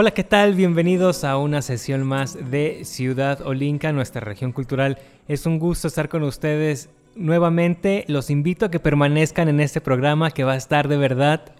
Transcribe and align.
Hola, 0.00 0.12
¿qué 0.12 0.22
tal? 0.22 0.54
Bienvenidos 0.54 1.24
a 1.24 1.36
una 1.38 1.60
sesión 1.60 2.04
más 2.04 2.38
de 2.52 2.84
Ciudad 2.84 3.44
Olinca, 3.44 3.90
nuestra 3.90 4.20
región 4.20 4.52
cultural. 4.52 4.98
Es 5.26 5.44
un 5.44 5.58
gusto 5.58 5.88
estar 5.88 6.08
con 6.08 6.22
ustedes 6.22 6.88
nuevamente. 7.16 8.04
Los 8.06 8.30
invito 8.30 8.66
a 8.66 8.70
que 8.70 8.78
permanezcan 8.78 9.48
en 9.48 9.58
este 9.58 9.80
programa 9.80 10.30
que 10.30 10.44
va 10.44 10.52
a 10.52 10.56
estar 10.56 10.86
de 10.86 10.98
verdad 10.98 11.50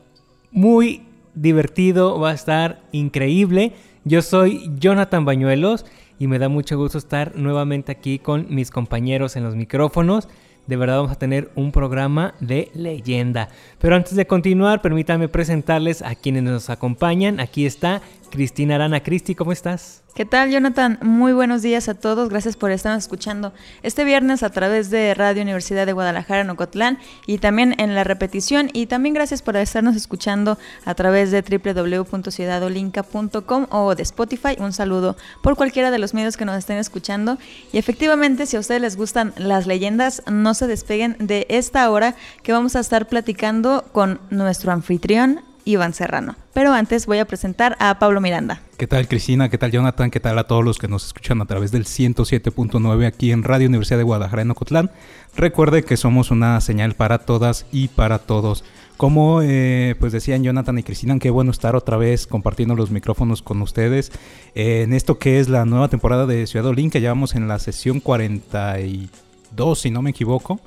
muy 0.53 1.03
divertido, 1.35 2.21
va 2.21 2.31
a 2.31 2.35
estar 2.35 2.81
increíble. 2.93 3.73
Yo 4.05 4.23
soy 4.23 4.71
Jonathan 4.79 5.25
Bañuelos 5.25 5.85
y 6.21 6.29
me 6.29 6.39
da 6.39 6.49
mucho 6.49 6.79
gusto 6.79 6.99
estar 6.99 7.35
nuevamente 7.35 7.91
aquí 7.91 8.21
con 8.21 8.47
mis 8.55 8.71
compañeros 8.71 9.35
en 9.35 9.43
los 9.43 9.57
micrófonos. 9.57 10.29
De 10.69 10.77
verdad 10.77 10.99
vamos 10.99 11.13
a 11.13 11.19
tener 11.19 11.51
un 11.55 11.73
programa 11.73 12.35
de 12.41 12.71
leyenda. 12.75 13.49
Pero 13.79 13.97
antes 13.97 14.15
de 14.15 14.27
continuar, 14.27 14.83
permítanme 14.83 15.27
presentarles 15.27 16.03
a 16.03 16.15
quienes 16.15 16.43
nos 16.43 16.69
acompañan. 16.69 17.41
Aquí 17.41 17.65
está 17.65 18.03
Cristina 18.31 18.77
Arana. 18.77 19.03
Cristi, 19.03 19.35
¿cómo 19.35 19.53
estás? 19.53 20.03
¿Qué 20.19 20.25
tal, 20.25 20.51
Jonathan? 20.51 20.99
Muy 21.01 21.33
buenos 21.33 21.63
días 21.63 21.89
a 21.89 21.95
todos. 21.95 22.29
Gracias 22.29 22.57
por 22.57 22.73
estarnos 22.73 23.05
escuchando 23.05 23.53
este 23.85 24.03
viernes 24.03 24.43
a 24.43 24.51
través 24.51 24.91
de 24.91 25.15
Radio 25.15 25.43
Universidad 25.43 25.87
de 25.87 25.93
Guadalajara 25.93 26.41
en 26.41 26.51
Ocotlán 26.51 26.99
y 27.25 27.39
también 27.39 27.77
en 27.79 27.95
la 27.95 28.03
repetición. 28.03 28.69
Y 28.73 28.87
también 28.87 29.15
gracias 29.15 29.43
por 29.43 29.57
estarnos 29.57 29.95
escuchando 29.95 30.59
a 30.85 30.97
través 30.97 31.31
de 31.31 31.43
www.ciudadolinca.com 31.43 33.67
o 33.71 33.95
de 33.95 34.03
Spotify. 34.03 34.57
Un 34.59 34.73
saludo 34.73 35.17
por 35.41 35.55
cualquiera 35.55 35.93
de 35.93 36.01
los 36.01 36.15
medios 36.15 36.37
que 36.37 36.45
nos 36.45 36.59
estén 36.59 36.79
escuchando. 36.79 37.39
Y 37.73 37.79
efectivamente, 37.79 38.47
si 38.47 38.57
a 38.57 38.61
ustedes 38.61 38.81
les 38.81 38.97
gustan 38.97 39.33
las 39.37 39.69
leyendas, 39.69 40.25
no 40.29 40.55
se 40.55 40.67
despeguen 40.67 41.15
de 41.21 41.47
esta 41.49 41.89
hora 41.91 42.17
que 42.43 42.51
vamos 42.51 42.75
a 42.75 42.81
estar 42.81 43.07
platicando 43.07 43.85
con 43.93 44.19
nuestro 44.31 44.73
anfitrión, 44.73 45.43
Iván 45.69 45.93
Serrano. 45.93 46.35
Pero 46.55 46.73
antes 46.73 47.05
voy 47.05 47.19
a 47.19 47.27
presentar 47.27 47.77
a 47.79 47.99
Pablo 47.99 48.23
Miranda. 48.23 48.63
¿Qué 48.79 48.87
tal 48.87 49.07
Cristina? 49.07 49.51
¿Qué 49.51 49.59
tal 49.59 49.71
Jonathan? 49.71 50.11
¿Qué 50.11 50.19
tal 50.19 50.39
a 50.39 50.47
todos 50.47 50.65
los 50.65 50.79
que 50.79 50.89
nos 50.89 51.05
escuchan 51.07 51.43
a 51.43 51.47
través 51.47 51.71
del 51.73 51.85
107.9 51.85 53.07
aquí 53.07 53.33
en 53.33 53.43
Radio 53.43 53.69
Universidad 53.69 53.99
de 53.99 54.05
Guadalajara 54.05 54.43
en 54.43 54.51
Ocotlán? 54.51 54.91
Recuerde 55.37 55.85
que 55.85 55.99
somos 55.99 56.31
una 56.31 56.59
señal 56.63 56.95
para 56.95 57.19
todas 57.19 57.67
y 57.71 57.89
para 57.89 58.19
todos. 58.19 58.65
Como 58.97 59.43
eh, 59.43 59.95
pues 60.01 60.13
decían 60.13 60.43
Jonathan 60.43 60.79
y 60.79 60.83
Cristina, 60.83 61.19
qué 61.19 61.29
bueno 61.29 61.51
estar 61.51 61.77
otra 61.77 61.99
vez 61.99 62.27
compartiendo 62.27 62.75
los 62.75 62.91
micrófonos 62.91 63.43
con 63.43 63.61
ustedes 63.61 64.11
en 64.55 64.95
esto 64.95 65.19
que 65.19 65.39
es 65.39 65.51
la 65.51 65.67
nueva 65.67 65.89
temporada 65.89 66.25
de 66.25 66.47
Ciudad 66.47 66.67
Olín, 66.67 66.91
que 66.91 67.03
llevamos 67.03 67.35
en 67.35 67.47
la 67.47 67.59
sesión 67.59 68.01
42, 68.01 69.79
si 69.79 69.91
no 69.91 70.01
me 70.01 70.11
equivoco. 70.11 70.61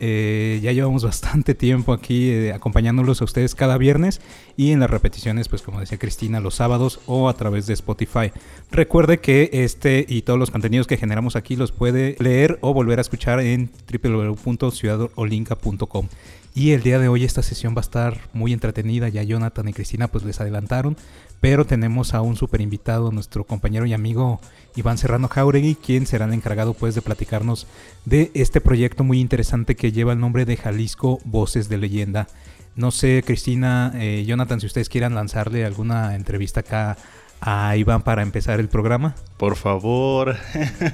Eh, 0.00 0.58
ya 0.62 0.72
llevamos 0.72 1.04
bastante 1.04 1.54
tiempo 1.54 1.92
aquí 1.92 2.30
eh, 2.30 2.52
acompañándolos 2.52 3.20
a 3.20 3.24
ustedes 3.24 3.54
cada 3.54 3.78
viernes 3.78 4.20
y 4.56 4.72
en 4.72 4.80
las 4.80 4.90
repeticiones, 4.90 5.48
pues 5.48 5.62
como 5.62 5.78
decía 5.80 5.98
Cristina, 5.98 6.40
los 6.40 6.54
sábados 6.54 7.00
o 7.06 7.28
a 7.28 7.34
través 7.34 7.66
de 7.66 7.74
Spotify. 7.74 8.32
Recuerde 8.70 9.18
que 9.18 9.50
este 9.52 10.06
y 10.08 10.22
todos 10.22 10.38
los 10.38 10.50
contenidos 10.50 10.86
que 10.86 10.96
generamos 10.96 11.36
aquí 11.36 11.56
los 11.56 11.72
puede 11.72 12.16
leer 12.18 12.58
o 12.60 12.72
volver 12.74 12.98
a 12.98 13.02
escuchar 13.02 13.40
en 13.40 13.70
www.ciudadolinca.com. 13.90 16.08
Y 16.56 16.72
el 16.72 16.82
día 16.82 16.98
de 16.98 17.08
hoy 17.08 17.22
esta 17.22 17.42
sesión 17.42 17.74
va 17.74 17.80
a 17.80 17.82
estar 17.82 18.18
muy 18.32 18.54
entretenida, 18.54 19.10
ya 19.10 19.22
Jonathan 19.22 19.68
y 19.68 19.74
Cristina 19.74 20.08
pues 20.08 20.24
les 20.24 20.40
adelantaron, 20.40 20.96
pero 21.38 21.66
tenemos 21.66 22.14
a 22.14 22.22
un 22.22 22.34
super 22.34 22.62
invitado, 22.62 23.12
nuestro 23.12 23.44
compañero 23.44 23.84
y 23.84 23.92
amigo 23.92 24.40
Iván 24.74 24.96
Serrano 24.96 25.28
Jauregui, 25.28 25.74
quien 25.74 26.06
será 26.06 26.24
el 26.24 26.32
encargado 26.32 26.72
pues 26.72 26.94
de 26.94 27.02
platicarnos 27.02 27.66
de 28.06 28.30
este 28.32 28.62
proyecto 28.62 29.04
muy 29.04 29.20
interesante 29.20 29.76
que 29.76 29.92
lleva 29.92 30.14
el 30.14 30.18
nombre 30.18 30.46
de 30.46 30.56
Jalisco 30.56 31.20
Voces 31.26 31.68
de 31.68 31.76
Leyenda. 31.76 32.26
No 32.74 32.90
sé, 32.90 33.22
Cristina, 33.22 33.92
eh, 33.94 34.24
Jonathan, 34.26 34.58
si 34.58 34.66
ustedes 34.66 34.88
quieran 34.88 35.14
lanzarle 35.14 35.66
alguna 35.66 36.14
entrevista 36.14 36.60
acá 36.60 36.96
a 37.42 37.76
Iván 37.76 38.00
para 38.00 38.22
empezar 38.22 38.60
el 38.60 38.70
programa. 38.70 39.14
Por 39.36 39.56
favor. 39.56 40.36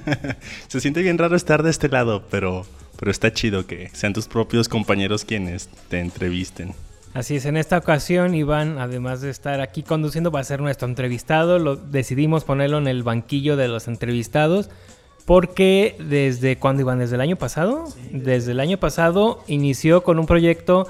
Se 0.67 0.81
siente 0.81 1.03
bien 1.03 1.19
raro 1.19 1.37
estar 1.37 1.63
de 1.63 1.71
este 1.71 1.89
lado, 1.89 2.27
pero, 2.33 2.67
pero 3.03 3.11
está 3.11 3.33
chido 3.33 3.67
que 3.67 3.91
sean 3.95 4.13
tus 4.13 4.29
propios 4.29 4.69
compañeros 4.69 5.25
quienes 5.25 5.69
te 5.89 5.99
entrevisten. 5.99 6.73
Así 7.15 7.35
es, 7.35 7.47
en 7.47 7.57
esta 7.57 7.77
ocasión 7.77 8.33
Iván, 8.33 8.79
además 8.79 9.21
de 9.21 9.29
estar 9.29 9.61
aquí 9.61 9.83
conduciendo, 9.83 10.31
va 10.31 10.39
a 10.39 10.45
ser 10.45 10.61
nuestro 10.61 10.87
entrevistado. 10.87 11.59
Lo, 11.59 11.75
decidimos 11.75 12.45
ponerlo 12.45 12.79
en 12.79 12.87
el 12.87 13.03
banquillo 13.03 13.57
de 13.57 13.67
los 13.67 13.89
entrevistados 13.89 14.71
porque 15.25 15.97
desde 15.99 16.59
cuando 16.59 16.83
Iván, 16.83 17.01
desde 17.01 17.17
el 17.17 17.23
año 17.23 17.35
pasado, 17.35 17.87
desde 18.13 18.53
el 18.53 18.61
año 18.61 18.79
pasado 18.79 19.43
inició 19.49 20.05
con 20.05 20.21
un 20.21 20.27
proyecto 20.27 20.87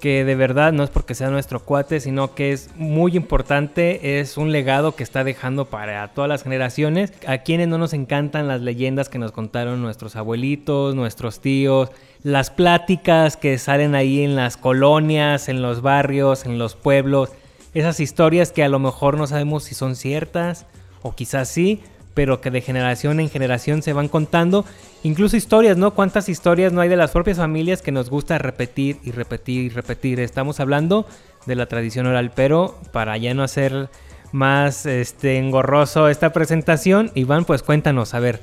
que 0.00 0.24
de 0.24 0.34
verdad 0.34 0.72
no 0.72 0.82
es 0.82 0.90
porque 0.90 1.14
sea 1.14 1.30
nuestro 1.30 1.60
cuate, 1.60 2.00
sino 2.00 2.34
que 2.34 2.52
es 2.52 2.70
muy 2.76 3.16
importante, 3.16 4.20
es 4.20 4.36
un 4.36 4.52
legado 4.52 4.94
que 4.94 5.02
está 5.02 5.24
dejando 5.24 5.64
para 5.66 6.06
todas 6.08 6.28
las 6.28 6.42
generaciones, 6.42 7.12
a 7.26 7.38
quienes 7.38 7.68
no 7.68 7.78
nos 7.78 7.92
encantan 7.92 8.48
las 8.48 8.60
leyendas 8.60 9.08
que 9.08 9.18
nos 9.18 9.32
contaron 9.32 9.80
nuestros 9.80 10.16
abuelitos, 10.16 10.94
nuestros 10.94 11.40
tíos, 11.40 11.90
las 12.22 12.50
pláticas 12.50 13.36
que 13.36 13.58
salen 13.58 13.94
ahí 13.94 14.22
en 14.22 14.36
las 14.36 14.56
colonias, 14.56 15.48
en 15.48 15.62
los 15.62 15.82
barrios, 15.82 16.44
en 16.46 16.58
los 16.58 16.74
pueblos, 16.74 17.30
esas 17.74 17.98
historias 18.00 18.52
que 18.52 18.62
a 18.62 18.68
lo 18.68 18.78
mejor 18.78 19.16
no 19.16 19.26
sabemos 19.26 19.64
si 19.64 19.74
son 19.74 19.96
ciertas 19.96 20.66
o 21.02 21.14
quizás 21.14 21.48
sí, 21.48 21.82
pero 22.14 22.40
que 22.40 22.50
de 22.50 22.60
generación 22.60 23.20
en 23.20 23.28
generación 23.28 23.82
se 23.82 23.92
van 23.92 24.08
contando. 24.08 24.64
Incluso 25.02 25.36
historias, 25.36 25.76
¿no? 25.76 25.92
¿Cuántas 25.92 26.28
historias 26.28 26.72
no 26.72 26.80
hay 26.80 26.88
de 26.88 26.96
las 26.96 27.10
propias 27.10 27.36
familias 27.36 27.82
que 27.82 27.92
nos 27.92 28.08
gusta 28.08 28.38
repetir 28.38 28.98
y 29.02 29.10
repetir 29.10 29.64
y 29.64 29.68
repetir? 29.68 30.20
Estamos 30.20 30.60
hablando 30.60 31.06
de 31.46 31.56
la 31.56 31.66
tradición 31.66 32.06
oral, 32.06 32.32
pero 32.34 32.78
para 32.92 33.16
ya 33.16 33.34
no 33.34 33.42
hacer 33.42 33.88
más 34.32 34.86
este, 34.86 35.38
engorroso 35.38 36.08
esta 36.08 36.32
presentación, 36.32 37.10
Iván, 37.14 37.44
pues 37.44 37.62
cuéntanos, 37.62 38.14
a 38.14 38.20
ver, 38.20 38.40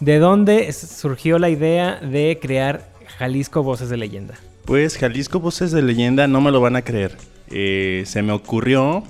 ¿de 0.00 0.18
dónde 0.18 0.72
surgió 0.72 1.38
la 1.38 1.48
idea 1.48 1.96
de 1.96 2.38
crear 2.40 2.88
Jalisco 3.18 3.62
Voces 3.62 3.88
de 3.88 3.96
Leyenda? 3.96 4.34
Pues 4.64 4.96
Jalisco 4.96 5.40
Voces 5.40 5.72
de 5.72 5.82
Leyenda 5.82 6.26
no 6.26 6.40
me 6.40 6.50
lo 6.50 6.60
van 6.60 6.76
a 6.76 6.82
creer. 6.82 7.16
Eh, 7.50 8.04
se 8.06 8.22
me 8.22 8.32
ocurrió 8.32 9.02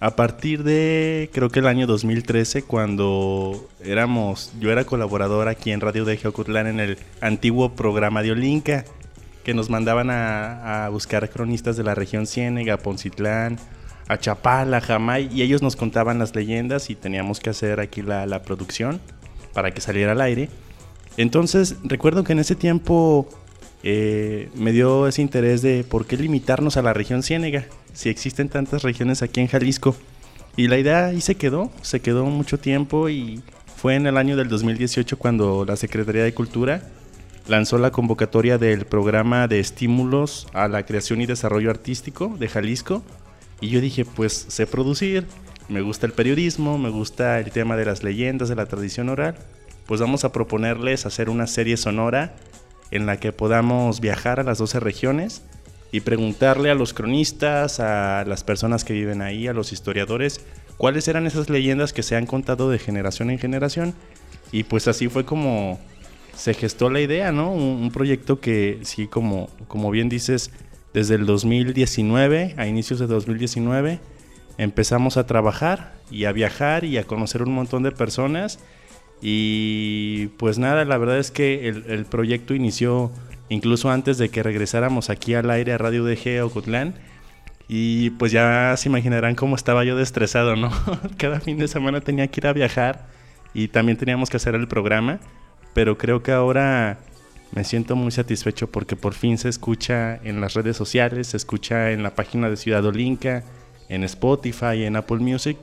a 0.00 0.16
partir 0.16 0.64
de 0.64 1.28
creo 1.32 1.50
que 1.50 1.58
el 1.58 1.66
año 1.66 1.86
2013 1.86 2.62
cuando 2.62 3.68
éramos 3.84 4.50
yo 4.58 4.72
era 4.72 4.84
colaborador 4.84 5.46
aquí 5.48 5.72
en 5.72 5.80
Radio 5.82 6.06
de 6.06 6.16
Geocutlán 6.16 6.66
en 6.66 6.80
el 6.80 6.98
antiguo 7.20 7.74
programa 7.76 8.22
de 8.22 8.32
Olinca 8.32 8.86
que 9.44 9.52
nos 9.52 9.68
mandaban 9.68 10.08
a, 10.10 10.88
buscar 10.90 11.28
cronistas 11.28 11.76
de 11.76 11.82
la 11.82 11.94
región 11.94 12.26
Ciénega, 12.26 12.76
Poncitlán, 12.78 13.58
a 14.08 14.18
Chapala, 14.18 14.80
Jamay 14.80 15.28
y 15.32 15.42
ellos 15.42 15.62
nos 15.62 15.76
contaban 15.76 16.18
las 16.18 16.34
leyendas 16.34 16.88
y 16.90 16.94
teníamos 16.94 17.40
que 17.40 17.50
hacer 17.50 17.80
aquí 17.80 18.02
la, 18.02 18.26
la 18.26 18.42
producción 18.42 19.00
para 19.52 19.72
que 19.72 19.80
saliera 19.80 20.12
al 20.12 20.20
aire. 20.20 20.48
Entonces 21.16 21.76
recuerdo 21.84 22.24
que 22.24 22.32
en 22.32 22.38
ese 22.38 22.54
tiempo 22.54 23.28
eh, 23.82 24.50
me 24.54 24.72
dio 24.72 25.06
ese 25.08 25.22
interés 25.22 25.62
de 25.62 25.84
por 25.84 26.06
qué 26.06 26.16
limitarnos 26.16 26.76
a 26.76 26.82
la 26.82 26.92
región 26.92 27.22
Ciénega, 27.22 27.66
si 27.92 28.08
existen 28.08 28.48
tantas 28.48 28.82
regiones 28.82 29.22
aquí 29.22 29.40
en 29.40 29.46
Jalisco. 29.46 29.96
Y 30.56 30.68
la 30.68 30.78
idea 30.78 31.06
ahí 31.06 31.20
se 31.20 31.36
quedó, 31.36 31.70
se 31.82 32.00
quedó 32.00 32.24
mucho 32.26 32.58
tiempo 32.58 33.08
y 33.08 33.42
fue 33.76 33.94
en 33.94 34.06
el 34.06 34.16
año 34.16 34.36
del 34.36 34.48
2018 34.48 35.18
cuando 35.18 35.64
la 35.64 35.76
Secretaría 35.76 36.24
de 36.24 36.34
Cultura 36.34 36.82
lanzó 37.48 37.78
la 37.78 37.90
convocatoria 37.90 38.58
del 38.58 38.84
programa 38.84 39.48
de 39.48 39.60
estímulos 39.60 40.46
a 40.52 40.68
la 40.68 40.84
creación 40.84 41.20
y 41.20 41.26
desarrollo 41.26 41.70
artístico 41.70 42.36
de 42.38 42.48
Jalisco. 42.48 43.02
Y 43.60 43.68
yo 43.68 43.80
dije, 43.80 44.04
pues 44.04 44.46
sé 44.48 44.66
producir, 44.66 45.26
me 45.68 45.80
gusta 45.80 46.06
el 46.06 46.12
periodismo, 46.12 46.78
me 46.78 46.90
gusta 46.90 47.38
el 47.38 47.50
tema 47.50 47.76
de 47.76 47.84
las 47.84 48.02
leyendas, 48.02 48.48
de 48.48 48.56
la 48.56 48.66
tradición 48.66 49.08
oral. 49.08 49.36
Pues 49.86 50.00
vamos 50.00 50.24
a 50.24 50.32
proponerles 50.32 51.06
hacer 51.06 51.30
una 51.30 51.46
serie 51.46 51.76
sonora 51.76 52.34
en 52.90 53.06
la 53.06 53.18
que 53.18 53.32
podamos 53.32 54.00
viajar 54.00 54.40
a 54.40 54.42
las 54.44 54.58
12 54.58 54.80
regiones 54.80 55.42
y 55.92 56.00
preguntarle 56.00 56.70
a 56.70 56.74
los 56.74 56.94
cronistas, 56.94 57.80
a 57.80 58.24
las 58.24 58.44
personas 58.44 58.84
que 58.84 58.92
viven 58.92 59.22
ahí, 59.22 59.48
a 59.48 59.52
los 59.52 59.72
historiadores, 59.72 60.44
cuáles 60.76 61.08
eran 61.08 61.26
esas 61.26 61.50
leyendas 61.50 61.92
que 61.92 62.02
se 62.02 62.16
han 62.16 62.26
contado 62.26 62.70
de 62.70 62.78
generación 62.78 63.30
en 63.30 63.38
generación. 63.38 63.94
Y 64.52 64.64
pues 64.64 64.88
así 64.88 65.08
fue 65.08 65.24
como 65.24 65.78
se 66.34 66.54
gestó 66.54 66.90
la 66.90 67.00
idea, 67.00 67.32
¿no? 67.32 67.52
Un, 67.52 67.90
proyecto 67.90 68.40
que 68.40 68.78
sí, 68.82 69.06
como, 69.06 69.50
como 69.68 69.90
bien 69.90 70.08
dices, 70.08 70.50
desde 70.94 71.16
el 71.16 71.26
2019, 71.26 72.54
a 72.56 72.66
inicios 72.66 72.98
de 72.98 73.06
2019, 73.06 74.00
empezamos 74.56 75.16
a 75.16 75.26
trabajar 75.26 75.94
y 76.10 76.24
a 76.24 76.32
viajar 76.32 76.84
y 76.84 76.96
a 76.98 77.04
conocer 77.04 77.42
un 77.42 77.52
montón 77.52 77.82
de 77.82 77.92
personas. 77.92 78.58
Y 79.20 80.28
pues 80.38 80.58
nada, 80.58 80.84
la 80.84 80.96
verdad 80.96 81.18
es 81.18 81.30
que 81.30 81.68
el, 81.68 82.06
proyecto 82.06 82.54
inició 82.54 83.12
incluso 83.50 83.90
antes 83.90 84.16
de 84.16 84.30
que 84.30 84.42
regresáramos 84.42 85.10
aquí 85.10 85.34
al 85.34 85.50
aire 85.50 85.74
a 85.74 85.78
Radio 85.78 86.04
DG 86.04 86.42
Ocotlán. 86.42 86.94
Y 87.68 88.10
pues 88.10 88.32
ya 88.32 88.74
se 88.76 88.88
imaginarán 88.88 89.34
cómo 89.34 89.54
estaba 89.54 89.84
yo 89.84 89.98
estresado, 90.00 90.56
¿no? 90.56 90.70
Cada 91.18 91.40
fin 91.40 91.58
de 91.58 91.68
semana 91.68 92.00
tenía 92.00 92.26
que 92.28 92.40
ir 92.40 92.46
a 92.46 92.52
viajar 92.52 93.06
y 93.52 93.68
también 93.68 93.98
teníamos 93.98 94.30
que 94.30 94.38
hacer 94.38 94.54
el 94.54 94.66
programa. 94.66 95.20
Pero 95.74 95.98
creo 95.98 96.22
que 96.22 96.32
ahora 96.32 96.98
me 97.52 97.62
siento 97.64 97.94
muy 97.94 98.10
satisfecho 98.10 98.70
porque 98.70 98.96
por 98.96 99.14
fin 99.14 99.38
se 99.38 99.48
escucha 99.48 100.16
en 100.16 100.40
las 100.40 100.54
redes 100.54 100.76
sociales, 100.76 101.28
se 101.28 101.36
escucha 101.36 101.92
en 101.92 102.02
la 102.02 102.14
página 102.14 102.48
de 102.48 102.56
Ciudad 102.56 102.84
Olinca, 102.84 103.44
en 103.88 104.02
Spotify, 104.04 104.84
en 104.84 104.96
Apple 104.96 105.18
Music 105.18 105.56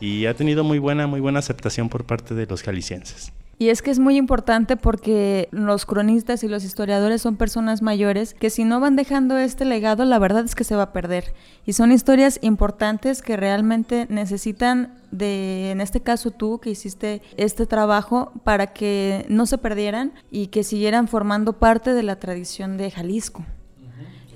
y 0.00 0.26
ha 0.26 0.34
tenido 0.34 0.64
muy 0.64 0.78
buena, 0.78 1.06
muy 1.06 1.20
buena 1.20 1.38
aceptación 1.40 1.88
por 1.88 2.04
parte 2.04 2.34
de 2.34 2.46
los 2.46 2.62
jaliscienses. 2.62 3.32
Y 3.58 3.68
es 3.68 3.82
que 3.82 3.90
es 3.90 3.98
muy 3.98 4.16
importante 4.16 4.76
porque 4.76 5.48
los 5.50 5.86
cronistas 5.86 6.42
y 6.44 6.48
los 6.48 6.64
historiadores 6.64 7.22
son 7.22 7.36
personas 7.36 7.82
mayores 7.82 8.34
que 8.34 8.50
si 8.50 8.64
no 8.64 8.80
van 8.80 8.96
dejando 8.96 9.38
este 9.38 9.64
legado, 9.64 10.04
la 10.04 10.18
verdad 10.18 10.44
es 10.44 10.54
que 10.54 10.64
se 10.64 10.76
va 10.76 10.84
a 10.84 10.92
perder. 10.92 11.34
Y 11.64 11.72
son 11.74 11.92
historias 11.92 12.38
importantes 12.42 13.22
que 13.22 13.36
realmente 13.36 14.06
necesitan 14.10 14.94
de, 15.10 15.70
en 15.70 15.80
este 15.80 16.00
caso 16.00 16.30
tú 16.30 16.58
que 16.58 16.70
hiciste 16.70 17.22
este 17.36 17.66
trabajo, 17.66 18.32
para 18.42 18.72
que 18.72 19.24
no 19.28 19.46
se 19.46 19.58
perdieran 19.58 20.12
y 20.30 20.48
que 20.48 20.64
siguieran 20.64 21.08
formando 21.08 21.54
parte 21.54 21.92
de 21.92 22.02
la 22.02 22.16
tradición 22.16 22.76
de 22.76 22.90
Jalisco. 22.90 23.44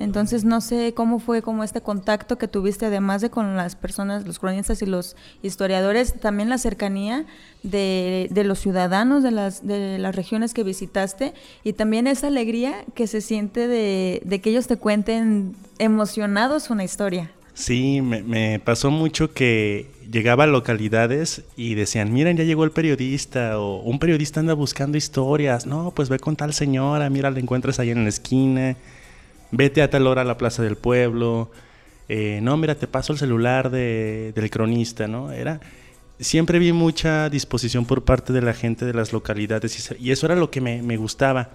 Entonces 0.01 0.45
no 0.45 0.61
sé 0.61 0.95
cómo 0.95 1.19
fue 1.19 1.43
como 1.43 1.65
este 1.65 1.81
contacto 1.81 2.39
que 2.39 2.49
tuviste 2.49 2.87
además 2.87 3.21
de 3.21 3.31
con 3.31 3.57
las 3.57 3.75
personas, 3.75 4.27
los 4.27 4.39
cronistas 4.39 4.81
y 4.83 4.87
los 4.87 5.17
historiadores, 5.43 6.15
también 6.21 6.49
la 6.49 6.59
cercanía 6.59 7.27
de, 7.63 8.29
los 8.45 8.61
ciudadanos 8.61 9.23
de 9.23 9.31
las, 9.31 9.67
de 9.67 9.99
las 9.99 10.15
regiones 10.15 10.55
que 10.55 10.63
visitaste 10.63 11.35
y 11.65 11.73
también 11.73 12.07
esa 12.07 12.29
alegría 12.29 12.85
que 12.95 13.07
se 13.07 13.21
siente 13.21 13.67
de, 13.67 14.41
que 14.43 14.51
ellos 14.51 14.67
te 14.67 14.77
cuenten 14.77 15.57
emocionados 15.79 16.71
una 16.71 16.85
historia. 16.85 17.31
Sí, 17.55 18.01
me, 18.01 18.23
me, 18.23 18.61
pasó 18.61 18.93
mucho 18.93 19.33
que 19.33 19.91
llegaba 20.09 20.45
a 20.45 20.47
localidades 20.47 21.43
y 21.57 21.75
decían, 21.75 22.13
miren, 22.13 22.37
ya 22.37 22.45
llegó 22.45 22.63
el 22.63 22.71
periodista, 22.71 23.59
o 23.59 23.81
un 23.83 23.99
periodista 23.99 24.39
anda 24.39 24.55
buscando 24.55 24.97
historias, 24.97 25.67
no, 25.67 25.91
pues 25.91 26.09
ve 26.09 26.21
con 26.21 26.37
tal 26.37 26.55
señora, 26.55 27.11
mira, 27.11 27.33
la 27.33 27.41
encuentras 27.41 27.81
ahí 27.81 27.91
en 27.91 28.05
la 28.05 28.11
esquina 28.11 28.77
vete 29.51 29.83
a 29.83 29.91
tal 29.91 30.07
hora 30.07 30.23
a 30.23 30.25
la 30.25 30.37
plaza 30.37 30.63
del 30.63 30.77
pueblo, 30.77 31.51
eh, 32.09 32.41
no, 32.43 32.57
mira, 32.57 32.75
te 32.75 32.87
paso 32.87 33.13
el 33.13 33.19
celular 33.19 33.71
de, 33.71 34.33
del 34.35 34.51
cronista, 34.51 35.07
¿no? 35.07 35.31
Era, 35.31 35.61
siempre 36.19 36.59
vi 36.59 36.73
mucha 36.73 37.29
disposición 37.29 37.85
por 37.85 38.05
parte 38.05 38.33
de 38.33 38.41
la 38.41 38.55
gente 38.55 38.87
de 38.87 38.95
las 38.95 39.13
localidades 39.13 39.93
y, 39.99 40.11
eso 40.11 40.27
era 40.27 40.35
lo 40.35 40.51
que 40.51 40.61
me, 40.61 40.83
me, 40.83 40.97
gustaba. 40.97 41.51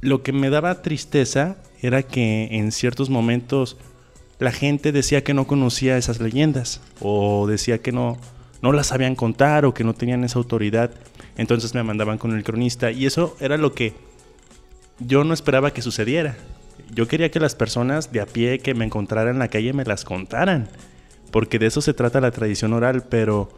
Lo 0.00 0.22
que 0.22 0.32
me 0.32 0.50
daba 0.50 0.80
tristeza 0.82 1.58
era 1.82 2.02
que 2.02 2.48
en 2.52 2.72
ciertos 2.72 3.10
momentos 3.10 3.76
la 4.38 4.50
gente 4.50 4.92
decía 4.92 5.22
que 5.22 5.34
no 5.34 5.46
conocía 5.46 5.98
esas 5.98 6.20
leyendas 6.20 6.80
o 7.00 7.46
decía 7.46 7.78
que 7.82 7.92
no, 7.92 8.18
no 8.62 8.72
las 8.72 8.88
sabían 8.88 9.14
contar 9.14 9.66
o 9.66 9.74
que 9.74 9.84
no 9.84 9.94
tenían 9.94 10.24
esa 10.24 10.38
autoridad. 10.38 10.90
Entonces 11.36 11.74
me 11.74 11.82
mandaban 11.82 12.18
con 12.18 12.34
el 12.34 12.44
cronista 12.44 12.90
y 12.90 13.04
eso 13.04 13.36
era 13.40 13.58
lo 13.58 13.74
que 13.74 13.92
yo 14.98 15.22
no 15.22 15.34
esperaba 15.34 15.72
que 15.72 15.82
sucediera 15.82 16.36
yo 16.94 17.08
quería 17.08 17.30
que 17.30 17.40
las 17.40 17.54
personas 17.54 18.12
de 18.12 18.20
a 18.20 18.26
pie 18.26 18.58
que 18.58 18.74
me 18.74 18.84
encontraran 18.84 19.34
en 19.34 19.38
la 19.38 19.48
calle 19.48 19.72
me 19.72 19.84
las 19.84 20.04
contaran, 20.04 20.68
porque 21.30 21.58
de 21.58 21.66
eso 21.66 21.80
se 21.80 21.94
trata 21.94 22.20
la 22.20 22.30
tradición 22.30 22.72
oral, 22.72 23.04
pero 23.08 23.50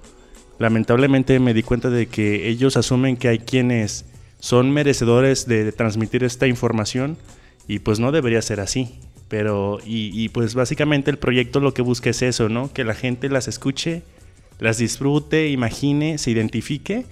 lamentablemente 0.58 1.38
me 1.40 1.55
di 1.55 1.62
cuenta 1.62 1.90
de 1.90 2.06
que 2.06 2.49
ellos 2.49 2.76
asumen 2.76 3.16
que 3.16 3.28
hay 3.28 3.38
quienes 3.38 4.05
son 4.38 4.70
merecedores 4.70 5.46
de, 5.46 5.72
transmitir 5.72 6.22
esta 6.22 6.46
información 6.46 7.16
y 7.66 7.81
pues 7.81 7.99
no 7.99 8.12
debería 8.12 8.43
ser 8.43 8.61
así. 8.61 8.99
Pero, 9.28 9.78
y, 9.84 10.28
pues 10.28 10.55
básicamente 10.55 11.10
el 11.10 11.17
proyecto 11.17 11.58
lo 11.58 11.75
que 11.75 11.82
busca 11.82 12.10
es 12.10 12.22
eso, 12.22 12.49
¿no? 12.49 12.72
Que 12.72 12.84
la 12.84 12.94
gente 12.94 13.28
las 13.31 13.49
escuche, 13.49 14.02
las 14.60 14.78
disfrute, 14.78 15.49
imagine, 15.49 16.19
se 16.19 16.31
identifique 16.31 17.06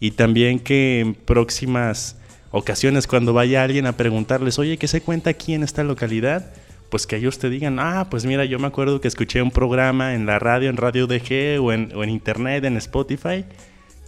y 0.00 0.12
también 0.12 0.58
que 0.58 1.00
en 1.00 1.14
próximas 1.14 2.17
ocasiones 2.50 3.06
cuando 3.06 3.32
vaya 3.32 3.62
alguien 3.62 3.86
a 3.86 3.96
preguntarles, 3.96 4.58
oye, 4.58 4.78
¿qué 4.78 4.88
se 4.88 5.00
cuenta 5.00 5.30
aquí 5.30 5.54
en 5.54 5.62
esta 5.62 5.84
localidad? 5.84 6.50
Pues 6.88 7.06
que 7.06 7.16
ellos 7.16 7.38
te 7.38 7.50
digan, 7.50 7.78
ah, 7.78 8.08
pues 8.10 8.24
mira, 8.24 8.44
yo 8.46 8.58
me 8.58 8.66
acuerdo 8.66 9.00
que 9.00 9.08
escuché 9.08 9.42
un 9.42 9.50
programa 9.50 10.14
en 10.14 10.24
la 10.24 10.38
radio, 10.38 10.70
en 10.70 10.76
Radio 10.76 11.06
DG 11.06 11.60
o 11.60 11.72
en, 11.72 12.08
internet, 12.08 12.64
en 12.64 12.76
Spotify, 12.78 13.44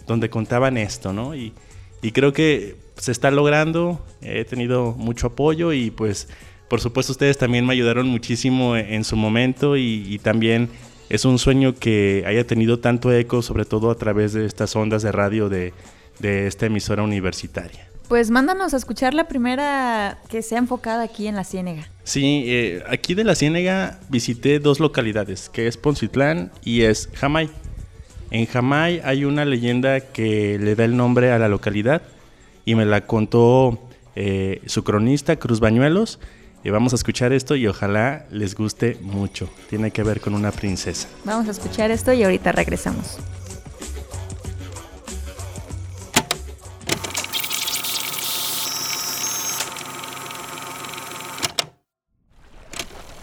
donde 0.07 0.29
contaban 0.29 0.77
esto, 0.77 1.13
¿no? 1.13 1.35
Y, 1.35 1.53
creo 2.13 2.33
que 2.33 2.77
se 2.97 3.11
está 3.11 3.29
logrando, 3.29 4.03
he 4.21 4.43
tenido 4.43 4.93
mucho 4.93 5.27
apoyo 5.27 5.71
y 5.71 5.91
pues 5.91 6.27
por 6.67 6.81
supuesto 6.81 7.11
ustedes 7.11 7.37
también 7.37 7.65
me 7.65 7.73
ayudaron 7.73 8.07
muchísimo 8.07 8.75
en, 8.75 9.03
su 9.03 9.15
momento 9.15 9.77
y, 9.77 10.19
también 10.23 10.69
es 11.09 11.25
un 11.25 11.37
sueño 11.37 11.75
que 11.75 12.23
haya 12.25 12.47
tenido 12.47 12.79
tanto 12.79 13.13
eco, 13.13 13.43
sobre 13.43 13.65
todo 13.65 13.91
a 13.91 13.95
través 13.95 14.33
de 14.33 14.47
estas 14.47 14.75
ondas 14.75 15.03
de 15.03 15.11
radio 15.11 15.47
de 15.47 15.73
esta 16.21 16.65
emisora 16.65 17.03
universitaria. 17.03 17.90
Pues 18.11 18.29
mándanos 18.29 18.73
a 18.73 18.77
escuchar 18.77 19.13
la 19.13 19.29
primera 19.29 20.17
que 20.27 20.41
sea 20.41 20.57
enfocada 20.57 21.03
aquí 21.03 21.27
en 21.27 21.37
la 21.37 21.45
Ciénega. 21.45 21.87
Sí, 22.03 22.43
eh, 22.45 22.83
aquí 22.89 23.13
de 23.13 23.23
la 23.23 23.35
Ciénega 23.35 24.01
visité 24.09 24.59
dos 24.59 24.81
localidades, 24.81 25.47
que 25.47 25.65
es 25.65 25.77
Poncitlán 25.77 26.51
y 26.61 26.81
es 26.81 27.07
Jamay. 27.13 27.49
En 28.29 28.47
Jamay 28.47 28.99
hay 29.05 29.23
una 29.23 29.45
leyenda 29.45 30.01
que 30.01 30.59
le 30.59 30.75
da 30.75 30.83
el 30.83 30.97
nombre 30.97 31.31
a 31.31 31.39
la 31.39 31.47
localidad 31.47 32.01
y 32.65 32.75
me 32.75 32.85
la 32.85 33.07
contó 33.07 33.79
eh, 34.17 34.61
su 34.65 34.83
cronista 34.83 35.37
Cruz 35.37 35.61
Bañuelos. 35.61 36.19
Y 36.65 36.69
vamos 36.69 36.91
a 36.91 36.97
escuchar 36.97 37.31
esto 37.31 37.55
y 37.55 37.65
ojalá 37.65 38.25
les 38.29 38.55
guste 38.55 38.97
mucho. 38.99 39.49
Tiene 39.69 39.91
que 39.91 40.03
ver 40.03 40.19
con 40.19 40.33
una 40.33 40.51
princesa. 40.51 41.07
Vamos 41.23 41.47
a 41.47 41.51
escuchar 41.51 41.91
esto 41.91 42.11
y 42.11 42.23
ahorita 42.23 42.51
regresamos. 42.51 43.19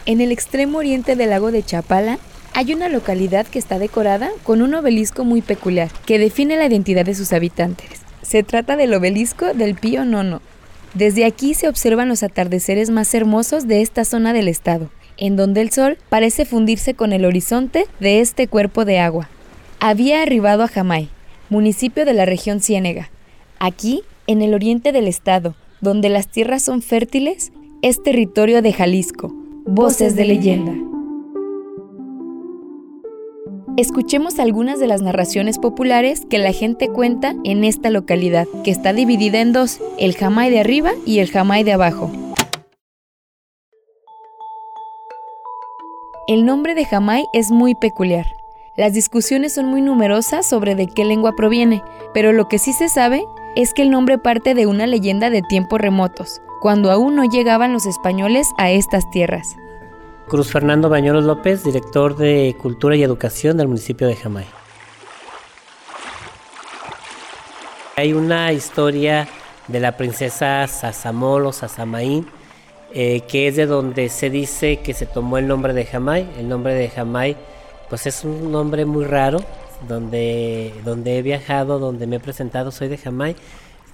En 0.09 0.23
el 0.23 0.33
extremo 0.33 0.79
oriente 0.79 1.17
del 1.17 1.29
lago 1.29 1.53
de 1.53 1.63
Chapala 1.63 2.19
hay 2.55 2.73
una 2.73 2.89
localidad 2.89 3.47
que 3.47 3.59
está 3.59 3.79
decorada 3.79 4.31
con 4.43 4.62
un 4.62 4.75
obelisco 4.75 5.23
muy 5.23 5.43
peculiar 5.43 5.91
que 6.07 6.19
define 6.19 6.57
la 6.57 6.65
identidad 6.65 7.05
de 7.05 7.15
sus 7.15 7.35
habitantes. 7.35 7.91
Se 8.23 8.43
trata 8.43 8.77
del 8.77 8.95
obelisco 8.95 9.53
del 9.53 9.75
Pío 9.75 10.07
Nono. 10.07 10.41
Desde 10.95 11.27
aquí 11.27 11.53
se 11.53 11.69
observan 11.69 12.09
los 12.09 12.23
atardeceres 12.23 12.88
más 12.88 13.12
hermosos 13.12 13.69
de 13.69 13.83
esta 13.83 14.07
zona 14.07 14.33
del 14.33 14.49
estado, 14.49 14.88
en 15.19 15.37
donde 15.37 15.61
el 15.61 15.73
sol 15.73 15.99
parece 16.09 16.47
fundirse 16.47 16.95
con 16.95 17.12
el 17.12 17.27
horizonte 17.27 17.85
de 18.00 18.21
este 18.21 18.49
cuerpo 18.49 18.87
de 18.87 19.00
agua. 19.00 19.29
Había 19.79 20.23
arribado 20.23 20.62
a 20.62 20.69
Jamay, 20.69 21.11
municipio 21.50 22.07
de 22.07 22.15
la 22.15 22.25
región 22.25 22.62
Ciénega. 22.62 23.11
Aquí, 23.59 24.05
en 24.27 24.41
el 24.41 24.55
oriente 24.55 24.91
del 24.91 25.07
estado, 25.07 25.55
donde 25.83 26.09
las 26.09 26.29
tierras 26.29 26.62
son 26.62 26.81
fértiles, 26.81 27.53
es 27.83 28.03
territorio 28.03 28.62
de 28.62 28.73
Jalisco, 28.73 29.38
Voces 29.71 30.17
de 30.17 30.25
leyenda. 30.25 30.73
Escuchemos 33.77 34.39
algunas 34.39 34.81
de 34.81 34.87
las 34.87 35.03
narraciones 35.03 35.59
populares 35.59 36.23
que 36.25 36.39
la 36.39 36.53
gente 36.53 36.89
cuenta 36.89 37.35
en 37.45 37.65
esta 37.65 37.91
localidad, 37.91 38.49
que 38.65 38.71
está 38.71 38.95
dividida 38.95 39.43
en 39.43 39.53
dos, 39.53 39.79
el 39.99 40.17
jamay 40.17 40.51
de 40.51 40.61
arriba 40.61 40.93
y 41.05 41.19
el 41.19 41.31
jamay 41.31 41.65
de 41.65 41.75
abajo. 41.75 42.11
El 46.29 46.47
nombre 46.47 46.75
de 46.75 46.87
jamay 46.87 47.27
es 47.35 47.51
muy 47.51 47.75
peculiar. 47.75 48.25
Las 48.79 48.95
discusiones 48.95 49.53
son 49.53 49.67
muy 49.67 49.83
numerosas 49.83 50.47
sobre 50.47 50.77
de 50.77 50.87
qué 50.87 51.05
lengua 51.05 51.37
proviene, 51.37 51.83
pero 52.15 52.33
lo 52.33 52.49
que 52.49 52.59
sí 52.59 52.73
se 52.73 52.89
sabe 52.89 53.23
es 53.55 53.75
que 53.75 53.83
el 53.83 53.91
nombre 53.91 54.17
parte 54.17 54.55
de 54.55 54.67
una 54.67 54.87
leyenda 54.87 55.29
de 55.29 55.43
tiempos 55.43 55.79
remotos, 55.79 56.41
cuando 56.61 56.91
aún 56.91 57.17
no 57.17 57.25
llegaban 57.25 57.73
los 57.73 57.87
españoles 57.87 58.53
a 58.57 58.71
estas 58.71 59.09
tierras. 59.11 59.57
Cruz 60.29 60.50
Fernando 60.50 60.88
Bañuelos 60.88 61.25
López, 61.25 61.65
director 61.65 62.17
de 62.17 62.55
Cultura 62.61 62.97
y 62.97 63.03
Educación 63.03 63.57
del 63.57 63.69
municipio 63.69 64.07
de 64.07 64.17
Jamay. 64.17 64.47
Hay 67.97 68.12
una 68.12 68.53
historia 68.53 69.27
de 69.69 69.81
la 69.81 69.97
princesa 69.97 70.67
Sasamol 70.67 71.47
o 71.47 71.53
Sasamaín, 71.53 72.27
eh, 72.93 73.23
que 73.23 73.49
es 73.49 73.57
de 73.57 73.67
donde 73.67 74.09
se 74.09 74.31
dice 74.31 74.79
que 74.79 74.95
se 74.95 75.07
tomó 75.07 75.38
el 75.38 75.49
nombre 75.49 75.73
de 75.73 75.85
Jamay. 75.85 76.29
El 76.38 76.49
nombre 76.49 76.75
de 76.75 76.88
Jamay, 76.88 77.37
pues 77.88 78.07
es 78.07 78.23
un 78.25 78.53
nombre 78.53 78.85
muy 78.85 79.05
raro, 79.05 79.41
donde, 79.88 80.75
donde 80.85 81.19
he 81.19 81.23
viajado, 81.23 81.79
donde 81.79 82.07
me 82.07 82.17
he 82.17 82.21
presentado, 82.21 82.71
soy 82.71 82.88
de 82.88 82.99
Jamay 82.99 83.37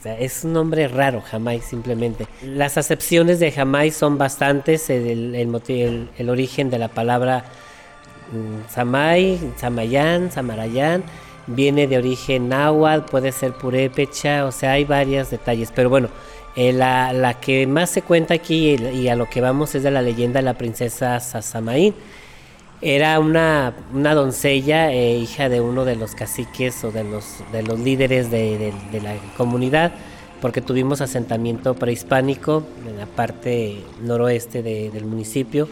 es 0.05 0.45
un 0.45 0.53
nombre 0.53 0.89
raro, 0.89 1.21
Jamai, 1.23 1.61
simplemente. 1.61 2.27
Las 2.43 2.77
acepciones 2.77 3.41
de 3.41 3.51
Jamai 3.51 3.91
son 3.91 4.19
bastantes. 4.19 4.91
El, 4.91 6.29
origen 6.29 6.71
de 6.71 6.79
la 6.79 6.89
palabra 6.89 7.45
mm, 8.33 8.71
Samay, 8.71 9.39
Samayán, 9.57 10.31
Samarayán, 10.31 11.03
viene 11.47 11.87
de 11.87 11.99
origen 11.99 12.49
náhuatl, 12.49 13.11
puede 13.11 13.33
ser 13.33 13.53
purépecha, 13.53 14.47
o 14.47 14.53
sea, 14.53 14.73
hay 14.73 14.85
varios 14.85 15.31
detalles, 15.31 15.73
pero 15.75 15.91
bueno, 15.91 16.09
eh, 16.57 16.73
la, 16.73 17.39
que 17.41 17.67
más 17.67 17.91
se 17.91 18.03
cuenta 18.03 18.35
aquí 18.35 18.77
y, 18.77 19.09
a 19.09 19.17
lo 19.17 19.29
que 19.29 19.41
vamos 19.41 19.75
es 19.75 19.83
de 19.83 19.91
la 19.91 20.03
leyenda 20.03 20.41
de 20.41 20.45
la 20.45 20.55
princesa 20.55 21.19
Sasamaín. 21.21 21.95
Era 22.87 23.19
una, 23.19 23.73
una 23.95 24.13
doncella, 24.13 24.93
eh, 24.93 25.17
hija 25.17 25.49
de 25.49 25.63
uno 25.63 25.87
de 25.87 25.97
los 25.97 26.15
caciques 26.15 26.85
o 26.85 26.93
de 26.93 27.03
los, 27.03 27.39
de 27.51 27.63
los 27.63 27.81
líderes 27.81 28.31
de, 28.31 28.75
la 29.03 29.15
comunidad, 29.39 29.93
porque 30.43 30.61
tuvimos 30.61 31.01
asentamiento 31.01 31.73
prehispánico 31.77 32.63
en 32.87 32.99
la 32.99 33.07
parte 33.07 33.79
noroeste 34.03 34.63
del 34.63 35.07
municipio, 35.07 35.67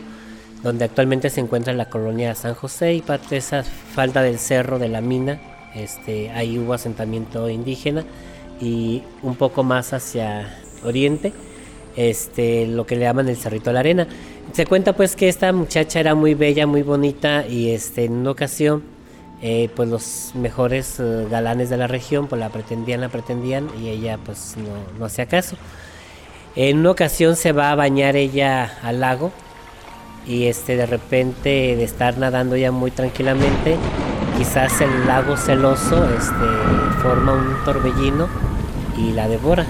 donde 0.62 0.86
actualmente 0.86 1.28
se 1.28 1.40
encuentra 1.40 1.74
la 1.74 1.90
colonia 1.90 2.34
San 2.34 2.54
José 2.54 2.94
y 2.94 3.02
parte 3.02 3.28
de 3.32 3.36
esa 3.36 3.62
falda 3.62 4.22
del 4.22 4.38
cerro 4.38 4.78
de 4.78 4.88
la 4.88 5.02
mina, 5.02 5.38
este, 5.74 6.30
ahí 6.30 6.58
hubo 6.58 6.72
asentamiento 6.72 7.50
indígena 7.50 8.04
y 8.58 9.02
un 9.22 9.36
poco 9.36 9.64
más 9.64 9.92
hacia 9.92 10.48
oriente, 10.82 11.34
este, 11.96 12.66
lo 12.66 12.86
que 12.86 12.96
le 12.96 13.02
llaman 13.02 13.28
el 13.28 13.36
Cerrito 13.36 13.70
de 13.70 13.74
la 13.74 13.80
Arena. 13.80 14.06
Se 14.52 14.66
cuenta 14.66 14.92
pues 14.92 15.16
que 15.16 15.28
esta 15.28 15.52
muchacha 15.52 16.00
era 16.00 16.14
muy 16.14 16.34
bella, 16.34 16.66
muy 16.66 16.82
bonita 16.82 17.46
y 17.46 17.70
este, 17.70 18.04
en 18.04 18.12
una 18.12 18.30
ocasión 18.32 18.82
eh, 19.40 19.68
pues 19.74 19.88
los 19.88 20.32
mejores 20.34 21.00
eh, 21.00 21.26
galanes 21.28 21.68
de 21.68 21.76
la 21.76 21.88
región 21.88 22.28
pues 22.28 22.38
la 22.38 22.50
pretendían, 22.50 23.00
la 23.00 23.08
pretendían 23.08 23.68
y 23.80 23.88
ella 23.88 24.18
pues 24.24 24.56
no, 24.56 24.98
no 24.98 25.06
hacía 25.06 25.26
caso. 25.26 25.56
En 26.54 26.78
una 26.78 26.90
ocasión 26.90 27.34
se 27.34 27.52
va 27.52 27.72
a 27.72 27.74
bañar 27.74 28.14
ella 28.14 28.78
al 28.82 29.00
lago 29.00 29.32
y 30.26 30.46
este 30.46 30.76
de 30.76 30.86
repente 30.86 31.48
de 31.76 31.82
estar 31.82 32.18
nadando 32.18 32.56
ya 32.56 32.70
muy 32.70 32.90
tranquilamente, 32.90 33.76
quizás 34.38 34.80
el 34.80 35.06
lago 35.06 35.36
celoso 35.36 36.04
este, 36.14 37.02
forma 37.02 37.32
un 37.32 37.64
torbellino 37.64 38.28
y 38.96 39.12
la 39.12 39.26
devora 39.28 39.66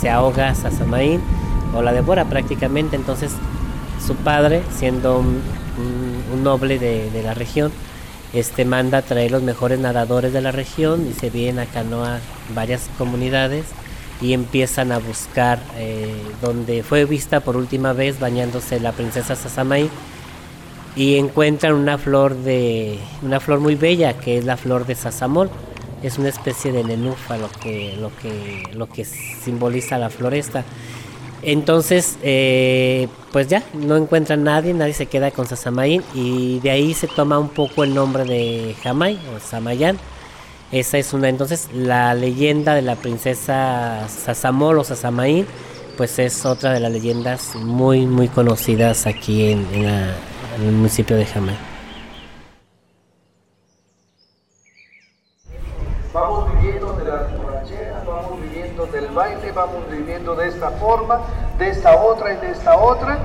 se 0.00 0.10
ahoga 0.10 0.54
Sasamaín 0.54 1.20
o 1.74 1.82
la 1.82 1.92
devora 1.92 2.24
prácticamente. 2.24 2.96
Entonces 2.96 3.32
su 4.04 4.14
padre, 4.16 4.62
siendo 4.76 5.18
un, 5.18 5.42
noble 6.42 6.78
de, 6.78 7.22
la 7.22 7.34
región, 7.34 7.72
este 8.32 8.64
manda 8.64 8.98
a 8.98 9.02
traer 9.02 9.30
los 9.30 9.42
mejores 9.42 9.78
nadadores 9.78 10.32
de 10.32 10.40
la 10.40 10.52
región 10.52 11.06
y 11.08 11.12
se 11.12 11.30
vienen 11.30 11.58
a 11.58 11.66
canoa 11.66 12.20
varias 12.54 12.88
comunidades 12.98 13.66
y 14.20 14.32
empiezan 14.32 14.92
a 14.92 14.98
buscar 14.98 15.58
eh, 15.76 16.14
donde 16.42 16.82
fue 16.82 17.04
vista 17.04 17.40
por 17.40 17.56
última 17.56 17.92
vez 17.92 18.20
bañándose 18.20 18.80
la 18.80 18.92
princesa 18.92 19.36
Sasamaín 19.36 19.90
y 20.96 21.16
encuentran 21.16 21.74
una 21.74 21.96
flor 21.96 22.34
de 22.34 22.98
una 23.22 23.40
flor 23.40 23.60
muy 23.60 23.76
bella 23.76 24.14
que 24.14 24.38
es 24.38 24.44
la 24.44 24.56
flor 24.56 24.86
de 24.86 24.94
Sasamol 24.94 25.50
es 26.02 26.18
una 26.18 26.28
especie 26.28 26.72
de 26.72 26.84
nenufa 26.84 27.36
lo 27.36 27.48
que, 27.50 27.96
lo 27.98 28.10
que, 28.16 28.62
lo 28.72 28.88
que 28.88 29.04
simboliza 29.04 29.98
la 29.98 30.10
floresta. 30.10 30.64
Entonces, 31.42 32.18
eh, 32.22 33.08
pues 33.32 33.48
ya, 33.48 33.62
no 33.72 33.96
encuentran 33.96 34.42
nadie, 34.42 34.74
nadie 34.74 34.92
se 34.92 35.06
queda 35.06 35.30
con 35.30 35.46
Sasamaín 35.46 36.02
y 36.14 36.58
de 36.60 36.70
ahí 36.70 36.94
se 36.94 37.06
toma 37.06 37.38
un 37.38 37.48
poco 37.48 37.84
el 37.84 37.94
nombre 37.94 38.24
de 38.24 38.74
Jamay 38.82 39.18
o 39.34 39.40
Samayán. 39.40 39.98
Esa 40.72 40.98
es 40.98 41.12
una, 41.12 41.28
entonces 41.28 41.68
la 41.72 42.12
leyenda 42.14 42.74
de 42.74 42.82
la 42.82 42.96
princesa 42.96 44.06
Sasamol 44.08 44.78
o 44.78 44.84
Sasamaín, 44.84 45.46
pues 45.96 46.18
es 46.18 46.44
otra 46.44 46.72
de 46.72 46.80
las 46.80 46.92
leyendas 46.92 47.54
muy, 47.54 48.06
muy 48.06 48.28
conocidas 48.28 49.06
aquí 49.06 49.50
en, 49.50 49.66
en 49.72 50.12
el 50.60 50.72
municipio 50.72 51.16
de 51.16 51.24
Jamay. 51.24 51.77
Vamos 59.52 59.90
viviendo 59.90 60.34
de 60.34 60.48
esta 60.48 60.70
forma, 60.72 61.20
de 61.58 61.70
esta 61.70 61.96
otra 61.96 62.34
y 62.34 62.36
de 62.38 62.50
esta 62.52 62.76
otra. 62.76 63.18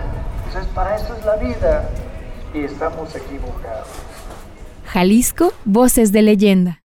Entonces, 0.47 0.71
para 0.73 0.95
eso 0.95 1.15
es 1.15 1.25
la 1.25 1.35
vida 1.37 1.89
y 2.53 2.59
estamos 2.59 3.15
equivocados. 3.15 3.87
Jalisco, 4.85 5.53
voces 5.65 6.11
de 6.11 6.21
leyenda. 6.21 6.79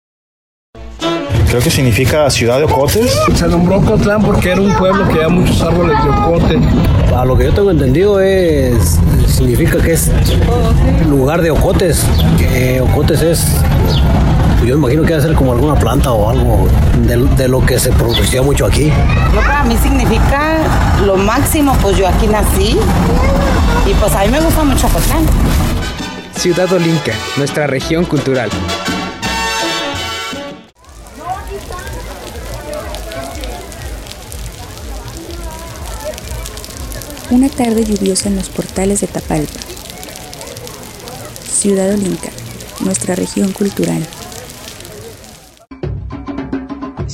Creo 1.48 1.60
que 1.60 1.70
significa 1.70 2.28
ciudad 2.30 2.58
de 2.58 2.64
ocotes. 2.64 3.18
Se 3.34 3.46
nombró 3.48 3.80
Cotlán 3.80 4.22
porque 4.22 4.50
era 4.50 4.60
un 4.60 4.74
pueblo 4.74 5.06
que 5.08 5.14
había 5.14 5.28
muchos 5.28 5.62
árboles 5.62 5.96
de 6.02 6.10
ocote. 6.10 6.58
A 7.14 7.24
lo 7.24 7.36
que 7.36 7.44
yo 7.44 7.54
tengo 7.54 7.70
entendido 7.70 8.20
es 8.20 8.98
significa 9.26 9.80
que 9.80 9.92
es 9.92 10.10
lugar 11.08 11.42
de 11.42 11.50
ocotes. 11.50 12.04
Que 12.38 12.80
ocotes 12.80 13.22
es 13.22 13.60
yo 14.66 14.75
imagino 14.75 15.04
que 15.04 15.12
va 15.12 15.20
a 15.20 15.23
ser 15.23 15.35
como 15.35 15.52
alguna 15.52 15.76
planta 15.76 16.11
o 16.11 16.28
algo 16.28 16.68
de, 17.06 17.49
lo 17.49 17.64
que 17.64 17.78
se 17.78 17.92
producía 17.92 18.42
mucho 18.42 18.66
aquí. 18.66 18.90
para 19.32 19.62
mí 19.62 19.76
significa 19.76 20.58
lo 21.04 21.16
máximo, 21.16 21.73
pues 21.80 21.96
yo 21.96 22.08
aquí 22.08 22.26
nací 22.26 22.76
y 23.87 23.94
pues 23.94 24.12
a 24.12 24.25
mí 24.25 24.28
me 24.28 24.40
gusta 24.40 24.64
mucho 24.64 24.88
Cotlán. 24.88 25.25
Ciudad 26.35 26.70
Olinca, 26.73 27.12
nuestra 27.37 27.68
región 27.68 28.06
cultural. 28.06 28.50
Una 37.30 37.49
tarde 37.49 37.85
lluviosa 37.85 38.28
en 38.28 38.37
los 38.37 38.49
portales 38.49 39.00
de 39.00 39.06
Tapalpa. 39.06 39.61
Ciudad 41.49 41.88
Olinca, 41.92 42.30
nuestra 42.80 43.14
región 43.14 43.52
cultural. 43.52 44.04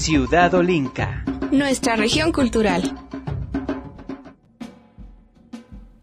Ciudad 0.02 0.52
Olinca. 0.54 1.24
Nuestra 1.52 1.94
región 1.94 2.32
cultural. 2.32 2.82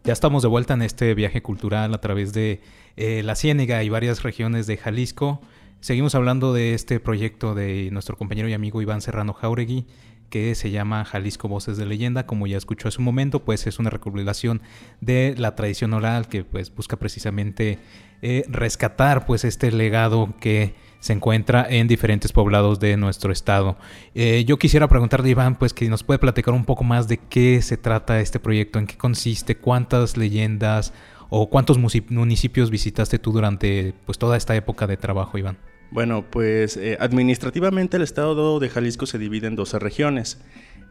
Ya 0.04 0.14
estamos 0.14 0.40
de 0.42 0.48
vuelta 0.48 0.72
en 0.72 0.80
este 0.80 1.12
viaje 1.12 1.42
cultural 1.42 1.92
a 1.92 2.00
través 2.00 2.32
de 2.32 2.62
eh, 2.96 3.22
la 3.22 3.34
Ciénega 3.34 3.82
y 3.82 3.90
varias 3.90 4.22
regiones 4.22 4.66
de 4.66 4.78
Jalisco. 4.78 5.42
Seguimos 5.80 6.14
hablando 6.14 6.54
de 6.54 6.72
este 6.72 6.98
proyecto 6.98 7.54
de 7.54 7.90
nuestro 7.92 8.16
compañero 8.16 8.48
y 8.48 8.54
amigo 8.54 8.80
Iván 8.80 9.02
Serrano 9.02 9.34
Jauregui, 9.34 9.86
que 10.30 10.54
se 10.54 10.70
llama 10.70 11.04
Jalisco 11.04 11.48
Voces 11.48 11.76
de 11.76 11.84
Leyenda, 11.84 12.24
como 12.24 12.46
ya 12.46 12.56
escuchó 12.56 12.88
hace 12.88 13.00
un 13.00 13.04
momento, 13.04 13.44
pues 13.44 13.66
es 13.66 13.78
una 13.78 13.90
recopilación 13.90 14.62
de 15.02 15.34
la 15.36 15.54
tradición 15.56 15.92
oral 15.92 16.26
que 16.26 16.44
pues 16.44 16.74
busca 16.74 16.96
precisamente 16.96 17.78
eh, 18.22 18.44
rescatar 18.48 19.26
pues 19.26 19.44
este 19.44 19.70
legado 19.70 20.32
que 20.40 20.74
se 21.00 21.14
encuentra 21.14 21.66
en 21.68 21.88
diferentes 21.88 22.32
poblados 22.32 22.78
de 22.78 22.96
nuestro 22.96 23.32
estado. 23.32 23.76
Eh, 24.14 24.44
yo 24.46 24.58
quisiera 24.58 24.86
preguntarle, 24.86 25.30
Iván, 25.30 25.56
pues 25.56 25.72
que 25.72 25.88
nos 25.88 26.04
puede 26.04 26.18
platicar 26.18 26.54
un 26.54 26.64
poco 26.64 26.84
más 26.84 27.08
de 27.08 27.18
qué 27.18 27.60
se 27.62 27.76
trata 27.76 28.20
este 28.20 28.38
proyecto, 28.38 28.78
en 28.78 28.86
qué 28.86 28.96
consiste, 28.96 29.56
cuántas 29.56 30.16
leyendas 30.16 30.92
o 31.30 31.48
cuántos 31.48 31.78
municipios 31.78 32.70
visitaste 32.70 33.18
tú 33.18 33.32
durante 33.32 33.94
pues 34.04 34.18
toda 34.18 34.36
esta 34.36 34.54
época 34.54 34.86
de 34.86 34.96
trabajo, 34.96 35.38
Iván. 35.38 35.56
Bueno, 35.90 36.24
pues 36.30 36.76
eh, 36.76 36.96
administrativamente 37.00 37.96
el 37.96 38.02
estado 38.02 38.60
de 38.60 38.68
Jalisco 38.68 39.06
se 39.06 39.18
divide 39.18 39.46
en 39.46 39.56
12 39.56 39.78
regiones. 39.78 40.40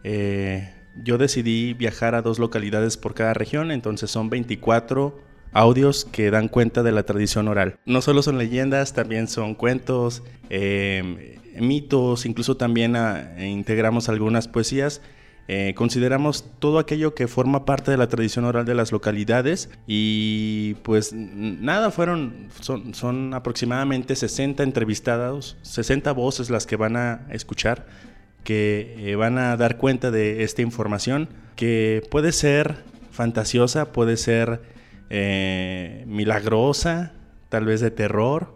Eh, 0.04 0.74
yo 0.96 1.18
decidí 1.18 1.74
viajar 1.74 2.16
a 2.16 2.22
dos 2.22 2.40
localidades 2.40 2.98
por 2.98 3.14
cada 3.14 3.34
región, 3.34 3.72
entonces 3.72 4.12
son 4.12 4.30
24 4.30 5.29
audios 5.54 6.06
que 6.06 6.32
dan 6.32 6.48
cuenta 6.48 6.84
de 6.84 6.92
la 6.92 7.04
tradición 7.04 7.48
oral. 7.48 7.78
No 7.86 8.02
solo 8.02 8.22
son 8.22 8.38
leyendas, 8.38 8.94
también 8.94 9.28
son 9.28 9.56
cuentos, 9.56 10.24
eh, 10.50 11.40
mitos, 11.60 12.26
incluso 12.26 12.58
también 12.58 12.96
ah, 12.96 13.36
integramos 13.40 14.10
algunas 14.10 14.48
poesías. 14.48 15.02
Eh, 15.52 15.74
consideramos 15.76 16.46
todo 16.60 16.78
aquello 16.78 17.16
que 17.16 17.28
forma 17.28 17.66
parte 17.66 17.90
de 17.90 17.98
la 17.98 18.08
tradición 18.08 18.46
oral 18.46 18.66
de 18.66 18.76
las 18.76 18.92
localidades 18.92 19.72
y 19.88 20.76
pues 20.84 21.12
nada, 21.12 21.90
fueron, 21.90 22.50
son, 22.60 22.94
son 22.94 23.34
aproximadamente 23.34 24.16
60 24.16 24.62
entrevistados, 24.62 25.58
60 25.64 26.12
voces 26.12 26.52
las 26.52 26.68
que 26.68 26.76
van 26.76 26.96
a 26.98 27.26
escuchar, 27.32 27.88
que 28.44 28.94
eh, 29.00 29.16
van 29.16 29.40
a 29.40 29.58
dar 29.58 29.78
cuenta 29.78 30.12
de 30.12 30.44
esta 30.44 30.62
información 30.62 31.30
que 31.56 32.04
puede 32.12 32.32
ser 32.32 32.84
fantasiosa, 33.10 33.92
puede 33.92 34.18
ser 34.18 34.62
eh, 35.10 36.04
milagrosa, 36.08 37.14
tal 37.50 37.66
vez 37.66 37.82
de 37.82 37.92
terror, 37.92 38.56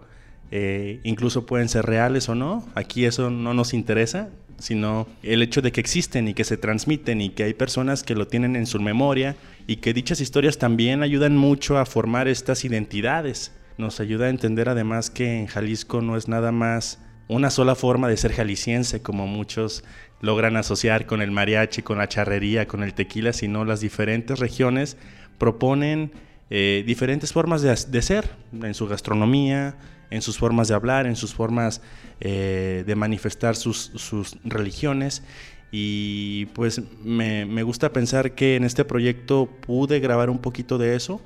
eh, 0.51 1.00
incluso 1.03 1.45
pueden 1.45 1.69
ser 1.69 1.86
reales 1.86 2.29
o 2.29 2.36
no. 2.36 2.63
Aquí 2.75 3.05
eso 3.05 3.29
no 3.29 3.53
nos 3.53 3.74
interesa, 3.74 4.29
sino 4.60 5.07
el 5.24 5.41
hecho 5.41 5.62
de 5.62 5.72
que 5.72 5.81
existen 5.81 6.27
y 6.27 6.33
que 6.33 6.43
se 6.43 6.57
transmiten 6.57 7.22
y 7.22 7.29
que 7.29 7.43
hay 7.43 7.53
personas 7.53 8.03
que 8.03 8.15
lo 8.15 8.27
tienen 8.27 8.55
en 8.55 8.67
su 8.67 8.79
memoria 8.79 9.36
y 9.67 9.77
que 9.77 9.93
dichas 9.93 10.22
historias 10.22 10.57
también 10.57 11.01
ayudan 11.01 11.36
mucho 11.36 11.77
a 11.77 11.86
formar 11.86 12.27
estas 12.27 12.65
identidades. 12.65 13.51
Nos 13.77 14.00
ayuda 14.00 14.27
a 14.27 14.29
entender 14.29 14.69
además 14.69 15.10
que 15.10 15.39
en 15.39 15.48
Jalisco 15.48 16.01
no 16.01 16.15
es 16.17 16.27
nada 16.27 16.51
más 16.51 17.00
una 17.27 17.50
sola 17.50 17.74
forma 17.75 18.07
de 18.07 18.17
ser 18.17 18.33
jalisciense, 18.33 19.01
como 19.01 19.25
muchos 19.25 19.83
logran 20.22 20.55
asociar 20.55 21.05
con 21.05 21.22
el 21.22 21.31
mariachi, 21.31 21.81
con 21.81 21.98
la 21.98 22.07
charrería, 22.07 22.67
con 22.67 22.83
el 22.83 22.93
tequila, 22.93 23.33
sino 23.33 23.65
las 23.65 23.81
diferentes 23.81 24.39
regiones 24.39 24.98
proponen 25.38 26.12
eh, 26.50 26.83
diferentes 26.85 27.33
formas 27.33 27.62
de, 27.62 28.01
ser, 28.01 28.29
en 28.51 28.73
su 28.73 28.88
gastronomía, 28.88 29.75
en 30.09 30.21
sus 30.21 30.38
formas 30.38 30.67
de 30.67 30.75
hablar, 30.75 31.07
en 31.07 31.15
sus 31.15 31.33
formas 31.33 31.81
eh, 32.19 32.83
de 32.85 32.95
manifestar 32.95 33.55
sus, 33.55 34.38
religiones. 34.43 35.23
Y 35.71 36.45
pues 36.47 36.81
me 37.03 37.63
gusta 37.63 37.91
pensar 37.91 38.35
que 38.35 38.55
en 38.55 38.63
este 38.63 38.85
proyecto 38.85 39.47
pude 39.47 40.00
grabar 40.00 40.29
un 40.29 40.38
poquito 40.38 40.77
de 40.77 40.95
eso, 40.95 41.19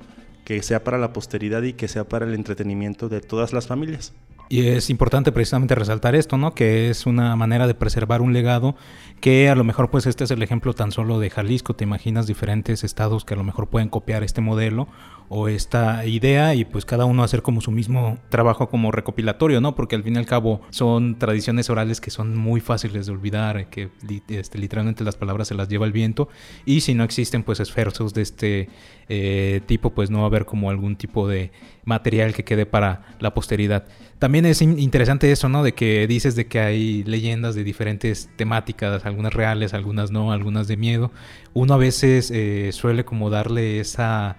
que 0.46 0.62
sea 0.62 0.82
para 0.82 0.96
la 0.96 1.12
posteridad 1.12 1.62
y 1.62 1.74
que 1.74 1.88
sea 1.88 2.04
para 2.04 2.24
el 2.24 2.32
entretenimiento 2.32 3.10
de 3.10 3.20
todas 3.20 3.52
las 3.52 3.66
familias. 3.66 4.14
Y 4.48 4.68
es 4.68 4.88
importante 4.88 5.30
precisamente 5.30 5.74
resaltar 5.74 6.14
esto, 6.14 6.38
¿no? 6.38 6.54
Que 6.54 6.88
es 6.88 7.06
una 7.06 7.36
manera 7.36 7.66
de 7.66 7.74
preservar 7.74 8.22
un 8.22 8.32
legado 8.32 8.76
que 9.20 9.48
a 9.48 9.54
lo 9.54 9.64
mejor 9.64 9.90
pues 9.90 10.06
este 10.06 10.24
es 10.24 10.30
el 10.30 10.42
ejemplo 10.42 10.72
tan 10.72 10.92
solo 10.92 11.18
de 11.18 11.28
Jalisco, 11.28 11.74
te 11.74 11.84
imaginas 11.84 12.26
diferentes 12.26 12.84
estados 12.84 13.24
que 13.24 13.34
a 13.34 13.36
lo 13.36 13.44
mejor 13.44 13.68
pueden 13.68 13.88
copiar 13.88 14.22
este 14.22 14.40
modelo 14.40 14.88
o 15.28 15.48
esta 15.48 16.06
idea 16.06 16.54
y 16.54 16.64
pues 16.64 16.84
cada 16.84 17.04
uno 17.04 17.22
hacer 17.22 17.42
como 17.42 17.60
su 17.60 17.70
mismo 17.70 18.18
trabajo 18.30 18.68
como 18.68 18.90
recopilatorio, 18.90 19.60
¿no? 19.60 19.74
Porque 19.74 19.96
al 19.96 20.02
fin 20.02 20.14
y 20.14 20.18
al 20.18 20.26
cabo 20.26 20.62
son 20.70 21.18
tradiciones 21.18 21.68
orales 21.68 22.00
que 22.00 22.10
son 22.10 22.36
muy 22.36 22.60
fáciles 22.60 23.06
de 23.06 23.12
olvidar, 23.12 23.68
que 23.68 23.90
este, 24.28 24.58
literalmente 24.58 25.04
las 25.04 25.16
palabras 25.16 25.48
se 25.48 25.54
las 25.54 25.68
lleva 25.68 25.84
el 25.84 25.92
viento 25.92 26.28
y 26.64 26.80
si 26.80 26.94
no 26.94 27.04
existen 27.04 27.42
pues 27.42 27.60
esfuerzos 27.60 28.14
de 28.14 28.22
este 28.22 28.68
eh, 29.08 29.60
tipo 29.66 29.90
pues 29.90 30.10
no 30.10 30.18
va 30.18 30.24
a 30.24 30.28
haber 30.28 30.46
como 30.46 30.70
algún 30.70 30.96
tipo 30.96 31.28
de 31.28 31.50
material 31.84 32.32
que 32.32 32.44
quede 32.44 32.66
para 32.66 33.16
la 33.20 33.34
posteridad. 33.34 33.84
También 34.18 34.46
es 34.46 34.62
interesante 34.62 35.30
eso, 35.30 35.48
¿no? 35.48 35.62
De 35.62 35.74
que 35.74 36.08
dices 36.08 36.34
de 36.34 36.46
que 36.46 36.58
hay 36.58 37.04
leyendas 37.04 37.54
de 37.54 37.62
diferentes 37.62 38.28
temáticas, 38.34 39.06
algunas 39.06 39.32
reales, 39.32 39.74
algunas 39.74 40.10
no, 40.10 40.32
algunas 40.32 40.66
de 40.66 40.76
miedo. 40.76 41.12
Uno 41.54 41.74
a 41.74 41.76
veces 41.76 42.32
eh, 42.32 42.70
suele 42.72 43.04
como 43.04 43.30
darle 43.30 43.78
esa, 43.78 44.36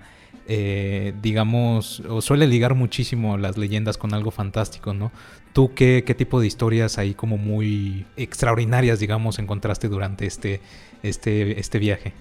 eh, 0.50 1.14
digamos, 1.22 2.02
o 2.10 2.22
suele 2.22 2.46
ligar 2.46 2.76
muchísimo 2.76 3.38
las 3.38 3.58
leyendas 3.58 3.98
con 3.98 4.14
algo 4.14 4.32
fantástico, 4.32 4.94
¿no? 4.94 5.14
¿Tú 5.54 5.74
qué, 5.74 6.04
tipo 6.18 6.42
de 6.42 6.48
historias 6.48 6.98
ahí 6.98 7.14
como 7.14 7.38
muy 7.38 8.06
extraordinarias, 8.18 9.00
digamos, 9.00 9.40
encontraste 9.40 9.88
durante 9.88 10.26
este, 10.26 10.60
este, 11.04 11.58
este 11.58 11.80
viaje? 11.80 12.14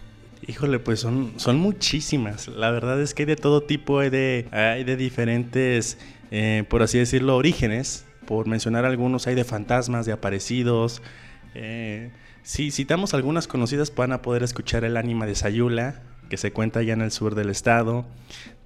Híjole, 0.47 0.79
pues 0.79 1.01
son, 1.01 1.33
son 1.37 1.57
muchísimas. 1.57 2.47
La 2.47 2.71
verdad 2.71 3.03
es 3.03 3.15
que 3.15 3.25
hay 3.25 3.27
de 3.27 3.37
todo 3.37 3.63
tipo, 3.65 3.99
hay 3.99 4.11
de, 4.11 4.47
hay 4.53 4.85
de 4.85 4.97
diferentes 4.97 5.99
eh, 6.31 6.65
por 6.69 6.83
así 6.83 6.99
decirlo, 6.99 7.37
orígenes. 7.37 8.05
Por 8.27 8.47
mencionar 8.47 8.85
algunos, 8.85 9.27
hay 9.27 9.35
de 9.35 9.45
fantasmas, 9.45 10.07
de 10.07 10.13
aparecidos. 10.13 11.03
Eh, 11.55 12.11
si 12.43 12.71
citamos 12.71 13.15
algunas 13.15 13.49
conocidas, 13.49 13.95
van 13.95 14.13
a 14.13 14.23
poder 14.23 14.43
escuchar 14.43 14.85
el 14.85 14.97
ánima 14.97 15.27
de 15.27 15.35
Sayula, 15.35 16.03
que 16.29 16.37
se 16.37 16.53
cuenta 16.53 16.81
allá 16.81 16.93
en 16.93 17.01
el 17.01 17.11
sur 17.11 17.35
del 17.35 17.51
estado. 17.51 18.07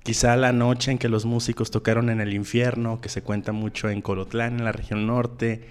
Quizá 0.03 0.37
la 0.37 0.53
noche 0.53 0.91
en 0.91 0.99
que 0.99 1.09
los 1.09 1.25
músicos 1.25 1.71
tocaron 1.71 2.11
en 2.11 2.21
el 2.21 2.35
infierno, 2.35 3.01
que 3.01 3.09
se 3.09 3.23
cuenta 3.23 3.53
mucho 3.53 3.89
en 3.89 4.03
Colotlán, 4.03 4.59
en 4.59 4.65
la 4.65 4.73
región 4.73 5.07
norte. 5.07 5.69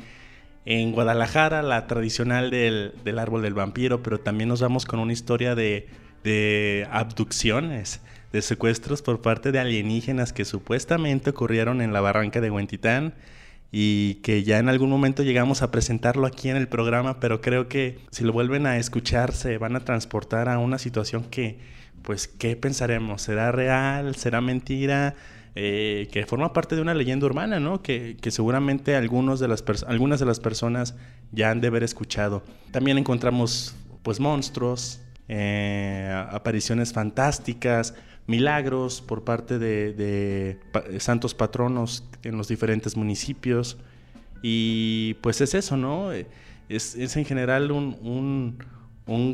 En 0.63 0.93
Guadalajara, 0.93 1.61
la 1.63 1.87
tradicional 1.87 2.49
del, 2.51 3.19
árbol 3.19 3.41
del 3.41 3.55
vampiro, 3.55 4.03
pero 4.03 4.19
también 4.19 4.47
nos 4.47 4.61
vamos 4.61 4.85
con 4.85 4.99
una 4.99 5.11
historia 5.11 5.55
de, 5.55 5.89
de 6.23 6.87
abducciones 6.91 7.99
de 8.31 8.41
secuestros 8.41 9.01
por 9.01 9.21
parte 9.21 9.51
de 9.51 9.59
alienígenas 9.59 10.33
que 10.33 10.45
supuestamente 10.45 11.31
ocurrieron 11.31 11.81
en 11.81 11.93
la 11.93 12.01
barranca 12.01 12.41
de 12.41 12.49
Huentitán 12.49 13.13
y 13.71 14.15
que 14.15 14.43
ya 14.43 14.59
en 14.59 14.67
algún 14.67 14.89
momento 14.89 15.23
llegamos 15.23 15.61
a 15.61 15.71
presentarlo 15.71 16.27
aquí 16.27 16.49
en 16.49 16.57
el 16.57 16.67
programa, 16.67 17.19
pero 17.19 17.39
creo 17.41 17.67
que 17.69 17.99
si 18.11 18.23
lo 18.23 18.33
vuelven 18.33 18.65
a 18.65 18.77
escuchar 18.77 19.31
se 19.31 19.57
van 19.57 19.75
a 19.75 19.85
transportar 19.85 20.49
a 20.49 20.59
una 20.59 20.77
situación 20.77 21.23
que, 21.23 21.59
pues, 22.01 22.27
¿qué 22.27 22.55
pensaremos? 22.57 23.21
¿Será 23.21 23.51
real? 23.51 24.15
¿Será 24.15 24.41
mentira? 24.41 25.15
Eh, 25.55 26.07
que 26.11 26.25
forma 26.25 26.53
parte 26.53 26.75
de 26.75 26.81
una 26.81 26.93
leyenda 26.93 27.25
urbana, 27.25 27.59
¿no? 27.59 27.81
Que, 27.81 28.17
que 28.21 28.31
seguramente 28.31 28.95
algunos 28.95 29.41
de 29.41 29.49
las 29.49 29.63
algunas 29.85 30.21
de 30.21 30.25
las 30.25 30.39
personas 30.39 30.95
ya 31.31 31.51
han 31.51 31.59
de 31.59 31.67
haber 31.67 31.83
escuchado. 31.83 32.43
También 32.71 32.97
encontramos, 32.97 33.75
pues, 34.03 34.19
monstruos, 34.19 35.01
eh, 35.27 36.25
apariciones 36.31 36.91
fantásticas, 36.91 37.93
milagros 38.31 39.01
por 39.01 39.23
parte 39.23 39.59
de, 39.59 40.57
santos 40.99 41.35
patronos 41.35 42.03
en 42.23 42.37
los 42.37 42.47
diferentes 42.47 42.97
municipios. 42.97 43.77
Y 44.41 45.15
pues 45.21 45.41
es 45.41 45.53
eso, 45.53 45.77
¿no? 45.77 46.11
Es, 46.11 46.95
en 46.95 47.25
general 47.25 47.71
un, 47.71 48.57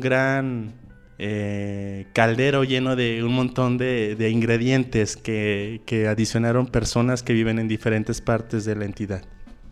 gran 0.00 0.74
eh, 1.18 2.06
caldero 2.12 2.64
lleno 2.64 2.96
de 2.96 3.22
un 3.24 3.32
montón 3.32 3.78
de, 3.78 4.28
ingredientes 4.30 5.16
que, 5.16 5.80
que, 5.86 6.08
adicionaron 6.08 6.66
personas 6.66 7.22
que 7.22 7.32
viven 7.32 7.58
en 7.58 7.68
diferentes 7.68 8.20
partes 8.20 8.64
de 8.66 8.76
la 8.76 8.84
entidad. 8.84 9.22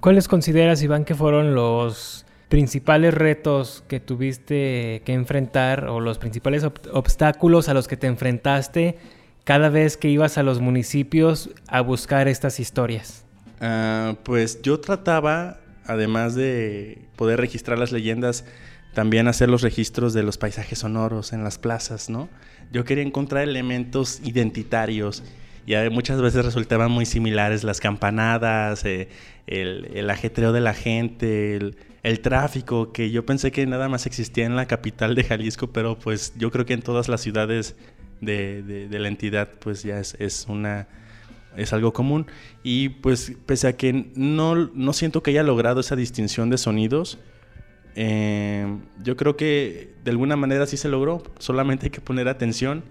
¿Cuáles 0.00 0.28
consideras, 0.28 0.82
Iván, 0.82 1.04
que 1.04 1.14
fueron 1.14 1.54
los 1.54 2.24
principales 2.48 3.12
retos 3.12 3.82
que 3.88 3.98
tuviste 3.98 5.02
que 5.04 5.12
enfrentar 5.12 5.88
o 5.88 6.00
los 6.00 6.18
principales 6.18 6.64
obstáculos 6.92 7.68
a 7.68 7.74
los 7.74 7.88
que 7.88 7.96
te 7.96 8.06
enfrentaste 8.06 8.98
cada 9.46 9.68
vez 9.68 9.96
que 9.96 10.08
ibas 10.08 10.38
a 10.38 10.42
los 10.42 10.60
municipios 10.60 11.50
a 11.68 11.80
buscar 11.80 12.26
estas 12.26 12.58
historias? 12.58 13.24
Ah, 13.60 14.16
pues 14.24 14.60
yo 14.60 14.80
trataba, 14.80 15.60
además 15.86 16.34
de 16.34 17.06
poder 17.14 17.38
registrar 17.38 17.78
las 17.78 17.92
leyendas, 17.92 18.44
también 18.92 19.28
hacer 19.28 19.48
los 19.48 19.62
registros 19.62 20.14
de 20.14 20.24
los 20.24 20.36
paisajes 20.36 20.80
sonoros 20.80 21.32
en 21.32 21.44
las 21.44 21.58
plazas, 21.58 22.10
¿no? 22.10 22.28
Yo 22.72 22.84
quería 22.84 23.04
encontrar 23.04 23.44
elementos 23.44 24.20
identitarios 24.24 25.22
y 25.64 25.74
muchas 25.90 26.20
veces 26.20 26.44
resultaban 26.44 26.90
muy 26.90 27.06
similares 27.06 27.62
las 27.62 27.78
campanadas, 27.78 28.84
eh, 28.84 29.08
el, 29.46 30.10
ajetreo 30.10 30.52
de 30.52 30.60
la 30.60 30.74
gente, 30.74 31.56
el, 32.02 32.20
tráfico, 32.20 32.92
que 32.92 33.12
yo 33.12 33.24
pensé 33.24 33.52
que 33.52 33.64
nada 33.66 33.88
más 33.88 34.06
existía 34.06 34.44
en 34.44 34.56
la 34.56 34.66
capital 34.66 35.14
de 35.14 35.22
Jalisco, 35.22 35.68
pero 35.68 35.96
pues 35.96 36.32
yo 36.36 36.50
creo 36.50 36.66
que 36.66 36.74
en 36.74 36.82
todas 36.82 37.08
las 37.08 37.20
ciudades 37.20 37.76
de, 38.20 38.88
la 38.90 39.08
entidad, 39.08 39.50
pues 39.58 39.82
ya 39.82 39.98
es, 39.98 40.46
una 40.48 40.88
es 41.56 41.72
algo 41.72 41.92
común. 41.92 42.26
Y 42.62 42.90
pues 42.90 43.32
pese 43.46 43.68
a 43.68 43.76
que 43.76 44.10
no, 44.14 44.54
no 44.54 44.92
siento 44.92 45.22
que 45.22 45.30
haya 45.30 45.42
logrado 45.42 45.80
esa 45.80 45.96
distinción 45.96 46.50
de 46.50 46.58
sonidos, 46.58 47.18
eh, 47.94 48.78
yo 49.02 49.16
creo 49.16 49.36
que 49.36 49.94
de 50.04 50.10
alguna 50.10 50.36
manera 50.36 50.66
sí 50.66 50.76
se 50.76 50.88
logró. 50.88 51.22
Solamente 51.38 51.86
hay 51.86 51.90
que 51.90 52.00
poner 52.00 52.28
atención 52.28 52.84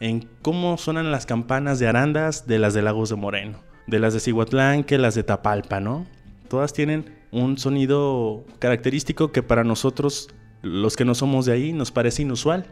en 0.00 0.28
cómo 0.42 0.76
suenan 0.78 1.10
las 1.10 1.26
campanas 1.26 1.78
de 1.78 1.86
Arandas 1.86 2.46
de 2.46 2.58
las 2.58 2.74
de 2.74 2.82
Lagos 2.82 3.10
de 3.10 3.16
Moreno, 3.16 3.60
de 3.86 3.98
las 3.98 4.14
de 4.14 4.20
Cihuatlán 4.20 4.84
que 4.84 4.98
las 4.98 5.14
de 5.14 5.22
Tapalpa, 5.22 5.80
¿no? 5.80 6.06
Todas 6.48 6.72
tienen 6.72 7.20
un 7.30 7.58
sonido 7.58 8.44
característico 8.58 9.30
que 9.30 9.42
para 9.42 9.62
nosotros, 9.62 10.28
los 10.62 10.96
que 10.96 11.04
no 11.04 11.14
somos 11.14 11.46
de 11.46 11.52
ahí, 11.52 11.72
nos 11.72 11.92
parece 11.92 12.22
inusual 12.22 12.66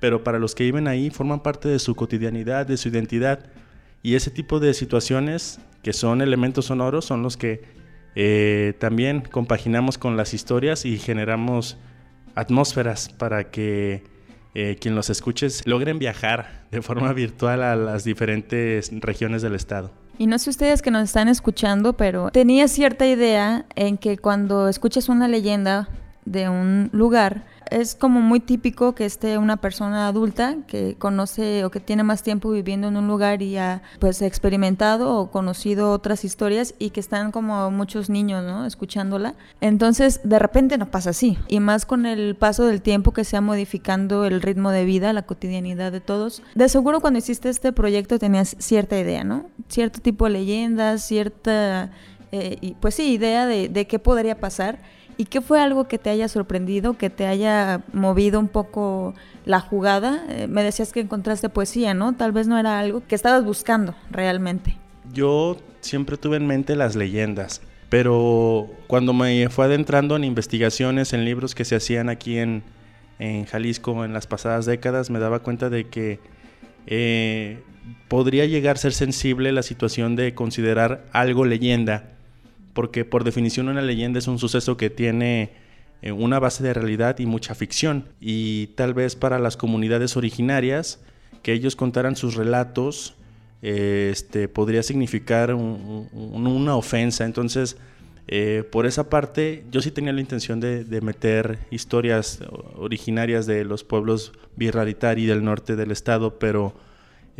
pero 0.00 0.24
para 0.24 0.38
los 0.38 0.54
que 0.54 0.64
viven 0.64 0.88
ahí 0.88 1.10
forman 1.10 1.42
parte 1.42 1.68
de 1.68 1.78
su 1.78 1.94
cotidianidad, 1.94 2.66
de 2.66 2.76
su 2.76 2.88
identidad. 2.88 3.46
Y 4.02 4.14
ese 4.14 4.30
tipo 4.30 4.60
de 4.60 4.74
situaciones 4.74 5.60
que 5.82 5.92
son 5.92 6.20
elementos 6.20 6.66
sonoros 6.66 7.04
son 7.04 7.22
los 7.22 7.36
que 7.36 7.62
eh, 8.14 8.74
también 8.78 9.20
compaginamos 9.20 9.98
con 9.98 10.16
las 10.16 10.34
historias 10.34 10.84
y 10.84 10.98
generamos 10.98 11.78
atmósferas 12.34 13.08
para 13.08 13.50
que 13.50 14.02
eh, 14.54 14.76
quien 14.80 14.94
los 14.94 15.10
escuches 15.10 15.66
logren 15.66 15.98
viajar 15.98 16.64
de 16.70 16.82
forma 16.82 17.12
virtual 17.12 17.62
a 17.62 17.76
las 17.76 18.04
diferentes 18.04 18.90
regiones 19.00 19.42
del 19.42 19.54
estado. 19.54 19.90
Y 20.18 20.26
no 20.26 20.38
sé 20.38 20.50
ustedes 20.50 20.82
que 20.82 20.90
nos 20.90 21.04
están 21.04 21.28
escuchando, 21.28 21.92
pero 21.92 22.30
tenía 22.30 22.66
cierta 22.66 23.06
idea 23.06 23.66
en 23.76 23.98
que 23.98 24.18
cuando 24.18 24.68
escuchas 24.68 25.08
una 25.08 25.28
leyenda 25.28 25.88
de 26.24 26.48
un 26.48 26.90
lugar, 26.92 27.44
es 27.70 27.94
como 27.94 28.20
muy 28.20 28.40
típico 28.40 28.94
que 28.94 29.04
esté 29.04 29.38
una 29.38 29.56
persona 29.56 30.08
adulta 30.08 30.56
que 30.66 30.96
conoce 30.96 31.64
o 31.64 31.70
que 31.70 31.80
tiene 31.80 32.02
más 32.02 32.22
tiempo 32.22 32.50
viviendo 32.50 32.88
en 32.88 32.96
un 32.96 33.08
lugar 33.08 33.42
y 33.42 33.56
ha 33.56 33.82
pues 33.98 34.22
experimentado 34.22 35.16
o 35.16 35.30
conocido 35.30 35.92
otras 35.92 36.24
historias 36.24 36.74
y 36.78 36.90
que 36.90 37.00
están 37.00 37.32
como 37.32 37.70
muchos 37.70 38.10
niños, 38.10 38.44
¿no? 38.44 38.66
Escuchándola. 38.66 39.34
Entonces, 39.60 40.20
de 40.24 40.38
repente 40.38 40.78
no 40.78 40.90
pasa 40.90 41.10
así. 41.10 41.38
Y 41.48 41.60
más 41.60 41.86
con 41.86 42.06
el 42.06 42.36
paso 42.36 42.64
del 42.64 42.82
tiempo 42.82 43.12
que 43.12 43.24
se 43.24 43.36
ha 43.36 43.40
modificando 43.40 44.24
el 44.24 44.42
ritmo 44.42 44.70
de 44.70 44.84
vida, 44.84 45.12
la 45.12 45.22
cotidianidad 45.22 45.92
de 45.92 46.00
todos. 46.00 46.42
De 46.54 46.68
seguro 46.68 47.00
cuando 47.00 47.18
hiciste 47.18 47.48
este 47.48 47.72
proyecto 47.72 48.18
tenías 48.18 48.56
cierta 48.58 48.98
idea, 48.98 49.24
¿no? 49.24 49.46
Cierto 49.68 50.00
tipo 50.00 50.24
de 50.24 50.30
leyendas, 50.30 51.02
cierta, 51.02 51.90
eh, 52.32 52.74
pues 52.80 52.94
sí, 52.94 53.12
idea 53.12 53.46
de, 53.46 53.86
qué 53.86 53.98
podría 53.98 54.38
pasar 54.38 54.78
¿Y 55.20 55.24
qué 55.24 55.40
fue 55.40 55.60
algo 55.60 55.88
que 55.88 55.98
te 55.98 56.10
haya 56.10 56.28
sorprendido, 56.28 56.96
que 56.96 57.10
te 57.10 57.26
haya 57.26 57.82
movido 57.92 58.38
un 58.38 58.46
poco 58.46 59.14
la 59.44 59.58
jugada? 59.58 60.24
Eh, 60.28 60.46
me 60.46 60.62
decías 60.62 60.92
que 60.92 61.00
encontraste 61.00 61.48
poesía, 61.48 61.92
¿no? 61.92 62.14
Tal 62.14 62.30
vez 62.30 62.46
no 62.46 62.56
era 62.56 62.78
algo 62.78 63.02
que 63.04 63.16
estabas 63.16 63.44
buscando 63.44 63.96
realmente. 64.12 64.76
Yo 65.12 65.56
siempre 65.80 66.18
tuve 66.18 66.36
en 66.36 66.46
mente 66.46 66.76
las 66.76 66.94
leyendas, 66.94 67.62
pero 67.88 68.68
cuando 68.86 69.12
me 69.12 69.48
fue 69.48 69.64
adentrando 69.64 70.14
en 70.14 70.22
investigaciones, 70.22 71.12
en 71.12 71.24
libros 71.24 71.56
que 71.56 71.64
se 71.64 71.74
hacían 71.74 72.10
aquí 72.10 72.38
en, 72.38 72.62
en 73.18 73.44
Jalisco 73.44 74.04
en 74.04 74.12
las 74.12 74.28
pasadas 74.28 74.66
décadas, 74.66 75.10
me 75.10 75.18
daba 75.18 75.40
cuenta 75.40 75.68
de 75.68 75.88
que 75.88 76.20
eh, 76.86 77.60
podría 78.06 78.46
llegar 78.46 78.76
a 78.76 78.78
ser 78.78 78.92
sensible 78.92 79.50
la 79.50 79.62
situación 79.62 80.14
de 80.14 80.34
considerar 80.34 81.04
algo 81.12 81.44
leyenda, 81.44 82.17
porque 82.78 83.04
por 83.04 83.24
definición 83.24 83.68
una 83.68 83.82
leyenda 83.82 84.20
es 84.20 84.28
un 84.28 84.38
suceso 84.38 84.76
que 84.76 84.88
tiene 84.88 85.50
eh, 86.00 86.12
una 86.12 86.38
base 86.38 86.62
de 86.62 86.72
realidad 86.72 87.18
y 87.18 87.26
mucha 87.26 87.56
ficción, 87.56 88.04
y 88.20 88.68
tal 88.76 88.94
vez 88.94 89.16
para 89.16 89.40
las 89.40 89.56
comunidades 89.56 90.16
originarias, 90.16 91.00
que 91.42 91.52
ellos 91.54 91.74
contaran 91.74 92.14
sus 92.14 92.36
relatos, 92.36 93.16
eh, 93.62 94.10
este, 94.12 94.46
podría 94.46 94.84
significar 94.84 95.54
una 95.54 96.76
ofensa, 96.76 97.24
entonces... 97.24 97.76
Eh, 98.30 98.62
por 98.70 98.84
esa 98.84 99.08
parte, 99.08 99.64
yo 99.70 99.80
sí 99.80 99.90
tenía 99.90 100.12
la 100.12 100.20
intención 100.20 100.60
de, 100.60 101.00
meter 101.00 101.60
historias 101.70 102.40
originarias 102.76 103.46
de 103.46 103.64
los 103.64 103.84
pueblos 103.84 104.34
Birraritari 104.54 105.24
del 105.24 105.42
norte 105.42 105.76
del 105.76 105.92
estado, 105.92 106.38
pero 106.38 106.74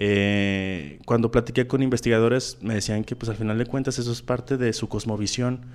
eh, 0.01 1.01
cuando 1.07 1.33
platiqué 1.33 1.67
con 1.67 1.83
investigadores 1.83 2.59
me 2.63 2.75
decían 2.75 3.03
que 3.03 3.17
pues 3.17 3.29
al 3.29 3.37
final 3.37 3.59
de 3.59 3.67
cuentas 3.67 3.99
eso 3.99 4.13
es 4.13 4.23
parte 4.23 4.57
de 4.57 4.73
su 4.73 4.89
cosmovisión. 4.89 5.67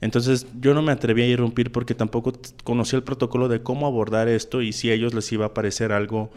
Entonces 0.00 0.46
yo 0.60 0.74
no 0.74 0.82
me 0.82 0.92
atreví 0.92 1.22
a 1.22 1.26
irrumpir 1.26 1.70
porque 1.70 1.94
tampoco 1.94 2.32
conocía 2.64 2.98
el 2.98 3.04
protocolo 3.04 3.48
de 3.48 3.62
cómo 3.62 3.86
abordar 3.86 4.28
esto 4.28 4.62
y 4.62 4.72
si 4.72 4.90
a 4.90 4.94
ellos 4.94 5.14
les 5.14 5.30
iba 5.32 5.46
a 5.46 5.54
parecer 5.54 5.92
algo 5.92 6.30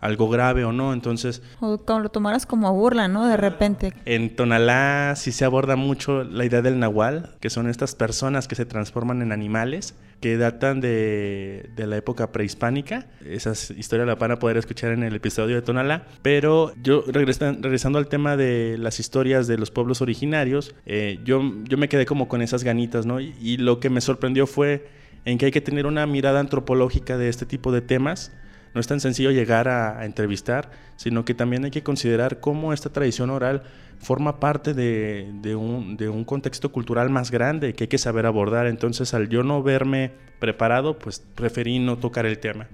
algo 0.00 0.28
grave 0.28 0.64
o 0.64 0.72
no, 0.72 0.92
entonces... 0.92 1.42
O 1.60 1.78
como 1.78 2.00
lo 2.00 2.08
tomaras 2.08 2.46
como 2.46 2.72
burla, 2.72 3.08
¿no? 3.08 3.26
De 3.26 3.36
repente. 3.36 3.92
En 4.04 4.34
Tonalá 4.34 5.14
sí 5.16 5.32
se 5.32 5.44
aborda 5.44 5.76
mucho 5.76 6.24
la 6.24 6.44
idea 6.44 6.62
del 6.62 6.78
nahual, 6.78 7.36
que 7.40 7.50
son 7.50 7.68
estas 7.68 7.94
personas 7.94 8.48
que 8.48 8.54
se 8.54 8.64
transforman 8.64 9.22
en 9.22 9.32
animales, 9.32 9.94
que 10.20 10.36
datan 10.36 10.80
de, 10.80 11.70
de 11.76 11.86
la 11.86 11.96
época 11.96 12.32
prehispánica. 12.32 13.06
Esas 13.24 13.70
historias 13.70 14.06
la 14.06 14.14
van 14.14 14.32
a 14.32 14.38
poder 14.38 14.56
escuchar 14.56 14.92
en 14.92 15.02
el 15.02 15.14
episodio 15.14 15.56
de 15.56 15.62
Tonalá. 15.62 16.06
Pero 16.22 16.72
yo, 16.82 17.04
regresando 17.06 17.98
al 17.98 18.08
tema 18.08 18.36
de 18.36 18.76
las 18.78 19.00
historias 19.00 19.46
de 19.46 19.58
los 19.58 19.70
pueblos 19.70 20.00
originarios, 20.00 20.74
eh, 20.86 21.20
yo, 21.24 21.42
yo 21.64 21.78
me 21.78 21.88
quedé 21.88 22.06
como 22.06 22.28
con 22.28 22.42
esas 22.42 22.64
ganitas, 22.64 23.06
¿no? 23.06 23.20
y 23.20 23.56
lo 23.56 23.80
que 23.80 23.90
me 23.90 24.00
sorprendió 24.00 24.46
fue 24.46 24.88
en 25.24 25.38
que 25.38 25.46
hay 25.46 25.52
que 25.52 25.60
tener 25.60 25.86
una 25.86 26.06
mirada 26.06 26.40
antropológica 26.40 27.18
de 27.18 27.28
este 27.28 27.46
tipo 27.46 27.72
de 27.72 27.80
temas 27.80 28.32
no 28.74 28.80
es 28.80 28.86
tan 28.86 29.00
sencillo 29.00 29.30
llegar 29.30 29.68
a, 29.68 30.04
entrevistar, 30.04 30.70
sino 30.96 31.24
que 31.24 31.34
también 31.34 31.64
hay 31.64 31.70
que 31.70 31.82
considerar 31.82 32.40
cómo 32.40 32.72
esta 32.72 32.90
tradición 32.90 33.30
oral 33.30 33.62
forma 33.98 34.38
parte 34.38 34.74
de, 34.74 35.56
un, 35.56 35.96
de, 35.96 36.08
un, 36.08 36.24
contexto 36.24 36.70
cultural 36.70 37.10
más 37.10 37.30
grande 37.30 37.74
que 37.74 37.84
hay 37.84 37.88
que 37.88 37.98
saber 37.98 38.26
abordar. 38.26 38.66
Entonces, 38.66 39.14
al 39.14 39.28
yo 39.28 39.42
no 39.42 39.62
verme 39.62 40.12
preparado, 40.38 40.98
pues 40.98 41.22
preferí 41.34 41.78
no 41.78 41.98
tocar 41.98 42.26
el 42.26 42.38
tema. 42.38 42.68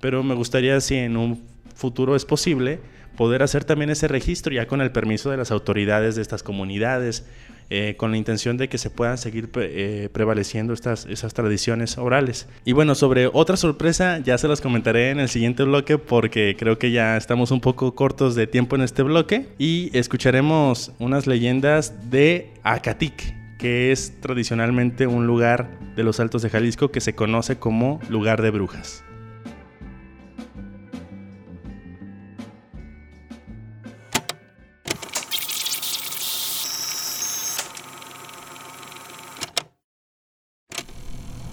Pero 0.00 0.22
me 0.22 0.34
gustaría, 0.34 0.80
si 0.80 0.96
en 0.96 1.16
un 1.16 1.42
futuro 1.74 2.16
es 2.16 2.24
posible, 2.24 2.80
poder 3.16 3.42
hacer 3.42 3.64
también 3.64 3.90
ese 3.90 4.08
registro 4.08 4.52
ya 4.52 4.66
con 4.66 4.80
el 4.80 4.90
permiso 4.90 5.30
de 5.30 5.36
las 5.36 5.50
autoridades 5.50 6.16
de 6.16 6.22
estas 6.22 6.42
comunidades 6.42 7.26
eh, 7.70 7.94
con 7.96 8.10
la 8.10 8.16
intención 8.16 8.56
de 8.56 8.68
que 8.68 8.78
se 8.78 8.90
puedan 8.90 9.18
seguir 9.18 9.50
eh, 9.56 10.08
prevaleciendo 10.12 10.72
estas, 10.72 11.06
esas 11.06 11.34
tradiciones 11.34 11.98
orales. 11.98 12.48
Y 12.64 12.72
bueno, 12.72 12.94
sobre 12.94 13.28
otra 13.32 13.56
sorpresa 13.56 14.18
ya 14.18 14.38
se 14.38 14.48
las 14.48 14.60
comentaré 14.60 15.10
en 15.10 15.20
el 15.20 15.28
siguiente 15.28 15.62
bloque 15.64 15.98
porque 15.98 16.56
creo 16.58 16.78
que 16.78 16.90
ya 16.90 17.16
estamos 17.16 17.50
un 17.50 17.60
poco 17.60 17.94
cortos 17.94 18.34
de 18.34 18.46
tiempo 18.46 18.76
en 18.76 18.82
este 18.82 19.02
bloque 19.02 19.48
y 19.58 19.90
escucharemos 19.96 20.92
unas 20.98 21.26
leyendas 21.26 22.10
de 22.10 22.50
Acatic 22.62 23.42
que 23.62 23.92
es 23.92 24.20
tradicionalmente 24.20 25.06
un 25.06 25.28
lugar 25.28 25.78
de 25.94 26.02
los 26.02 26.18
Altos 26.18 26.42
de 26.42 26.50
Jalisco 26.50 26.90
que 26.90 27.00
se 27.00 27.14
conoce 27.14 27.60
como 27.60 28.00
lugar 28.08 28.42
de 28.42 28.50
brujas. 28.50 29.04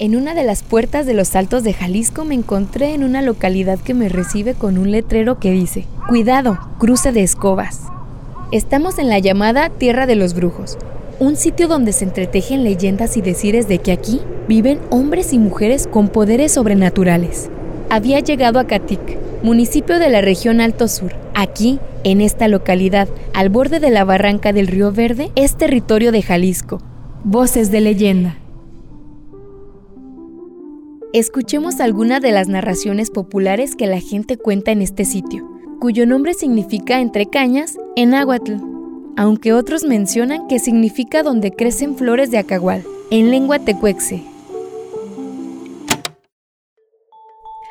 En 0.02 0.16
una 0.16 0.34
de 0.34 0.46
las 0.46 0.64
puertas 0.64 1.06
de 1.06 1.14
los 1.14 1.36
Altos 1.36 1.64
de 1.64 1.74
Jalisco 1.74 2.24
me 2.24 2.34
encontré 2.34 2.94
en 2.94 3.04
una 3.04 3.22
localidad 3.22 3.80
que 3.80 3.94
me 3.94 4.08
recibe 4.08 4.54
con 4.54 4.78
un 4.78 4.92
letrero 4.92 5.42
que 5.42 5.52
dice, 5.52 5.88
Cuidado, 6.08 6.58
cruce 6.78 7.12
de 7.12 7.22
escobas. 7.22 7.82
Estamos 8.54 8.98
en 8.98 9.10
la 9.10 9.20
llamada 9.20 9.68
Tierra 9.68 10.08
de 10.08 10.16
los 10.16 10.36
Brujos, 10.36 10.78
un 11.20 11.36
sitio 11.36 11.68
donde 11.68 11.92
se 11.92 12.06
entretejen 12.06 12.64
leyendas 12.64 13.18
y 13.18 13.22
decires 13.22 13.68
de 13.68 13.80
que 13.80 13.92
aquí 13.92 14.22
viven 14.48 14.80
hombres 14.90 15.34
y 15.34 15.38
mujeres 15.38 15.86
con 15.86 16.08
poderes 16.08 16.54
sobrenaturales. 16.54 17.50
Había 17.90 18.22
llegado 18.22 18.60
a 18.60 18.68
Catic, 18.68 19.18
municipio 19.44 20.00
de 20.00 20.10
la 20.10 20.22
región 20.22 20.62
Alto 20.62 20.88
Sur. 20.88 21.14
Aquí, 21.36 21.78
en 22.06 22.22
esta 22.22 22.48
localidad, 22.48 23.10
al 23.34 23.50
borde 23.50 23.82
de 23.82 23.90
la 23.90 24.06
barranca 24.06 24.54
del 24.54 24.68
Río 24.68 24.94
Verde, 24.94 25.30
es 25.36 25.58
territorio 25.58 26.14
de 26.14 26.22
Jalisco. 26.22 26.82
Voces 27.26 27.70
de 27.70 27.82
leyenda. 27.82 28.39
Escuchemos 31.12 31.80
algunas 31.80 32.22
de 32.22 32.32
las 32.32 32.48
narraciones 32.48 33.10
populares 33.10 33.76
que 33.76 33.88
la 33.88 34.00
gente 34.00 34.38
cuenta 34.38 34.70
en 34.70 34.84
este 34.84 35.06
sitio, 35.06 35.50
cuyo 35.80 36.06
nombre 36.06 36.36
significa 36.36 37.00
entre 37.00 37.26
cañas 37.26 37.78
en 37.96 38.12
náhuatl, 38.12 38.58
aunque 39.18 39.54
otros 39.54 39.86
mencionan 39.86 40.48
que 40.48 40.60
significa 40.60 41.24
donde 41.24 41.50
crecen 41.50 41.96
flores 41.96 42.30
de 42.30 42.38
acagual, 42.38 42.84
en 43.10 43.32
lengua 43.32 43.58
tecuexe. 43.58 44.24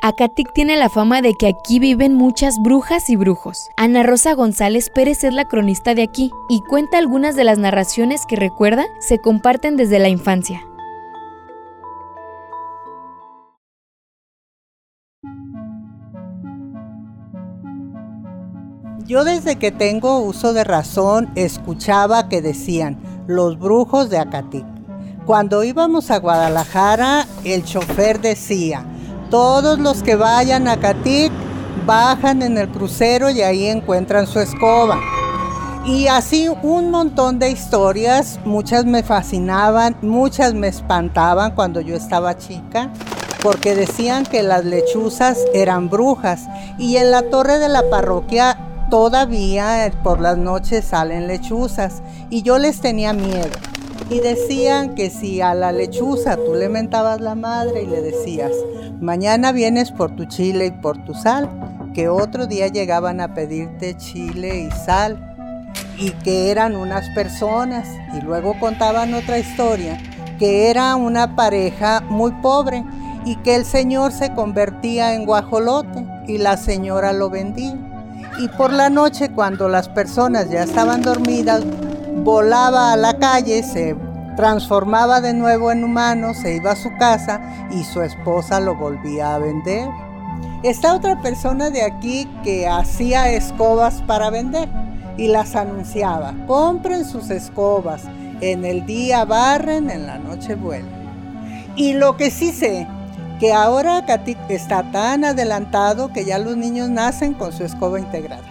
Acatic 0.01 0.51
tiene 0.53 0.75
la 0.75 0.89
fama 0.89 1.21
de 1.21 1.33
que 1.39 1.47
aquí 1.47 1.79
viven 1.79 2.15
muchas 2.15 2.55
brujas 2.61 3.09
y 3.09 3.15
brujos. 3.15 3.69
Ana 3.77 4.03
Rosa 4.03 4.33
González 4.33 4.89
Pérez 4.93 5.23
es 5.23 5.33
la 5.33 5.45
cronista 5.45 5.95
de 5.95 6.03
aquí 6.03 6.29
y 6.49 6.59
cuenta 6.67 6.97
algunas 6.97 7.37
de 7.37 7.45
las 7.45 7.57
narraciones 7.57 8.25
que 8.27 8.35
recuerda 8.35 8.85
se 8.99 9.19
comparten 9.19 9.77
desde 9.77 9.99
la 9.99 10.09
infancia. 10.09 10.68
Yo 19.09 19.23
desde 19.23 19.55
que 19.55 19.71
tengo 19.71 20.19
uso 20.19 20.53
de 20.53 20.63
razón 20.63 21.31
escuchaba 21.33 22.29
que 22.29 22.43
decían 22.43 22.99
los 23.25 23.57
brujos 23.57 24.11
de 24.11 24.19
Acatic. 24.19 24.63
Cuando 25.25 25.63
íbamos 25.63 26.11
a 26.11 26.19
Guadalajara, 26.19 27.25
el 27.43 27.63
chofer 27.65 28.21
decía, 28.21 28.85
todos 29.31 29.79
los 29.79 30.03
que 30.03 30.15
vayan 30.15 30.67
a 30.67 30.73
Acatic 30.73 31.31
bajan 31.87 32.43
en 32.43 32.59
el 32.59 32.69
crucero 32.69 33.31
y 33.31 33.41
ahí 33.41 33.65
encuentran 33.65 34.27
su 34.27 34.41
escoba. 34.41 34.99
Y 35.87 36.05
así 36.05 36.47
un 36.61 36.91
montón 36.91 37.39
de 37.39 37.49
historias, 37.49 38.39
muchas 38.45 38.85
me 38.85 39.01
fascinaban, 39.01 39.97
muchas 40.03 40.53
me 40.53 40.67
espantaban 40.67 41.55
cuando 41.55 41.81
yo 41.81 41.95
estaba 41.95 42.37
chica, 42.37 42.93
porque 43.41 43.73
decían 43.73 44.23
que 44.23 44.43
las 44.43 44.65
lechuzas 44.65 45.39
eran 45.55 45.89
brujas. 45.89 46.47
Y 46.77 46.97
en 46.97 47.09
la 47.09 47.23
torre 47.23 47.57
de 47.57 47.69
la 47.69 47.89
parroquia 47.89 48.68
todavía 48.89 49.85
eh, 49.85 49.91
por 50.03 50.19
las 50.19 50.37
noches 50.37 50.85
salen 50.85 51.27
lechuzas. 51.27 52.01
Y 52.29 52.41
yo 52.41 52.57
les 52.57 52.81
tenía 52.81 53.13
miedo. 53.13 53.49
Y 54.09 54.19
decían 54.19 54.95
que 54.95 55.09
si 55.09 55.41
a 55.41 55.53
la 55.53 55.71
lechuza 55.71 56.35
tú 56.35 56.55
le 56.55 56.67
mentabas 56.67 57.21
la 57.21 57.35
madre 57.35 57.83
y 57.83 57.87
le 57.87 58.01
decías, 58.01 58.51
mañana 58.99 59.51
vienes 59.51 59.91
por 59.91 60.15
tu 60.15 60.25
chile 60.25 60.67
y 60.67 60.71
por 60.71 61.03
tu 61.05 61.13
sal, 61.13 61.49
que 61.93 62.09
otro 62.09 62.47
día 62.47 62.67
llegaban 62.67 63.21
a 63.21 63.33
pedirte 63.33 63.95
chile 63.97 64.61
y 64.61 64.71
sal 64.71 65.25
y 65.97 66.11
que 66.11 66.49
eran 66.49 66.75
unas 66.75 67.07
personas. 67.09 67.87
Y 68.17 68.21
luego 68.21 68.59
contaban 68.59 69.13
otra 69.13 69.37
historia, 69.37 69.99
que 70.39 70.71
era 70.71 70.95
una 70.95 71.35
pareja 71.35 72.01
muy 72.01 72.31
pobre 72.41 72.83
y 73.25 73.35
que 73.37 73.55
el 73.55 73.65
señor 73.65 74.11
se 74.11 74.33
convertía 74.33 75.13
en 75.13 75.25
guajolote 75.25 76.03
y 76.27 76.39
la 76.39 76.57
señora 76.57 77.13
lo 77.13 77.29
vendía 77.29 77.88
y 78.39 78.47
por 78.47 78.71
la 78.71 78.89
noche 78.89 79.29
cuando 79.29 79.67
las 79.67 79.89
personas 79.89 80.49
ya 80.49 80.63
estaban 80.63 81.01
dormidas, 81.01 81.61
volaba 82.23 82.93
a 82.93 82.97
la 82.97 83.17
calle, 83.19 83.61
se 83.63 83.95
transformaba 84.37 85.19
de 85.19 85.33
nuevo 85.33 85.73
en 85.73 85.83
humano, 85.83 86.33
se 86.33 86.55
iba 86.55 86.71
a 86.71 86.75
su 86.77 86.89
casa 86.97 87.41
y 87.69 87.83
su 87.83 88.01
esposa 88.01 88.61
lo 88.61 88.75
volvía 88.75 89.35
a 89.35 89.39
vender. 89.39 89.89
Esta 90.63 90.95
otra 90.95 91.21
persona 91.21 91.69
de 91.69 91.83
aquí 91.83 92.29
que 92.41 92.65
hacía 92.65 93.29
escobas 93.29 94.01
para 94.03 94.29
vender 94.29 94.69
y 95.17 95.27
las 95.27 95.57
anunciaba. 95.57 96.33
Compren 96.47 97.03
sus 97.03 97.29
escobas, 97.29 98.03
en 98.39 98.63
el 98.63 98.85
día 98.85 99.25
barren, 99.25 99.89
en 99.89 100.07
la 100.07 100.17
noche 100.17 100.55
vuelven. 100.55 101.09
Y 101.75 101.93
lo 101.93 102.15
que 102.15 102.31
sí 102.31 102.53
sé 102.53 102.87
que 103.39 103.53
ahora 103.53 104.03
está 104.49 104.83
tan 104.91 105.23
adelantado 105.23 106.11
que 106.11 106.25
ya 106.25 106.37
los 106.37 106.57
niños 106.57 106.89
nacen 106.89 107.33
con 107.33 107.53
su 107.53 107.63
escoba 107.63 107.99
integrada. 107.99 108.43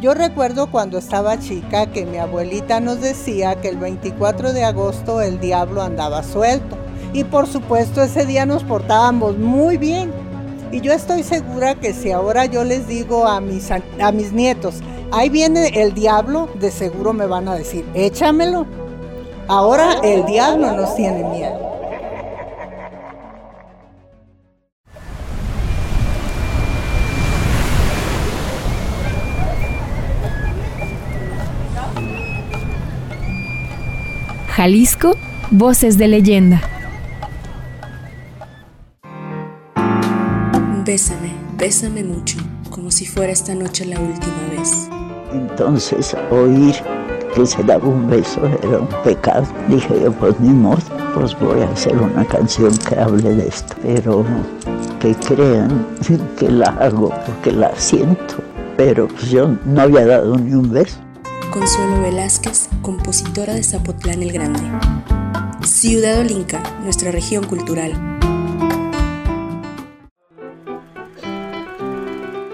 Yo 0.00 0.14
recuerdo 0.14 0.70
cuando 0.70 0.98
estaba 0.98 1.40
chica 1.40 1.86
que 1.86 2.06
mi 2.06 2.18
abuelita 2.18 2.78
nos 2.78 3.00
decía 3.00 3.56
que 3.56 3.68
el 3.68 3.78
24 3.78 4.52
de 4.52 4.64
agosto 4.64 5.22
el 5.22 5.40
diablo 5.40 5.82
andaba 5.82 6.22
suelto 6.22 6.76
y 7.12 7.24
por 7.24 7.46
supuesto 7.46 8.02
ese 8.02 8.26
día 8.26 8.46
nos 8.46 8.62
portábamos 8.64 9.38
muy 9.38 9.76
bien. 9.76 10.12
Y 10.70 10.82
yo 10.82 10.92
estoy 10.92 11.22
segura 11.22 11.74
que 11.74 11.94
si 11.94 12.12
ahora 12.12 12.44
yo 12.44 12.62
les 12.62 12.86
digo 12.86 13.26
a 13.26 13.40
mis, 13.40 13.70
a 13.70 14.12
mis 14.12 14.32
nietos, 14.32 14.82
ahí 15.10 15.30
viene 15.30 15.68
el 15.82 15.94
diablo, 15.94 16.50
de 16.60 16.70
seguro 16.70 17.14
me 17.14 17.26
van 17.26 17.48
a 17.48 17.54
decir, 17.54 17.86
échamelo. 17.94 18.66
Ahora 19.48 19.94
el 20.04 20.26
diablo 20.26 20.72
nos 20.72 20.94
tiene 20.94 21.24
miedo. 21.24 21.77
Jalisco, 34.58 35.12
voces 35.52 35.98
de 35.98 36.08
leyenda. 36.08 36.60
Bésame, 40.84 41.30
bésame 41.56 42.02
mucho, 42.02 42.38
como 42.68 42.90
si 42.90 43.06
fuera 43.06 43.30
esta 43.32 43.54
noche 43.54 43.84
la 43.84 44.00
última 44.00 44.48
vez. 44.50 44.88
Entonces, 45.32 46.16
oír 46.32 46.74
que 47.36 47.46
se 47.46 47.62
daba 47.62 47.86
un 47.86 48.10
beso 48.10 48.40
era 48.64 48.80
un 48.80 48.88
pecado. 49.04 49.46
Dije 49.68 50.00
yo, 50.02 50.10
pues 50.10 50.40
ni 50.40 50.48
modo, 50.48 50.82
pues 51.14 51.38
voy 51.38 51.60
a 51.60 51.70
hacer 51.70 51.96
una 51.96 52.24
canción 52.24 52.76
que 52.78 52.98
hable 52.98 53.36
de 53.36 53.46
esto. 53.46 53.76
Pero 53.84 54.24
que 54.98 55.14
crean 55.14 55.86
que 56.36 56.50
la 56.50 56.66
hago 56.80 57.10
porque 57.24 57.52
la 57.52 57.70
siento. 57.76 58.42
Pero 58.76 59.06
pues 59.06 59.30
yo 59.30 59.56
no 59.66 59.82
había 59.82 60.04
dado 60.04 60.36
ni 60.36 60.52
un 60.52 60.68
beso. 60.72 60.98
Consuelo 61.50 62.02
Velázquez, 62.02 62.68
compositora 62.82 63.54
de 63.54 63.62
Zapotlán 63.62 64.22
el 64.22 64.32
Grande. 64.32 64.60
Ciudad 65.64 66.18
Olinca, 66.20 66.62
nuestra 66.82 67.10
región 67.10 67.44
cultural. 67.44 68.17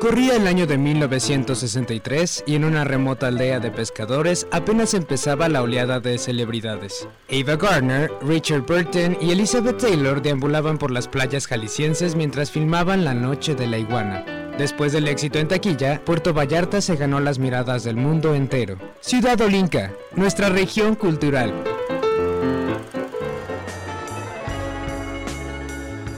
Corría 0.05 0.37
el 0.37 0.47
año 0.47 0.67
de 0.67 0.77
1963 0.77 2.45
y 2.47 2.57
en 2.57 2.67
una 2.67 2.85
remota 2.85 3.29
aldea 3.29 3.59
de 3.59 3.71
pescadores 3.71 4.47
apenas 4.51 4.93
empezaba 4.93 5.49
la 5.49 5.63
oleada 5.63 5.99
de 5.99 6.19
celebridades. 6.19 7.09
Ava 7.31 7.57
Gardner, 7.57 8.13
Richard 8.21 8.67
Burton 8.67 9.17
y 9.19 9.31
Elizabeth 9.31 9.79
Taylor 9.79 10.21
deambulaban 10.21 10.77
por 10.77 10.91
las 10.91 11.09
playas 11.09 11.47
jaliscienses 11.47 12.17
mientras 12.17 12.51
filmaban 12.51 13.03
La 13.03 13.15
Noche 13.15 13.55
de 13.55 13.67
la 13.67 13.79
Iguana. 13.79 14.27
Después 14.59 14.93
del 14.93 15.09
éxito 15.09 15.39
en 15.39 15.49
taquilla, 15.49 16.05
Puerto 16.05 16.35
Vallarta 16.35 16.83
se 16.83 16.97
ganó 16.97 17.19
las 17.19 17.39
miradas 17.39 17.83
del 17.83 17.97
mundo 17.97 18.35
entero. 18.35 18.77
Ciudad 19.01 19.41
Olinca, 19.41 19.95
nuestra 20.15 20.51
región 20.51 20.97
cultural. 20.97 21.55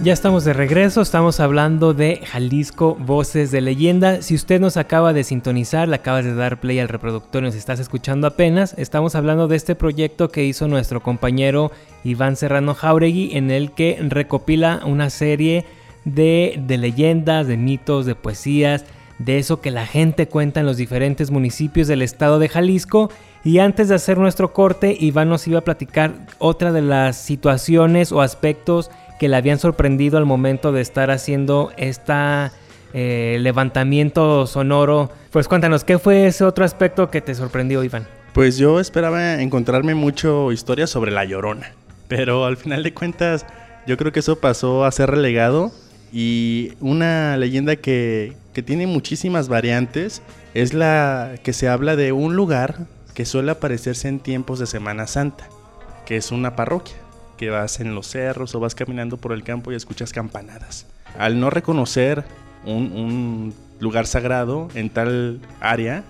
Ya 0.06 0.12
estamos 0.12 0.44
de 0.44 0.52
regreso, 0.52 1.02
estamos 1.02 1.40
hablando 1.40 1.92
de 1.92 2.20
Jalisco 2.24 2.94
Voces 2.94 3.50
de 3.50 3.60
Leyenda. 3.60 4.22
Si 4.22 4.36
usted 4.36 4.60
nos 4.60 4.76
acaba 4.76 5.12
de 5.12 5.24
sintonizar, 5.24 5.88
le 5.88 5.96
acabas 5.96 6.24
de 6.24 6.32
dar 6.32 6.60
play 6.60 6.78
al 6.78 6.88
reproductor 6.88 7.42
y 7.42 7.46
nos 7.46 7.56
estás 7.56 7.80
escuchando 7.80 8.28
apenas, 8.28 8.76
estamos 8.78 9.16
hablando 9.16 9.48
de 9.48 9.56
este 9.56 9.74
proyecto 9.74 10.28
que 10.28 10.44
hizo 10.44 10.68
nuestro 10.68 11.02
compañero 11.02 11.72
Iván 12.04 12.36
Serrano 12.36 12.76
Jauregui, 12.76 13.36
en 13.36 13.50
el 13.50 13.72
que 13.72 13.98
recopila 14.00 14.80
una 14.86 15.10
serie 15.10 15.64
de, 16.04 16.62
de 16.64 16.78
leyendas, 16.78 17.48
de 17.48 17.56
mitos, 17.56 18.06
de 18.06 18.14
poesías, 18.14 18.84
de 19.18 19.38
eso 19.38 19.60
que 19.60 19.72
la 19.72 19.86
gente 19.86 20.28
cuenta 20.28 20.60
en 20.60 20.66
los 20.66 20.76
diferentes 20.76 21.32
municipios 21.32 21.88
del 21.88 22.02
estado 22.02 22.38
de 22.38 22.48
Jalisco. 22.48 23.10
Y 23.42 23.58
antes 23.58 23.88
de 23.88 23.96
hacer 23.96 24.18
nuestro 24.18 24.52
corte, 24.52 24.96
Iván 25.00 25.28
nos 25.30 25.48
iba 25.48 25.58
a 25.58 25.64
platicar 25.64 26.14
otra 26.38 26.70
de 26.70 26.82
las 26.82 27.16
situaciones 27.16 28.12
o 28.12 28.20
aspectos 28.20 28.88
que 29.18 29.28
le 29.28 29.36
habían 29.36 29.58
sorprendido 29.58 30.18
al 30.18 30.26
momento 30.26 30.72
de 30.72 30.80
estar 30.80 31.10
haciendo 31.10 31.72
esta 31.76 32.52
eh, 32.92 33.38
levantamiento 33.40 34.46
sonoro. 34.46 35.10
Pues 35.30 35.48
cuéntanos, 35.48 35.84
¿qué 35.84 35.98
fue 35.98 36.26
ese 36.26 36.44
otro 36.44 36.64
aspecto 36.64 37.10
que 37.10 37.20
te 37.20 37.34
sorprendió, 37.34 37.82
Iván? 37.82 38.06
Pues 38.32 38.58
yo 38.58 38.80
esperaba 38.80 39.40
encontrarme 39.40 39.94
mucho 39.94 40.52
historia 40.52 40.86
sobre 40.86 41.10
la 41.10 41.24
llorona, 41.24 41.72
pero 42.08 42.44
al 42.44 42.56
final 42.56 42.82
de 42.82 42.92
cuentas 42.92 43.46
yo 43.86 43.96
creo 43.96 44.12
que 44.12 44.20
eso 44.20 44.40
pasó 44.40 44.84
a 44.84 44.92
ser 44.92 45.10
relegado 45.10 45.72
y 46.12 46.72
una 46.80 47.36
leyenda 47.36 47.76
que, 47.76 48.34
que 48.52 48.62
tiene 48.62 48.86
muchísimas 48.86 49.48
variantes 49.48 50.22
es 50.54 50.74
la 50.74 51.34
que 51.42 51.52
se 51.52 51.68
habla 51.68 51.96
de 51.96 52.12
un 52.12 52.36
lugar 52.36 52.86
que 53.14 53.24
suele 53.24 53.52
aparecerse 53.52 54.08
en 54.08 54.20
tiempos 54.20 54.58
de 54.58 54.66
Semana 54.66 55.06
Santa, 55.06 55.48
que 56.04 56.18
es 56.18 56.30
una 56.30 56.56
parroquia 56.56 56.96
que 57.36 57.50
vas 57.50 57.80
en 57.80 57.94
los 57.94 58.08
cerros 58.08 58.54
o 58.54 58.60
vas 58.60 58.74
caminando 58.74 59.16
por 59.16 59.32
el 59.32 59.42
campo 59.42 59.72
y 59.72 59.74
escuchas 59.74 60.12
campanadas. 60.12 60.86
Al 61.18 61.40
no 61.40 61.50
reconocer 61.50 62.24
un, 62.64 63.54
lugar 63.78 64.06
sagrado 64.06 64.68
en 64.74 64.88
tal 64.90 65.40
área, 65.60 66.02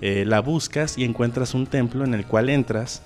eh, 0.00 0.24
la 0.26 0.40
buscas 0.40 0.96
y 0.96 1.04
encuentras 1.04 1.54
un 1.54 1.66
templo 1.66 2.04
en 2.04 2.14
el 2.14 2.24
cual 2.26 2.48
entras, 2.48 3.02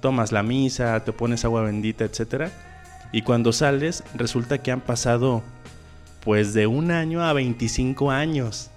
tomas 0.00 0.32
la 0.32 0.42
misa, 0.42 0.98
te 1.04 1.12
pones 1.12 1.44
agua 1.44 1.62
bendita, 1.62 2.04
etc. 2.04 2.50
Y 3.12 3.22
cuando 3.22 3.52
sales, 3.52 4.04
resulta 4.14 4.58
que 4.58 4.72
han 4.72 4.80
pasado 4.80 5.42
pues 6.24 6.54
de 6.54 6.66
un 6.66 6.90
año 6.90 7.22
a 7.22 7.32
25 7.32 8.10
años 8.10 8.70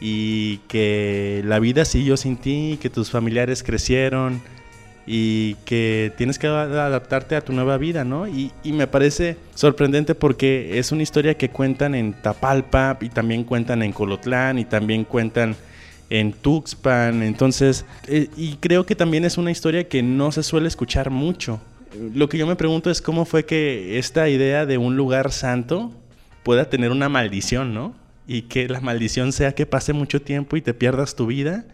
y 0.00 0.58
que 0.68 1.42
la 1.44 1.58
vida 1.58 1.84
siguió 1.84 2.16
sin 2.16 2.36
ti, 2.36 2.78
que 2.80 2.90
tus 2.90 3.10
familiares 3.10 3.62
crecieron, 3.62 4.40
y 5.10 5.54
que 5.64 6.12
tienes 6.18 6.38
que 6.38 6.46
adaptarte 6.48 7.34
a 7.34 7.40
tu 7.40 7.54
nueva 7.54 7.78
vida, 7.78 8.04
¿no? 8.04 8.28
Y, 8.28 8.52
me 8.64 8.86
parece 8.86 9.38
sorprendente 9.54 10.14
porque 10.14 10.78
es 10.78 10.92
una 10.92 11.02
historia 11.02 11.34
que 11.34 11.48
cuentan 11.48 11.94
en 11.94 12.12
Tapalpa 12.12 12.98
y 13.00 13.08
también 13.08 13.44
cuentan 13.44 13.82
en 13.82 13.92
Colotlán 13.92 14.58
y 14.58 14.66
también 14.66 15.04
cuentan 15.04 15.56
en 16.10 16.32
Tuxpan, 16.32 17.22
entonces, 17.22 17.86
eh, 18.06 18.28
y 18.36 18.56
creo 18.56 18.84
que 18.84 18.94
también 18.94 19.24
es 19.24 19.38
una 19.38 19.50
historia 19.50 19.88
que 19.88 20.02
no 20.02 20.30
se 20.30 20.42
suele 20.42 20.68
escuchar 20.68 21.08
mucho. 21.10 21.58
Lo 22.14 22.28
que 22.28 22.36
yo 22.36 22.46
me 22.46 22.56
pregunto 22.56 22.90
es 22.90 23.00
cómo 23.00 23.24
fue 23.24 23.46
que 23.46 23.98
esta 23.98 24.28
idea 24.28 24.66
de 24.66 24.76
un 24.76 24.96
lugar 24.96 25.32
santo 25.32 25.90
pueda 26.42 26.68
tener 26.68 26.90
una 26.90 27.08
maldición, 27.08 27.72
¿no? 27.72 27.94
Y 28.26 28.42
que 28.42 28.68
la 28.68 28.80
maldición 28.80 29.32
sea 29.32 29.54
que 29.54 29.64
pase 29.64 29.94
mucho 29.94 30.20
tiempo 30.20 30.58
y 30.58 30.60
te 30.60 30.74
pierdas 30.74 31.14
tu 31.14 31.26
vida 31.26 31.64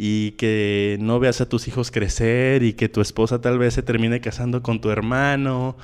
y 0.00 0.30
que 0.32 0.96
no 1.00 1.18
veas 1.18 1.40
a 1.40 1.48
tus 1.48 1.66
hijos 1.66 1.90
crecer 1.90 2.62
y 2.62 2.72
que 2.72 2.88
tu 2.88 3.00
esposa 3.00 3.40
tal 3.40 3.58
vez 3.58 3.74
se 3.74 3.82
termine 3.82 4.20
casando 4.20 4.62
con 4.62 4.80
tu 4.80 4.90
hermano. 4.90 5.76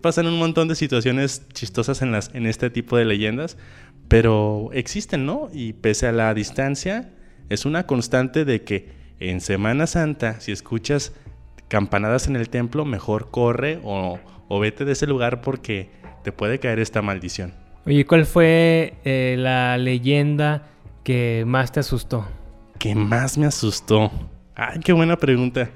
Pasan 0.00 0.26
un 0.26 0.38
montón 0.38 0.66
de 0.66 0.74
situaciones 0.74 1.46
chistosas 1.52 2.00
en, 2.00 2.10
las, 2.10 2.34
en 2.34 2.46
este 2.46 2.70
tipo 2.70 2.96
de 2.96 3.04
leyendas, 3.04 3.58
pero 4.08 4.70
existen, 4.72 5.26
¿no? 5.26 5.50
Y 5.52 5.74
pese 5.74 6.06
a 6.06 6.12
la 6.12 6.32
distancia, 6.32 7.10
es 7.50 7.66
una 7.66 7.86
constante 7.86 8.46
de 8.46 8.62
que 8.62 8.88
en 9.20 9.42
Semana 9.42 9.86
Santa, 9.86 10.40
si 10.40 10.52
escuchas 10.52 11.12
campanadas 11.68 12.28
en 12.28 12.36
el 12.36 12.48
templo, 12.48 12.86
mejor 12.86 13.30
corre 13.30 13.78
o, 13.84 14.18
vete 14.58 14.86
de 14.86 14.92
ese 14.92 15.06
lugar 15.06 15.42
porque 15.42 15.90
te 16.24 16.32
puede 16.32 16.58
caer 16.60 16.78
esta 16.78 17.02
maldición. 17.02 17.52
Oye, 17.84 18.06
¿cuál 18.06 18.24
fue 18.24 18.94
eh, 19.04 19.36
la 19.38 19.76
leyenda 19.76 20.68
que 21.04 21.44
más 21.46 21.72
te 21.72 21.80
asustó? 21.80 22.26
¿Qué 22.78 22.94
más 22.94 23.36
me 23.36 23.46
asustó? 23.46 24.08
Ay, 24.54 24.78
qué 24.78 24.92
buena 24.92 25.16
pregunta. 25.16 25.68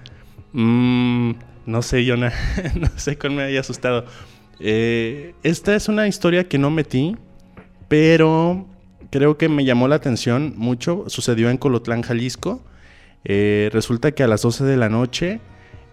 Mm, 0.53 1.33
no 1.67 1.83
sé, 1.83 2.05
Yona. 2.05 2.33
no 2.77 2.89
sé 2.95 3.19
cuál 3.19 3.33
me 3.33 3.43
haya 3.43 3.59
asustado. 3.59 4.05
Eh, 4.61 5.35
esta 5.43 5.75
es 5.75 5.89
una 5.89 6.07
historia 6.07 6.49
que 6.49 6.59
no 6.59 6.71
metí, 6.71 7.17
pero 7.89 8.69
creo 9.11 9.37
que 9.37 9.49
me 9.49 9.65
llamó 9.65 9.89
la 9.89 9.97
atención 9.97 10.55
mucho. 10.57 11.05
Sucedió 11.09 11.51
en 11.51 11.59
Colotlán, 11.59 12.03
Jalisco. 12.03 12.63
Eh, 13.25 13.69
resulta 13.73 14.13
que 14.13 14.23
a 14.23 14.29
las 14.29 14.43
12 14.43 14.63
de 14.63 14.77
la 14.77 14.89
noche, 14.89 15.41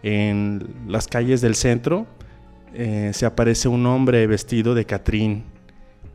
en 0.04 0.68
las 0.88 1.08
calles 1.08 1.42
del 1.42 1.56
centro, 1.56 2.06
eh, 2.76 3.10
se 3.16 3.26
aparece 3.26 3.68
un 3.68 3.84
hombre 3.88 4.28
vestido 4.28 4.76
de 4.76 4.86
Catrín. 4.86 5.44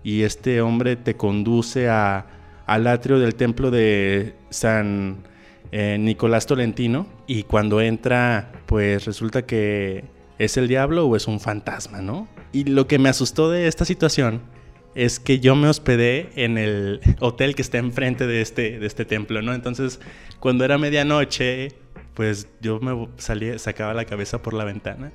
Y 0.05 0.23
este 0.23 0.61
hombre 0.61 0.95
te 0.95 1.17
conduce 1.17 1.89
a 1.89 2.27
al 2.67 2.87
atrio 2.87 3.19
del 3.19 3.35
templo 3.35 3.71
de 3.71 4.35
San 4.51 5.25
eh, 5.73 5.97
Nicolás 5.99 6.47
Tolentino 6.47 7.07
y 7.27 7.43
cuando 7.43 7.81
entra 7.81 8.53
pues 8.67 9.05
resulta 9.05 9.45
que 9.47 10.05
es 10.39 10.57
el 10.57 10.69
diablo 10.69 11.07
o 11.07 11.17
es 11.17 11.27
un 11.27 11.41
fantasma, 11.41 12.01
¿no? 12.01 12.29
Y 12.53 12.65
lo 12.65 12.87
que 12.87 12.99
me 12.99 13.09
asustó 13.09 13.51
de 13.51 13.67
esta 13.67 13.85
situación 13.85 14.43
es 14.95 15.19
que 15.19 15.41
yo 15.41 15.57
me 15.57 15.69
hospedé 15.69 16.31
en 16.37 16.57
el 16.59 17.01
hotel 17.21 17.55
que 17.55 17.63
está 17.63 17.79
enfrente 17.79 18.27
de 18.27 18.41
este, 18.41 18.79
de 18.79 18.87
este 18.87 19.05
templo, 19.05 19.43
¿no? 19.43 19.53
Entonces 19.53 20.01
cuando 20.41 20.65
era 20.65 20.79
medianoche 20.79 21.73
pues 22.15 22.49
yo 22.61 22.79
me 22.81 23.09
salía, 23.17 23.59
sacaba 23.59 23.93
la 23.95 24.05
cabeza 24.05 24.41
por 24.41 24.55
la 24.55 24.65
ventana 24.65 25.13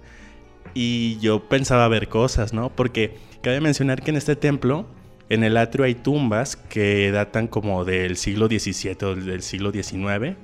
y 0.74 1.18
yo 1.20 1.48
pensaba 1.48 1.88
ver 1.88 2.10
cosas, 2.10 2.54
¿no? 2.54 2.70
Porque 2.76 3.16
cabe 3.42 3.62
mencionar 3.62 4.02
que 4.02 4.12
en 4.12 4.18
este 4.18 4.36
templo 4.36 4.88
en 5.30 5.44
el 5.44 5.58
atrio 5.58 5.86
hay 5.86 5.96
tumbas 5.96 6.56
que 6.56 7.12
datan 7.12 7.48
como 7.48 7.86
del 7.86 8.18
siglo 8.18 8.48
XVII 8.48 8.98
o 9.04 9.16
del 9.16 9.44
siglo 9.44 9.72
XIX, 9.72 10.36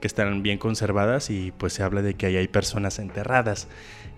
que 0.00 0.06
están 0.06 0.42
bien 0.42 0.58
conservadas 0.58 1.30
y 1.30 1.52
pues 1.56 1.72
se 1.72 1.82
habla 1.82 2.02
de 2.02 2.14
que 2.14 2.26
ahí 2.26 2.36
hay 2.36 2.48
personas 2.48 2.98
enterradas. 2.98 3.68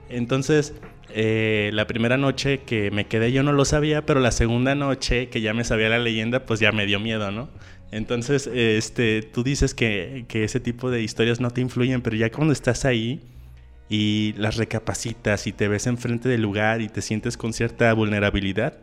Entonces, 0.08 0.74
eh, 1.10 1.70
la 1.72 1.86
primera 1.86 2.16
noche 2.16 2.62
que 2.66 2.90
me 2.90 3.06
quedé 3.06 3.30
yo 3.30 3.44
no 3.44 3.52
lo 3.52 3.64
sabía, 3.64 4.04
pero 4.04 4.18
la 4.18 4.32
segunda 4.32 4.74
noche 4.74 5.28
que 5.28 5.40
ya 5.40 5.54
me 5.54 5.62
sabía 5.62 5.88
la 5.88 6.00
leyenda, 6.00 6.44
pues 6.44 6.58
ya 6.58 6.72
me 6.72 6.86
dio 6.86 6.98
miedo, 6.98 7.30
¿no? 7.30 7.48
Entonces, 7.92 8.48
este, 8.52 9.22
tú 9.22 9.44
dices 9.44 9.74
que, 9.74 10.24
que 10.28 10.44
ese 10.44 10.58
tipo 10.58 10.90
de 10.90 11.02
historias 11.02 11.40
no 11.40 11.50
te 11.50 11.60
influyen, 11.60 12.02
pero 12.02 12.16
ya 12.16 12.30
cuando 12.30 12.52
estás 12.52 12.84
ahí 12.84 13.20
y 13.88 14.34
las 14.36 14.56
recapacitas 14.56 15.46
y 15.46 15.52
te 15.52 15.68
ves 15.68 15.86
enfrente 15.86 16.28
del 16.28 16.42
lugar 16.42 16.80
y 16.80 16.88
te 16.88 17.02
sientes 17.02 17.36
con 17.36 17.52
cierta 17.52 17.92
vulnerabilidad, 17.92 18.78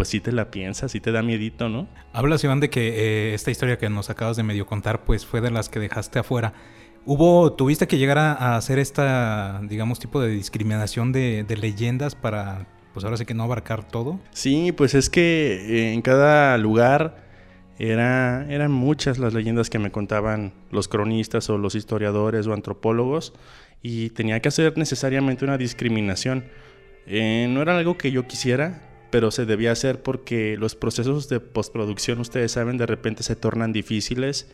pues 0.00 0.08
sí 0.08 0.20
te 0.20 0.32
la 0.32 0.50
piensas, 0.50 0.92
sí 0.92 1.00
te 1.00 1.12
da 1.12 1.20
miedito, 1.20 1.68
¿no? 1.68 1.86
Hablas, 2.14 2.42
Iván, 2.42 2.58
de 2.58 2.70
que 2.70 2.88
eh, 2.88 3.34
esta 3.34 3.50
historia 3.50 3.76
que 3.76 3.90
nos 3.90 4.08
acabas 4.08 4.34
de 4.34 4.42
medio 4.42 4.64
contar, 4.64 5.04
pues 5.04 5.26
fue 5.26 5.42
de 5.42 5.50
las 5.50 5.68
que 5.68 5.78
dejaste 5.78 6.18
afuera. 6.18 6.54
¿Hubo, 7.04 7.52
tuviste 7.52 7.86
que 7.86 7.98
llegar 7.98 8.16
a, 8.16 8.56
hacer 8.56 8.78
esta, 8.78 9.60
digamos, 9.62 9.98
tipo 9.98 10.18
de 10.18 10.30
discriminación 10.30 11.12
de, 11.12 11.44
leyendas 11.60 12.14
para, 12.14 12.66
pues 12.94 13.04
ahora 13.04 13.18
sí 13.18 13.26
que 13.26 13.34
no 13.34 13.42
abarcar 13.42 13.86
todo? 13.86 14.18
Sí, 14.30 14.72
pues 14.72 14.94
es 14.94 15.10
que 15.10 15.66
eh, 15.68 15.92
en 15.92 16.00
cada 16.00 16.56
lugar 16.56 17.22
era, 17.78 18.46
eran 18.48 18.72
muchas 18.72 19.18
las 19.18 19.34
leyendas 19.34 19.68
que 19.68 19.78
me 19.78 19.92
contaban 19.92 20.54
los 20.70 20.88
cronistas 20.88 21.50
o 21.50 21.58
los 21.58 21.74
historiadores 21.74 22.46
o 22.46 22.54
antropólogos 22.54 23.34
y 23.82 24.08
tenía 24.08 24.40
que 24.40 24.48
hacer 24.48 24.78
necesariamente 24.78 25.44
una 25.44 25.58
discriminación. 25.58 26.46
Eh, 27.06 27.48
no 27.50 27.60
era 27.60 27.76
algo 27.76 27.98
que 27.98 28.10
yo 28.10 28.26
quisiera, 28.26 28.86
pero 29.10 29.30
se 29.30 29.46
debía 29.46 29.72
hacer 29.72 30.02
porque 30.02 30.56
los 30.56 30.74
procesos 30.74 31.28
de 31.28 31.40
postproducción, 31.40 32.20
ustedes 32.20 32.52
saben, 32.52 32.78
de 32.78 32.86
repente 32.86 33.22
se 33.22 33.36
tornan 33.36 33.72
difíciles 33.72 34.50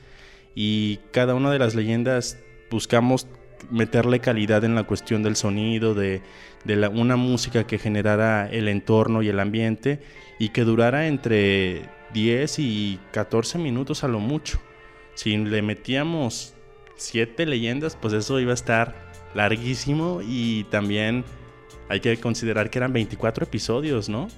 y 0.54 0.98
cada 1.12 1.34
una 1.34 1.50
de 1.50 1.58
las 1.58 1.74
leyendas 1.74 2.38
buscamos 2.70 3.26
meterle 3.70 4.20
calidad 4.20 4.64
en 4.64 4.74
la 4.74 4.84
cuestión 4.84 5.22
del 5.22 5.36
sonido, 5.36 5.94
de, 5.94 6.22
la, 6.64 6.88
una 6.88 7.16
música 7.16 7.66
que 7.66 7.78
generara 7.78 8.48
el 8.50 8.68
entorno 8.68 9.22
y 9.22 9.28
el 9.28 9.40
ambiente 9.40 10.00
y 10.38 10.50
que 10.50 10.64
durara 10.64 11.06
entre 11.06 11.88
10 12.12 12.58
y 12.58 13.00
14 13.12 13.58
minutos 13.58 14.04
a 14.04 14.08
lo 14.08 14.20
mucho. 14.20 14.58
Si 15.14 15.36
le 15.36 15.62
metíamos 15.62 16.54
7 16.96 17.46
leyendas, 17.46 17.96
pues 17.96 18.14
eso 18.14 18.40
iba 18.40 18.52
a 18.52 18.54
estar 18.54 18.94
larguísimo 19.34 20.20
y 20.26 20.64
también 20.64 21.24
hay 21.88 22.00
que 22.00 22.16
considerar 22.18 22.70
que 22.70 22.78
eran 22.78 22.92
24 22.92 23.44
episodios, 23.44 24.08
¿no? 24.08 24.28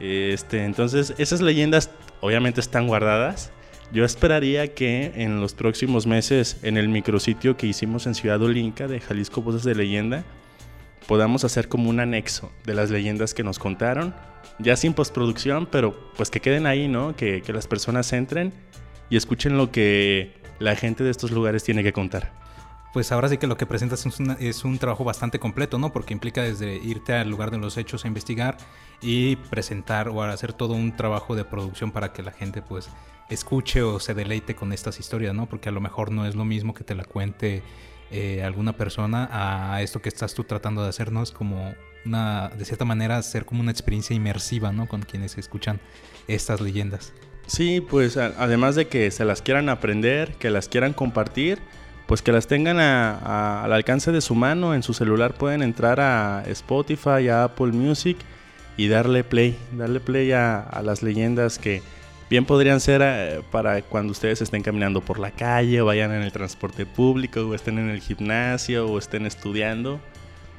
Este, 0.00 0.64
entonces, 0.64 1.14
esas 1.18 1.40
leyendas 1.40 1.90
obviamente 2.20 2.60
están 2.60 2.86
guardadas 2.86 3.52
yo 3.92 4.06
esperaría 4.06 4.68
que 4.68 5.12
en 5.16 5.42
los 5.42 5.52
próximos 5.52 6.06
meses, 6.06 6.56
en 6.62 6.78
el 6.78 6.88
micrositio 6.88 7.58
que 7.58 7.66
hicimos 7.66 8.06
en 8.06 8.14
Ciudad 8.14 8.40
Olinca 8.40 8.88
de 8.88 9.00
Jalisco 9.00 9.42
Voces 9.42 9.64
de 9.64 9.74
Leyenda, 9.74 10.24
podamos 11.06 11.44
hacer 11.44 11.68
como 11.68 11.90
un 11.90 12.00
anexo 12.00 12.50
de 12.64 12.72
las 12.72 12.90
leyendas 12.90 13.34
que 13.34 13.42
nos 13.42 13.58
contaron, 13.58 14.14
ya 14.58 14.76
sin 14.76 14.94
postproducción, 14.94 15.66
pero 15.66 16.10
pues 16.16 16.30
que 16.30 16.40
queden 16.40 16.66
ahí, 16.66 16.88
¿no? 16.88 17.14
Que, 17.14 17.42
las 17.52 17.66
personas 17.66 18.10
entren 18.14 18.54
y 19.10 19.18
escuchen 19.18 19.58
lo 19.58 19.70
que 19.70 20.32
la 20.58 20.74
gente 20.74 21.04
de 21.04 21.10
estos 21.10 21.30
lugares 21.30 21.62
tiene 21.62 21.82
que 21.82 21.92
contar. 21.92 22.32
Pues 22.92 23.10
ahora 23.10 23.28
sí 23.28 23.38
que 23.38 23.46
lo 23.46 23.56
que 23.56 23.64
presentas 23.64 24.04
es, 24.04 24.20
es, 24.38 24.64
un 24.64 24.78
trabajo 24.78 25.02
bastante 25.02 25.38
completo, 25.38 25.78
¿no? 25.78 25.92
Porque 25.92 26.12
implica 26.12 26.42
desde 26.42 26.76
irte 26.76 27.14
al 27.14 27.30
lugar 27.30 27.50
de 27.50 27.58
los 27.58 27.78
hechos 27.78 28.04
a 28.04 28.08
investigar 28.08 28.58
y 29.00 29.36
presentar 29.36 30.08
o 30.08 30.22
hacer 30.22 30.52
todo 30.52 30.74
un 30.74 30.94
trabajo 30.94 31.34
de 31.34 31.44
producción 31.44 31.90
para 31.90 32.12
que 32.12 32.22
la 32.22 32.32
gente 32.32 32.60
pues 32.60 32.90
escuche 33.30 33.82
o 33.82 33.98
se 33.98 34.12
deleite 34.12 34.54
con 34.54 34.72
estas 34.72 35.00
historias, 35.00 35.34
¿no? 35.34 35.46
Porque 35.46 35.70
a 35.70 35.72
lo 35.72 35.80
mejor 35.80 36.10
no 36.10 36.26
es 36.26 36.34
lo 36.34 36.44
mismo 36.44 36.74
que 36.74 36.84
te 36.84 36.94
la 36.94 37.04
cuente 37.04 37.62
eh, 38.10 38.42
alguna 38.44 38.74
persona 38.74 39.28
a 39.32 39.80
esto 39.80 40.02
que 40.02 40.10
estás 40.10 40.34
tú 40.34 40.44
tratando 40.44 40.82
de 40.82 40.90
hacer, 40.90 41.12
¿no? 41.12 41.22
Es 41.22 41.30
como 41.30 41.74
una, 42.04 42.50
de 42.50 42.64
cierta 42.66 42.84
manera, 42.84 43.22
ser 43.22 43.46
como 43.46 43.62
una 43.62 43.70
experiencia 43.70 44.14
inmersiva, 44.14 44.70
¿no? 44.70 44.86
Con 44.86 45.00
quienes 45.00 45.38
escuchan 45.38 45.80
estas 46.28 46.60
leyendas. 46.60 47.14
Sí, 47.46 47.80
pues 47.80 48.16
además 48.16 48.74
de 48.74 48.86
que 48.86 49.10
se 49.10 49.24
las 49.24 49.42
quieran 49.42 49.68
aprender, 49.68 50.34
que 50.34 50.50
las 50.50 50.68
quieran 50.68 50.92
compartir, 50.92 51.58
pues 52.06 52.22
que 52.22 52.32
las 52.32 52.46
tengan 52.46 52.78
al 52.78 53.72
alcance 53.72 54.12
de 54.12 54.20
su 54.20 54.34
mano, 54.34 54.74
en 54.74 54.82
su 54.82 54.94
celular 54.94 55.34
pueden 55.34 55.62
entrar 55.62 56.00
a 56.00 56.42
Spotify, 56.46 57.28
a 57.28 57.44
Apple 57.44 57.72
Music 57.72 58.18
y 58.76 58.88
darle 58.88 59.24
play, 59.24 59.56
darle 59.72 60.00
play 60.00 60.32
a 60.32 60.80
las 60.82 61.02
leyendas 61.02 61.58
que, 61.58 61.82
Bien 62.32 62.46
podrían 62.46 62.80
ser 62.80 63.02
eh, 63.04 63.42
para 63.50 63.82
cuando 63.82 64.12
ustedes 64.12 64.40
estén 64.40 64.62
caminando 64.62 65.02
por 65.02 65.18
la 65.18 65.32
calle 65.32 65.82
o 65.82 65.84
vayan 65.84 66.12
en 66.12 66.22
el 66.22 66.32
transporte 66.32 66.86
público 66.86 67.40
o 67.40 67.54
estén 67.54 67.78
en 67.78 67.90
el 67.90 68.00
gimnasio 68.00 68.86
o 68.86 68.98
estén 68.98 69.26
estudiando, 69.26 70.00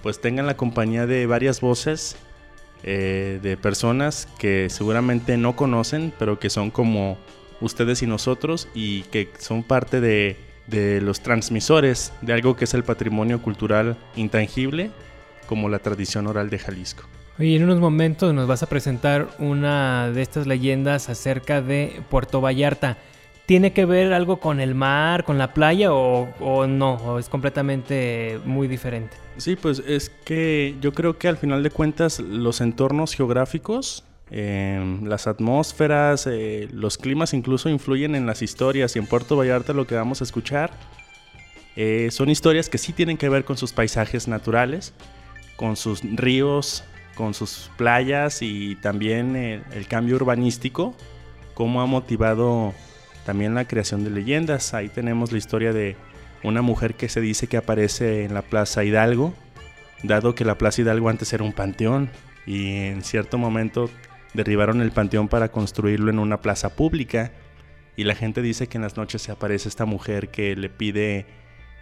pues 0.04 0.22
tengan 0.22 0.46
la 0.46 0.56
compañía 0.56 1.08
de 1.08 1.26
varias 1.26 1.62
voces 1.62 2.16
eh, 2.84 3.40
de 3.42 3.58
personas 3.58 4.28
que 4.38 4.70
seguramente 4.70 5.36
no 5.38 5.56
conocen, 5.56 6.14
pero 6.20 6.38
que 6.38 6.52
son 6.52 6.70
como 6.70 7.18
ustedes 7.60 8.04
y 8.04 8.06
nosotros 8.06 8.68
y 8.76 9.02
que 9.06 9.32
son 9.40 9.64
parte 9.64 10.00
de, 10.00 10.38
de 10.68 11.02
los 11.02 11.22
transmisores 11.22 12.14
de 12.22 12.34
algo 12.34 12.56
que 12.56 12.66
es 12.66 12.74
el 12.74 12.84
patrimonio 12.84 13.42
cultural 13.42 13.98
intangible 14.16 14.92
como 15.48 15.70
la 15.70 15.80
tradición 15.80 16.28
oral 16.28 16.50
de 16.50 16.60
Jalisco. 16.60 17.04
Y 17.40 17.56
en 17.56 17.64
unos 17.64 17.80
momentos 17.80 18.34
nos 18.34 18.48
vas 18.48 18.64
a 18.64 18.68
presentar 18.68 19.28
una 19.40 20.12
de 20.12 20.22
estas 20.22 20.46
leyendas 20.46 21.10
acerca 21.10 21.62
de 21.62 22.02
Puerto 22.10 22.42
Vallarta. 22.42 22.98
¿Tiene 23.46 23.74
que 23.74 23.86
ver 23.86 24.14
algo 24.14 24.40
con 24.40 24.60
el 24.60 24.74
mar, 24.76 25.26
con 25.26 25.38
la 25.38 25.54
playa 25.54 25.92
o, 25.92 26.68
no? 26.68 26.94
¿O 26.94 27.20
es 27.20 27.28
completamente 27.28 28.40
muy 28.46 28.68
diferente? 28.68 29.18
Sí, 29.38 29.56
pues 29.56 29.84
es 29.86 30.12
que 30.24 30.76
yo 30.80 30.94
creo 30.94 31.18
que 31.18 31.28
al 31.28 31.38
final 31.38 31.64
de 31.64 31.72
cuentas 31.72 32.20
los 32.20 32.62
entornos 32.62 33.16
geográficos, 33.16 34.06
em, 34.32 35.06
las 35.06 35.28
atmósferas, 35.28 36.28
eh, 36.28 36.68
los 36.72 36.98
climas 36.98 37.34
incluso 37.34 37.70
influyen 37.70 38.16
en 38.16 38.26
las 38.26 38.42
historias 38.42 38.96
y 38.96 39.00
en 39.00 39.08
Puerto 39.08 39.36
Vallarta 39.38 39.74
lo 39.74 39.88
que 39.88 39.96
vamos 39.96 40.22
a 40.22 40.24
escuchar 40.24 40.72
eh, 41.76 42.10
son 42.12 42.30
historias 42.30 42.70
que 42.70 42.78
sí 42.78 42.94
tienen 42.94 43.18
que 43.18 43.30
ver 43.30 43.46
con 43.46 43.58
sus 43.58 43.74
paisajes 43.74 44.28
naturales, 44.28 44.94
con 45.56 45.76
sus 45.76 46.02
ríos, 46.04 46.84
con 47.16 47.34
sus 47.34 47.72
playas 47.78 48.42
y 48.42 48.76
también 48.76 49.36
el, 49.36 49.88
cambio 49.88 50.16
urbanístico, 50.16 50.96
cómo 51.54 51.82
ha 51.82 51.86
motivado 51.86 52.74
también 53.26 53.56
la 53.56 53.66
creación 53.66 54.04
de 54.04 54.12
leyendas. 54.12 54.74
Ahí 54.74 54.90
tenemos 54.90 55.32
la 55.32 55.38
historia 55.38 55.74
de 55.74 55.96
una 56.44 56.62
mujer 56.62 56.96
que 56.96 57.10
se 57.10 57.22
dice 57.22 57.48
que 57.48 57.58
aparece 57.58 58.26
en 58.26 58.34
la 58.34 58.42
Plaza 58.44 58.84
Hidalgo, 58.84 59.34
dado 60.04 60.36
que 60.36 60.46
la 60.46 60.58
Plaza 60.58 60.82
Hidalgo 60.82 61.10
antes 61.10 61.34
era 61.34 61.44
un 61.44 61.54
panteón 61.54 62.10
y 62.46 62.88
en 62.88 63.04
cierto 63.04 63.38
momento 63.38 63.90
derribaron 64.34 64.82
el 64.82 64.92
panteón 64.92 65.28
para 65.28 65.52
construirlo 65.52 66.10
en 66.10 66.20
una 66.20 66.42
plaza 66.42 66.76
pública 66.76 67.32
y 67.96 68.04
la 68.06 68.16
gente 68.16 68.42
dice 68.42 68.68
que 68.68 68.78
en 68.78 68.84
las 68.84 68.98
noches 68.98 69.22
se 69.22 69.32
aparece 69.32 69.70
esta 69.70 69.86
mujer 69.86 70.30
que 70.30 70.56
le 70.56 70.70
pide 70.70 71.26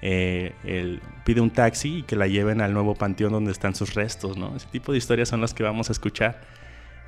eh, 0.04 1.00
pide 1.26 1.42
un 1.42 1.52
taxi 1.52 2.00
y 2.00 2.04
que 2.04 2.16
la 2.16 2.28
lleven 2.28 2.62
al 2.62 2.74
nuevo 2.74 2.96
panteón 2.96 3.32
donde 3.32 3.52
están 3.52 3.76
sus 3.76 3.94
restos, 3.94 4.36
¿no? 4.36 4.56
Ese 4.56 4.68
tipo 4.68 4.92
de 4.92 4.98
historias 4.98 5.30
son 5.30 5.42
las 5.42 5.54
que 5.54 5.64
vamos 5.64 5.90
a 5.90 5.92
escuchar. 5.92 6.42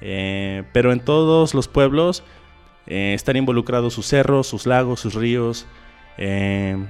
Eh, 0.02 0.64
pero 0.74 0.92
en 0.92 1.00
todos 1.00 1.54
los 1.54 1.68
pueblos 1.68 2.24
eh, 2.86 3.14
están 3.16 3.36
involucrados 3.36 3.94
sus 3.94 4.06
cerros, 4.06 4.48
sus 4.48 4.68
lagos, 4.68 5.00
sus 5.00 5.16
ríos. 5.16 5.66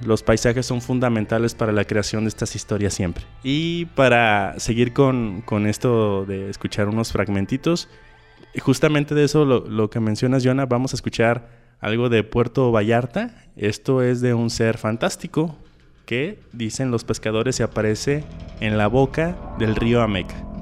los 0.03 0.23
paisajes 0.23 0.65
son 0.65 0.81
fundamentales 0.81 1.55
para 1.55 1.71
la 1.71 1.85
creación 1.85 2.25
de 2.25 2.29
estas 2.29 2.55
historias 2.55 2.93
siempre. 2.93 3.23
Y 3.41 3.85
para 3.85 4.59
seguir 4.59 4.91
con, 4.91 5.41
con 5.41 5.65
esto 5.67 6.25
de 6.25 6.49
escuchar 6.49 6.89
unos 6.89 7.13
fragmentitos, 7.13 7.87
justamente 8.59 9.15
de 9.15 9.23
eso 9.23 9.45
lo, 9.45 9.67
lo 9.67 9.89
que 9.89 9.99
mencionas, 9.99 10.43
Jonah, 10.43 10.65
vamos 10.65 10.93
a 10.93 10.95
escuchar 10.95 11.47
algo 11.79 12.09
de 12.09 12.23
Puerto 12.23 12.71
Vallarta. 12.71 13.35
Esto 13.55 14.01
es 14.01 14.21
de 14.21 14.33
un 14.33 14.49
ser 14.49 14.77
fantástico, 14.77 15.57
que, 16.05 16.39
dicen 16.51 16.91
los 16.91 17.03
pescadores, 17.03 17.55
se 17.55 17.63
aparece 17.63 18.23
en 18.59 18.77
la 18.77 18.87
boca 18.87 19.37
del 19.59 19.75
río 19.75 20.01
Ameca. 20.01 20.52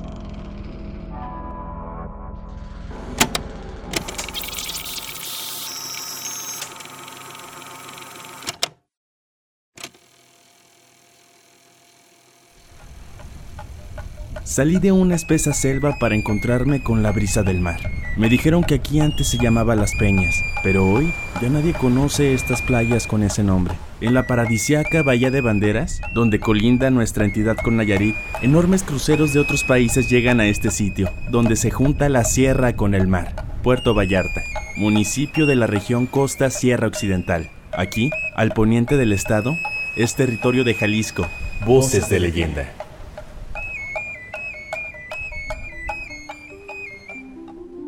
Salí 14.51 14.79
de 14.79 14.91
una 14.91 15.15
espesa 15.15 15.53
selva 15.53 15.97
para 15.97 16.13
encontrarme 16.13 16.83
con 16.83 17.01
la 17.01 17.13
brisa 17.13 17.41
del 17.41 17.61
mar. 17.61 17.79
Me 18.17 18.27
dijeron 18.27 18.65
que 18.65 18.75
aquí 18.75 18.99
antes 18.99 19.27
se 19.27 19.37
llamaba 19.37 19.77
Las 19.77 19.95
Peñas, 19.95 20.43
pero 20.61 20.85
hoy 20.85 21.13
ya 21.41 21.47
nadie 21.47 21.71
conoce 21.71 22.33
estas 22.33 22.61
playas 22.61 23.07
con 23.07 23.23
ese 23.23 23.43
nombre. 23.43 23.75
En 24.01 24.13
la 24.13 24.27
paradisiaca 24.27 25.03
Bahía 25.03 25.31
de 25.31 25.39
Banderas, 25.39 26.01
donde 26.13 26.41
colinda 26.41 26.89
nuestra 26.89 27.23
entidad 27.23 27.55
con 27.55 27.77
Nayarit, 27.77 28.17
enormes 28.41 28.83
cruceros 28.83 29.31
de 29.31 29.39
otros 29.39 29.63
países 29.63 30.09
llegan 30.09 30.41
a 30.41 30.47
este 30.47 30.69
sitio, 30.69 31.09
donde 31.29 31.55
se 31.55 31.71
junta 31.71 32.09
la 32.09 32.25
sierra 32.25 32.75
con 32.75 32.93
el 32.93 33.07
mar. 33.07 33.33
Puerto 33.63 33.93
Vallarta, 33.93 34.43
municipio 34.75 35.45
de 35.45 35.55
la 35.55 35.67
región 35.67 36.07
Costa 36.07 36.49
Sierra 36.49 36.87
Occidental. 36.87 37.49
Aquí, 37.71 38.11
al 38.35 38.51
poniente 38.51 38.97
del 38.97 39.13
estado, 39.13 39.55
es 39.95 40.15
territorio 40.15 40.65
de 40.65 40.73
Jalisco, 40.73 41.25
voces 41.65 42.09
de 42.09 42.19
leyenda. 42.19 42.80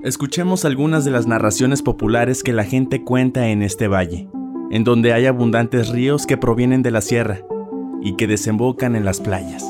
Escuchemos 0.04 0.66
algunas 0.66 1.06
de 1.06 1.12
las 1.12 1.28
narraciones 1.28 1.82
populares 1.82 2.43
que 2.43 2.51
la 2.51 2.66
gente 2.66 3.06
cuenta 3.06 3.47
en 3.47 3.62
este 3.62 3.88
valle, 3.88 4.28
en 4.70 4.84
donde 4.84 5.14
hay 5.14 5.28
abundantes 5.28 5.88
ríos 5.88 6.26
que 6.26 6.36
provienen 6.36 6.84
de 6.84 6.91
la 6.91 6.99
sierra 6.99 7.39
y 8.01 8.18
que 8.18 8.28
desembocan 8.28 8.97
en 8.97 9.06
las 9.06 9.22
playas. 9.22 9.64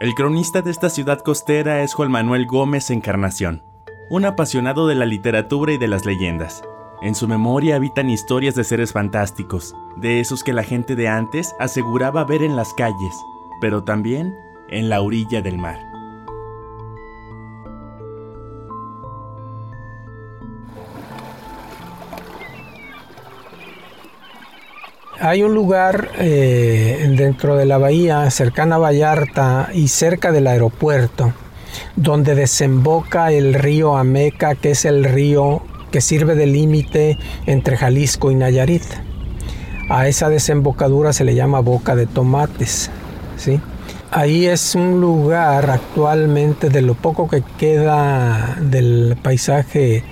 El 0.00 0.14
cronista 0.16 0.62
de 0.62 0.72
esta 0.72 0.90
ciudad 0.90 1.20
costera 1.20 1.84
es 1.84 1.94
Juan 1.94 2.10
Manuel 2.10 2.46
Gómez 2.46 2.90
Encarnación, 2.90 3.62
un 4.10 4.24
apasionado 4.24 4.88
de 4.88 4.96
la 4.96 5.06
literatura 5.06 5.72
y 5.72 5.78
de 5.78 5.86
las 5.86 6.04
leyendas. 6.04 6.60
En 7.02 7.14
su 7.14 7.28
memoria 7.28 7.76
habitan 7.76 8.10
historias 8.10 8.56
de 8.56 8.64
seres 8.64 8.92
fantásticos, 8.92 9.76
de 9.96 10.18
esos 10.18 10.42
que 10.42 10.52
la 10.52 10.64
gente 10.64 10.96
de 10.96 11.06
antes 11.06 11.54
aseguraba 11.60 12.24
ver 12.24 12.42
en 12.42 12.56
las 12.56 12.74
calles, 12.74 13.14
pero 13.60 13.84
también 13.84 14.34
en 14.70 14.88
la 14.88 15.02
orilla 15.02 15.42
del 15.42 15.58
mar. 15.58 15.90
Hay 25.22 25.42
un 25.42 25.54
lugar 25.54 26.12
eh, 26.18 27.12
dentro 27.14 27.54
de 27.56 27.66
la 27.66 27.76
bahía, 27.76 28.30
cercana 28.30 28.76
a 28.76 28.78
Vallarta 28.78 29.68
y 29.74 29.88
cerca 29.88 30.32
del 30.32 30.46
aeropuerto, 30.46 31.34
donde 31.94 32.34
desemboca 32.34 33.30
el 33.30 33.52
río 33.52 33.98
Ameca, 33.98 34.54
que 34.54 34.70
es 34.70 34.86
el 34.86 35.04
río 35.04 35.60
que 35.90 36.00
sirve 36.00 36.36
de 36.36 36.46
límite 36.46 37.18
entre 37.44 37.76
Jalisco 37.76 38.30
y 38.30 38.34
Nayarit. 38.34 38.84
A 39.90 40.08
esa 40.08 40.30
desembocadura 40.30 41.12
se 41.12 41.24
le 41.24 41.34
llama 41.34 41.60
boca 41.60 41.94
de 41.96 42.06
tomates. 42.06 42.90
¿sí? 43.36 43.60
Ahí 44.12 44.46
es 44.46 44.74
un 44.74 45.00
lugar 45.00 45.70
actualmente 45.70 46.68
de 46.68 46.82
lo 46.82 46.94
poco 46.94 47.28
que 47.28 47.44
queda 47.58 48.56
del 48.60 49.16
paisaje, 49.22 50.02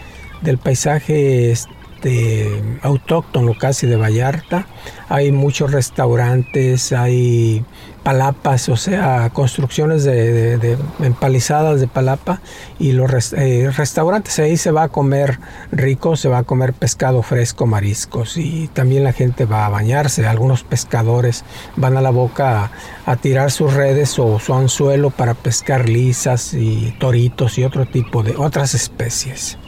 del 0.41 0.59
paisaje 0.59 1.53
este, 1.99 2.63
autóctono 2.83 3.55
casi 3.59 3.89
de 3.89 3.97
Vallarta. 3.97 4.67
Hay 5.09 5.33
muchos 5.33 5.73
restaurantes, 5.73 6.93
hay 6.93 7.65
palapas, 8.05 8.69
o 8.69 8.77
sea, 8.77 9.31
construcciones 9.31 10.05
de, 10.05 10.79
empalizadas 11.01 11.81
de 11.81 11.89
palapa 11.89 12.41
y 12.79 12.93
los 12.93 13.33
eh, 13.33 13.71
restaurantes 13.77 14.39
ahí 14.39 14.57
se 14.57 14.71
va 14.71 14.85
a 14.85 14.89
comer 14.89 15.41
rico, 15.73 16.15
se 16.15 16.29
va 16.29 16.39
a 16.39 16.43
comer 16.45 16.73
pescado 16.73 17.23
fresco, 17.23 17.67
mariscos 17.67 18.37
y 18.37 18.69
también 18.69 19.03
la 19.03 19.13
gente 19.13 19.45
va 19.45 19.67
a 19.67 19.69
bañarse. 19.69 20.25
Algunos 20.25 20.63
pescadores 20.63 21.45
van 21.75 21.97
a 21.97 22.01
la 22.01 22.11
boca 22.11 22.65
a, 22.65 22.71
a 23.11 23.17
tirar 23.17 23.51
sus 23.51 23.75
redes 23.75 24.19
o 24.21 24.39
su 24.39 24.55
anzuelo 24.55 25.11
para 25.11 25.35
pescar 25.35 25.89
lisas 25.89 26.55
y 26.55 26.95
toritos 27.01 27.59
y 27.59 27.65
otro 27.65 27.87
tipo 27.87 28.23
de 28.23 28.37
otras 28.37 28.75
especies. 28.75 29.59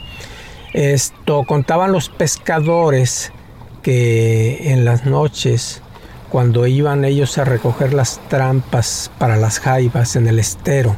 Esto 0.73 1.43
contaban 1.45 1.91
los 1.91 2.09
pescadores 2.09 3.33
que 3.83 4.73
en 4.73 4.85
las 4.85 5.05
noches, 5.05 5.83
cuando 6.29 6.67
iban 6.69 7.05
ellos 7.05 7.39
a 7.39 7.45
recoger 7.45 7.93
las 7.93 8.21
trampas 8.29 9.11
para 9.19 9.37
las 9.37 9.59
jaivas 9.59 10.15
en 10.15 10.29
el 10.29 10.39
estero, 10.39 10.95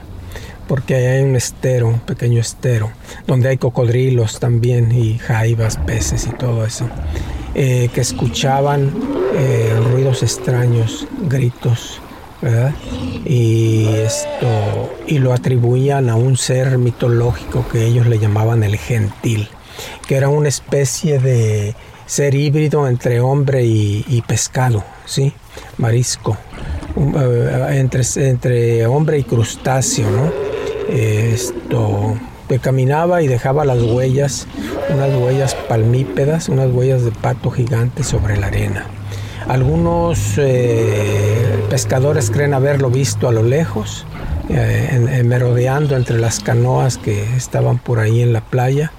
porque 0.69 0.97
hay 0.97 1.23
un 1.23 1.37
estero, 1.37 1.89
un 1.89 2.01
pequeño 2.01 2.41
estero, 2.41 2.91
donde 3.27 3.49
hay 3.49 3.57
cocodrilos 3.57 4.41
también 4.41 4.93
y 4.93 5.19
jaivas, 5.19 5.79
peces 5.79 6.27
y 6.27 6.31
todo 6.37 6.67
eso, 6.67 6.87
eh, 7.55 7.89
que 7.95 8.03
escuchaban 8.03 8.93
eh, 9.35 9.75
ruidos 9.91 10.23
extraños, 10.23 11.07
gritos, 11.31 11.99
¿verdad? 12.43 12.75
Y 13.25 13.87
esto, 13.87 14.93
y 15.07 15.19
lo 15.19 15.33
atribuían 15.33 16.11
a 16.11 16.17
un 16.17 16.37
ser 16.37 16.77
mitológico 16.77 17.65
que 17.73 17.87
ellos 17.87 18.07
le 18.07 18.19
llamaban 18.19 18.65
el 18.65 18.77
gentil 18.77 19.49
que 20.07 20.17
era 20.17 20.29
una 20.29 20.49
especie 20.49 21.19
de 21.19 21.75
ser 22.07 22.35
híbrido 22.35 22.89
entre 22.89 23.21
hombre 23.21 23.65
y, 23.65 24.23
pescado, 24.27 24.85
¿sí? 25.07 25.33
Marisco, 25.79 26.37
eh, 26.97 27.69
entre, 27.79 28.03
entre 28.17 28.87
hombre 28.87 29.19
y 29.19 29.25
crustáceo, 29.25 30.33
esto, 30.91 32.15
que 32.49 32.59
caminaba 32.59 33.23
y 33.23 33.29
dejaba 33.29 33.65
las 33.65 33.83
huellas, 33.83 34.47
unas 34.91 35.15
huellas 35.17 35.55
palmípedas, 35.55 36.51
unas 36.51 36.71
huellas 36.71 37.03
de 37.03 37.13
pato 37.13 37.51
gigante 37.51 38.03
sobre 38.03 38.37
la 38.37 38.49
arena. 38.49 38.85
Algunos 39.49 40.35
eh, 40.37 41.65
pescadores 41.71 42.31
creen 42.31 42.53
haberlo 42.53 42.91
visto 42.91 43.27
a 43.27 43.33
lo 43.33 43.43
lejos, 43.43 44.05
eh, 44.51 45.23
merodeando 45.25 45.97
entre 45.97 46.19
las 46.19 46.41
canoas 46.41 46.99
que 46.99 47.23
estaban 47.37 47.79
por 47.79 48.01
ahí 48.01 48.21
en 48.21 48.35
la 48.35 48.43
playa 48.43 48.93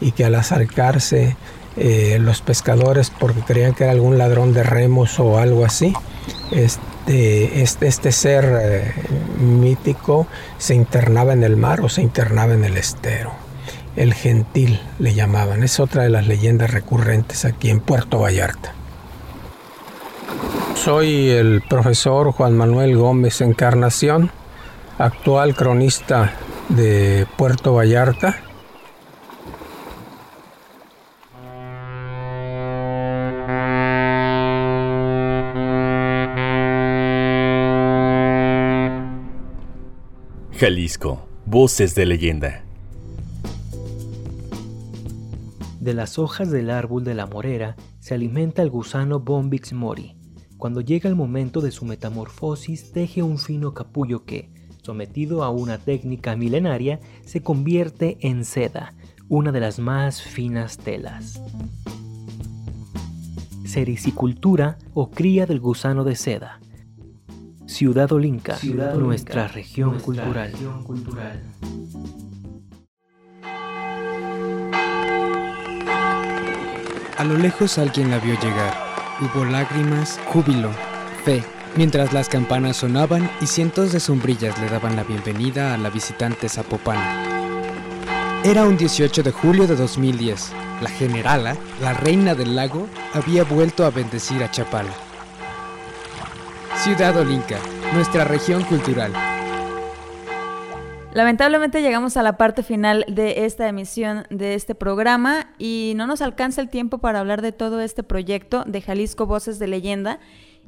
y 0.00 0.12
que 0.12 0.24
al 0.24 0.34
acercarse 0.34 1.36
eh, 1.76 2.18
los 2.20 2.42
pescadores, 2.42 3.10
porque 3.10 3.40
creían 3.42 3.74
que 3.74 3.84
era 3.84 3.92
algún 3.92 4.18
ladrón 4.18 4.52
de 4.52 4.64
remos 4.64 5.20
o 5.20 5.38
algo 5.38 5.64
así, 5.64 5.92
este, 6.50 7.62
este, 7.62 7.86
este 7.86 8.10
ser 8.10 8.58
eh, 8.60 8.94
mítico 9.38 10.26
se 10.58 10.74
internaba 10.74 11.32
en 11.32 11.44
el 11.44 11.56
mar 11.56 11.80
o 11.80 11.88
se 11.88 12.02
internaba 12.02 12.54
en 12.54 12.64
el 12.64 12.76
estero. 12.76 13.32
El 13.94 14.14
gentil 14.14 14.80
le 14.98 15.14
llamaban, 15.14 15.62
es 15.62 15.78
otra 15.80 16.02
de 16.02 16.08
las 16.08 16.26
leyendas 16.26 16.70
recurrentes 16.70 17.44
aquí 17.44 17.70
en 17.70 17.80
Puerto 17.80 18.18
Vallarta. 18.18 18.74
Soy 20.74 21.30
el 21.30 21.62
profesor 21.68 22.32
Juan 22.32 22.56
Manuel 22.56 22.96
Gómez 22.96 23.40
Encarnación, 23.40 24.30
actual 24.98 25.54
cronista 25.54 26.32
de 26.68 27.26
Puerto 27.36 27.74
Vallarta 27.74 28.47
Jalisco, 40.58 41.28
voces 41.46 41.94
de 41.94 42.04
leyenda. 42.04 42.64
De 45.78 45.94
las 45.94 46.18
hojas 46.18 46.50
del 46.50 46.70
árbol 46.70 47.04
de 47.04 47.14
la 47.14 47.26
morera 47.26 47.76
se 48.00 48.14
alimenta 48.14 48.62
el 48.62 48.68
gusano 48.68 49.20
Bombix 49.20 49.72
mori. 49.72 50.16
Cuando 50.56 50.80
llega 50.80 51.08
el 51.08 51.14
momento 51.14 51.60
de 51.60 51.70
su 51.70 51.84
metamorfosis, 51.84 52.90
teje 52.90 53.22
un 53.22 53.38
fino 53.38 53.72
capullo 53.72 54.24
que, 54.24 54.50
sometido 54.82 55.44
a 55.44 55.50
una 55.50 55.78
técnica 55.78 56.34
milenaria, 56.34 56.98
se 57.24 57.40
convierte 57.40 58.18
en 58.20 58.44
seda, 58.44 58.94
una 59.28 59.52
de 59.52 59.60
las 59.60 59.78
más 59.78 60.20
finas 60.20 60.76
telas. 60.76 61.40
Sericicultura 63.64 64.76
o 64.92 65.12
cría 65.12 65.46
del 65.46 65.60
gusano 65.60 66.02
de 66.02 66.16
seda 66.16 66.58
Ciudad 67.68 68.10
Olinca, 68.12 68.58
nuestra, 68.96 69.46
región, 69.46 70.00
cultural. 70.00 70.52
A 77.18 77.24
lo 77.24 77.36
lejos 77.36 77.76
alguien 77.76 78.10
la 78.10 78.18
vio 78.20 78.40
llegar. 78.40 78.74
Hubo 79.20 79.44
lágrimas, 79.44 80.18
júbilo, 80.26 80.70
fe, 81.24 81.44
mientras 81.76 82.14
las 82.14 82.30
campanas 82.30 82.78
sonaban 82.78 83.30
y 83.42 83.46
cientos 83.46 83.92
de 83.92 84.00
sombrillas 84.00 84.58
le 84.58 84.70
daban 84.70 84.96
la 84.96 85.04
bienvenida 85.04 85.74
a 85.74 85.78
la 85.78 85.90
visitante 85.90 86.48
zapopana. 86.48 87.22
Era 88.44 88.64
un 88.64 88.78
18 88.78 89.22
de 89.22 89.30
julio 89.30 89.66
de 89.66 89.76
2010. 89.76 90.52
La 90.80 90.88
generala, 90.88 91.54
la 91.82 91.92
reina 91.92 92.34
del 92.34 92.56
lago, 92.56 92.88
había 93.12 93.44
vuelto 93.44 93.84
a 93.84 93.90
bendecir 93.90 94.42
a 94.42 94.50
Chapala. 94.50 95.07
Ciudad 96.88 97.18
Olinca, 97.18 97.58
nuestra 97.92 98.24
región 98.24 98.64
cultural. 98.64 99.12
Lamentablemente 101.12 101.82
llegamos 101.82 102.16
a 102.16 102.22
la 102.22 102.38
parte 102.38 102.62
final 102.62 103.04
de 103.08 103.44
esta 103.44 103.68
emisión 103.68 104.24
de 104.30 104.54
este 104.54 104.74
programa 104.74 105.52
y 105.58 105.92
no 105.96 106.06
nos 106.06 106.22
alcanza 106.22 106.62
el 106.62 106.70
tiempo 106.70 106.96
para 106.96 107.20
hablar 107.20 107.42
de 107.42 107.52
todo 107.52 107.82
este 107.82 108.02
proyecto 108.02 108.64
de 108.66 108.80
Jalisco 108.80 109.26
Voces 109.26 109.58
de 109.58 109.66
Leyenda. 109.66 110.18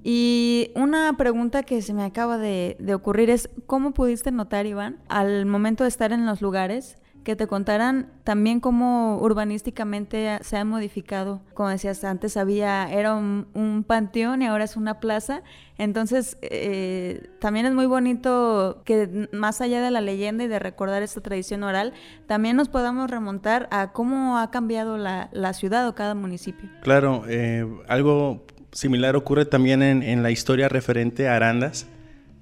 Y 0.04 0.72
una 0.74 1.16
pregunta 1.16 1.62
que 1.62 1.80
se 1.80 1.94
me 1.94 2.04
acaba 2.04 2.36
de, 2.36 2.76
de 2.78 2.92
ocurrir 2.92 3.30
es, 3.30 3.48
¿cómo 3.64 3.92
pudiste 3.92 4.30
notar, 4.30 4.66
Iván, 4.66 4.98
al 5.08 5.46
momento 5.46 5.84
de 5.84 5.88
estar 5.88 6.12
en 6.12 6.26
los 6.26 6.42
lugares, 6.42 6.98
que 7.24 7.36
te 7.36 7.46
contaran 7.46 8.08
también 8.24 8.60
cómo 8.60 9.18
urbanísticamente 9.18 10.38
se 10.42 10.56
ha 10.56 10.64
modificado. 10.64 11.40
Como 11.54 11.68
decías 11.68 12.02
antes, 12.04 12.36
había, 12.36 12.90
era 12.90 13.14
un, 13.14 13.84
panteón 13.86 14.42
y 14.42 14.46
ahora 14.46 14.64
es 14.64 14.76
una 14.76 15.00
plaza. 15.00 15.42
Entonces, 15.78 16.38
eh, 16.42 17.28
también 17.40 17.66
es 17.66 17.72
muy 17.72 17.86
bonito 17.86 18.82
que 18.84 19.28
más 19.32 19.60
allá 19.60 19.82
de 19.82 19.90
la 19.90 20.00
leyenda 20.00 20.44
y 20.44 20.48
de 20.48 20.58
recordar 20.58 21.02
esta 21.02 21.20
tradición 21.20 21.62
oral, 21.62 21.92
también 22.26 22.56
nos 22.56 22.68
podamos 22.68 23.10
remontar 23.10 23.68
a 23.70 23.92
cómo 23.92 24.38
ha 24.38 24.50
cambiado 24.50 24.96
la, 24.96 25.28
ciudad 25.52 25.88
o 25.88 25.94
cada 25.94 26.14
municipio. 26.14 26.70
Claro, 26.82 27.24
eh, 27.28 27.66
algo 27.88 28.44
similar 28.72 29.16
ocurre 29.16 29.46
también 29.46 29.82
en, 29.82 30.02
en 30.02 30.22
la 30.22 30.30
historia 30.30 30.68
referente 30.68 31.28
a 31.28 31.36
Arandas 31.36 31.86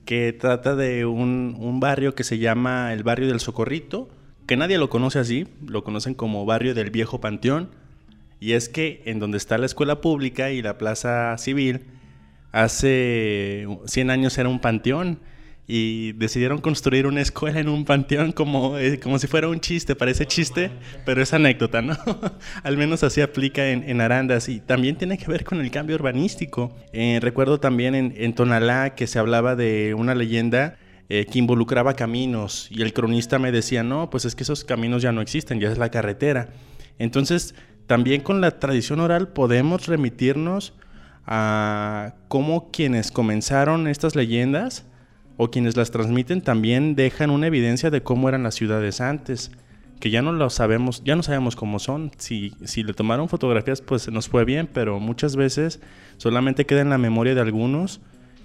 que 0.08 0.32
trata 0.32 0.74
de 0.74 1.04
un, 1.04 1.54
un 1.60 1.80
barrio 1.80 2.14
que 2.14 2.24
se 2.24 2.38
llama 2.38 2.94
el 2.94 3.02
barrio 3.02 3.28
del 3.28 3.40
Socorrito, 3.40 4.08
que 4.48 4.56
nadie 4.56 4.78
lo 4.78 4.88
conoce 4.88 5.18
así, 5.18 5.46
lo 5.66 5.84
conocen 5.84 6.14
como 6.14 6.46
barrio 6.46 6.74
del 6.74 6.90
Viejo 6.90 7.20
Panteón, 7.20 7.68
y 8.40 8.52
es 8.52 8.70
que 8.70 9.02
en 9.04 9.18
donde 9.18 9.36
está 9.36 9.58
la 9.58 9.66
escuela 9.66 10.00
pública 10.00 10.50
y 10.50 10.62
la 10.62 10.78
plaza 10.78 11.36
civil, 11.36 11.82
hace 12.50 13.68
100 13.84 14.10
años 14.10 14.38
era 14.38 14.48
un 14.48 14.58
panteón 14.58 15.20
y 15.66 16.12
decidieron 16.12 16.62
construir 16.62 17.06
una 17.06 17.20
escuela 17.20 17.60
en 17.60 17.68
un 17.68 17.84
panteón 17.84 18.32
como, 18.32 18.78
eh, 18.78 18.98
como 18.98 19.18
si 19.18 19.26
fuera 19.26 19.48
un 19.48 19.60
chiste, 19.60 19.94
parece 19.94 20.24
chiste, 20.24 20.70
pero 21.04 21.20
es 21.20 21.34
anécdota, 21.34 21.82
¿no? 21.82 21.98
Al 22.62 22.78
menos 22.78 23.02
así 23.02 23.20
aplica 23.20 23.68
en, 23.68 23.86
en, 23.86 24.00
Arandas 24.00 24.48
y 24.48 24.60
también 24.60 24.96
tiene 24.96 25.18
que 25.18 25.26
ver 25.26 25.44
con 25.44 25.60
el 25.60 25.70
cambio 25.70 25.96
urbanístico. 25.96 26.74
Eh, 26.94 27.18
recuerdo 27.20 27.60
también 27.60 27.94
en, 27.94 28.14
en, 28.16 28.32
Tonalá 28.32 28.94
que 28.94 29.06
se 29.06 29.18
hablaba 29.18 29.56
de 29.56 29.92
una 29.92 30.14
leyenda 30.14 30.78
eh, 31.10 31.26
que 31.26 31.38
involucraba 31.38 31.94
caminos 31.94 32.68
y 32.70 32.82
el 32.82 32.92
cronista 32.92 33.38
me 33.38 33.50
decía, 33.50 33.82
no, 33.82 34.10
pues 34.10 34.24
es 34.26 34.34
que 34.34 34.42
esos 34.42 34.64
caminos 34.64 35.00
ya 35.00 35.10
no 35.10 35.22
existen, 35.22 35.58
ya 35.58 35.70
es 35.70 35.78
la 35.78 35.90
carretera. 35.90 36.50
Entonces, 36.98 37.54
también 37.86 38.20
con 38.20 38.42
la 38.42 38.58
tradición 38.58 39.00
oral 39.00 39.28
podemos 39.28 39.86
remitirnos 39.86 40.74
a 41.26 42.14
cómo 42.28 42.70
quienes 42.70 43.10
comenzaron 43.10 43.88
estas 43.88 44.16
leyendas 44.16 44.84
o 45.38 45.50
quienes 45.50 45.76
las 45.76 45.90
transmiten 45.90 46.42
también 46.42 46.94
dejan 46.94 47.30
una 47.30 47.46
evidencia 47.46 47.90
de 47.90 48.02
cómo 48.02 48.28
eran 48.28 48.42
las 48.42 48.56
ciudades 48.56 49.00
antes, 49.00 49.50
que 50.00 50.10
ya 50.10 50.20
no 50.20 50.32
lo 50.32 50.50
sabemos, 50.50 51.02
ya 51.04 51.16
no 51.16 51.22
sabemos 51.22 51.56
cómo 51.56 51.78
son. 51.78 52.10
Si, 52.18 52.52
si 52.64 52.82
le 52.82 52.92
tomaron 52.92 53.28
fotografías, 53.28 53.80
pues 53.80 54.10
nos 54.10 54.28
fue 54.28 54.44
bien, 54.44 54.68
pero 54.70 55.00
muchas 55.00 55.36
veces 55.36 55.80
solamente 56.18 56.66
queda 56.66 56.82
en 56.82 56.90
la 56.90 56.98
memoria 56.98 57.34
de 57.34 57.40
algunos 57.40 58.00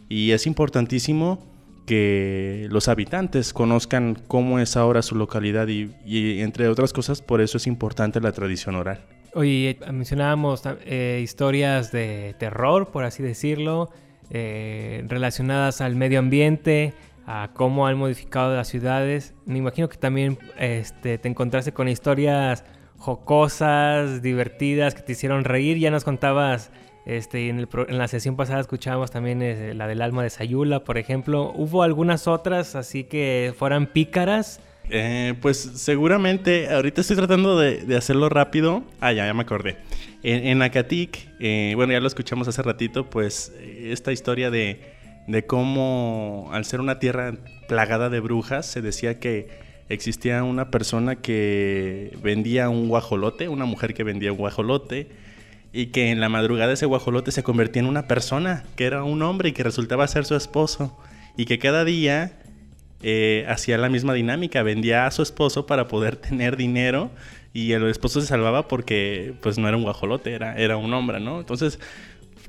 y 0.07 0.31
es 0.31 0.47
importantísimo 0.47 1.52
que 1.85 2.67
los 2.69 2.87
habitantes 2.87 3.53
conozcan 3.53 4.17
cómo 4.27 4.59
es 4.59 4.77
ahora 4.77 5.01
su 5.01 5.15
localidad 5.15 5.67
y, 5.67 6.41
entre 6.41 6.67
otras 6.67 6.93
cosas, 6.93 7.21
por 7.21 7.41
eso 7.41 7.57
es 7.57 7.67
importante 7.67 8.19
la 8.21 8.31
tradición 8.31 8.75
oral. 8.75 9.05
Oye, 9.35 9.79
mencionábamos 9.91 10.61
eh, 10.85 11.19
historias 11.23 11.91
de 11.91 12.35
terror, 12.37 12.91
por 12.91 13.03
así 13.03 13.23
decirlo, 13.23 13.89
eh, 14.29 15.03
relacionadas 15.07 15.81
al 15.81 15.95
medio 15.95 16.19
ambiente, 16.19 16.93
a 17.25 17.49
cómo 17.53 17.87
han 17.87 17.97
modificado 17.97 18.55
las 18.55 18.67
ciudades. 18.67 19.33
Me 19.45 19.57
imagino 19.57 19.89
que 19.89 19.97
también 19.97 20.37
este, 20.57 21.17
te 21.17 21.27
encontraste 21.27 21.73
con 21.73 21.87
historias 21.87 22.63
jocosas, 22.97 24.21
divertidas, 24.21 24.93
que 24.95 25.01
te 25.01 25.13
hicieron 25.13 25.43
reír. 25.43 25.77
Ya 25.77 25.91
nos 25.91 26.03
contabas, 26.03 26.71
este, 27.05 27.49
en, 27.49 27.59
el 27.59 27.67
en 27.87 27.97
la 27.97 28.07
sesión 28.07 28.35
pasada 28.35 28.61
escuchábamos 28.61 29.11
también 29.11 29.41
eh, 29.41 29.73
la 29.73 29.87
del 29.87 30.01
alma 30.01 30.23
de 30.23 30.29
Sayula, 30.29 30.83
por 30.83 30.97
ejemplo. 30.97 31.51
¿Hubo 31.55 31.83
algunas 31.83 32.27
otras 32.27 32.75
así 32.75 33.03
que 33.03 33.53
fueran 33.57 33.87
pícaras? 33.87 34.59
Eh, 34.89 35.33
pues 35.41 35.57
seguramente, 35.57 36.69
ahorita 36.69 37.01
estoy 37.01 37.15
tratando 37.15 37.57
de, 37.59 37.95
hacerlo 37.95 38.29
rápido. 38.29 38.83
Ah, 39.01 39.11
ya, 39.13 39.25
ya 39.25 39.33
me 39.33 39.41
acordé. 39.41 39.77
En, 40.23 40.61
en 40.61 40.71
eh, 41.39 41.73
bueno, 41.75 41.93
ya 41.93 41.99
lo 41.99 42.07
escuchamos 42.07 42.47
hace 42.47 42.61
ratito, 42.61 43.09
pues 43.09 43.53
esta 43.61 44.11
historia 44.11 44.49
de, 44.49 44.79
de 45.27 45.45
cómo 45.45 46.49
al 46.51 46.65
ser 46.65 46.79
una 46.79 46.99
tierra 46.99 47.33
plagada 47.67 48.09
de 48.09 48.19
brujas, 48.19 48.65
se 48.65 48.81
decía 48.81 49.19
que 49.19 49.47
existía 49.89 50.43
una 50.43 50.71
persona 50.71 51.17
que 51.17 52.17
vendía 52.21 52.69
un 52.69 52.87
guajolote, 52.87 53.49
una 53.49 53.65
mujer 53.65 53.93
que 53.93 54.03
vendía 54.03 54.31
un 54.31 54.37
guajolote, 54.37 55.09
y 55.73 55.87
que 55.87 56.11
en 56.11 56.19
la 56.19 56.29
madrugada 56.29 56.73
ese 56.73 56.85
guajolote 56.85 57.31
se 57.31 57.43
convertía 57.43 57.81
en 57.81 57.87
una 57.87 58.07
persona, 58.07 58.63
que 58.75 58.85
era 58.85 59.03
un 59.03 59.23
hombre 59.23 59.49
y 59.49 59.51
que 59.53 59.63
resultaba 59.63 60.07
ser 60.07 60.23
su 60.23 60.35
esposo, 60.35 60.97
y 61.35 61.45
que 61.45 61.57
cada 61.57 61.83
día 61.83 62.39
eh, 63.01 63.45
hacía 63.49 63.77
la 63.79 63.89
misma 63.89 64.13
dinámica, 64.13 64.61
vendía 64.61 65.07
a 65.07 65.11
su 65.11 65.23
esposo 65.23 65.65
para 65.65 65.87
poder 65.87 66.15
tener 66.15 66.55
dinero 66.55 67.11
y 67.53 67.73
el 67.73 67.83
esposo 67.87 68.21
se 68.21 68.27
salvaba 68.27 68.67
porque 68.67 69.33
pues 69.41 69.57
no 69.57 69.67
era 69.67 69.75
un 69.75 69.83
guajolote, 69.83 70.33
era, 70.33 70.55
era 70.55 70.77
un 70.77 70.93
hombre, 70.93 71.19
¿no? 71.19 71.39
Entonces 71.39 71.79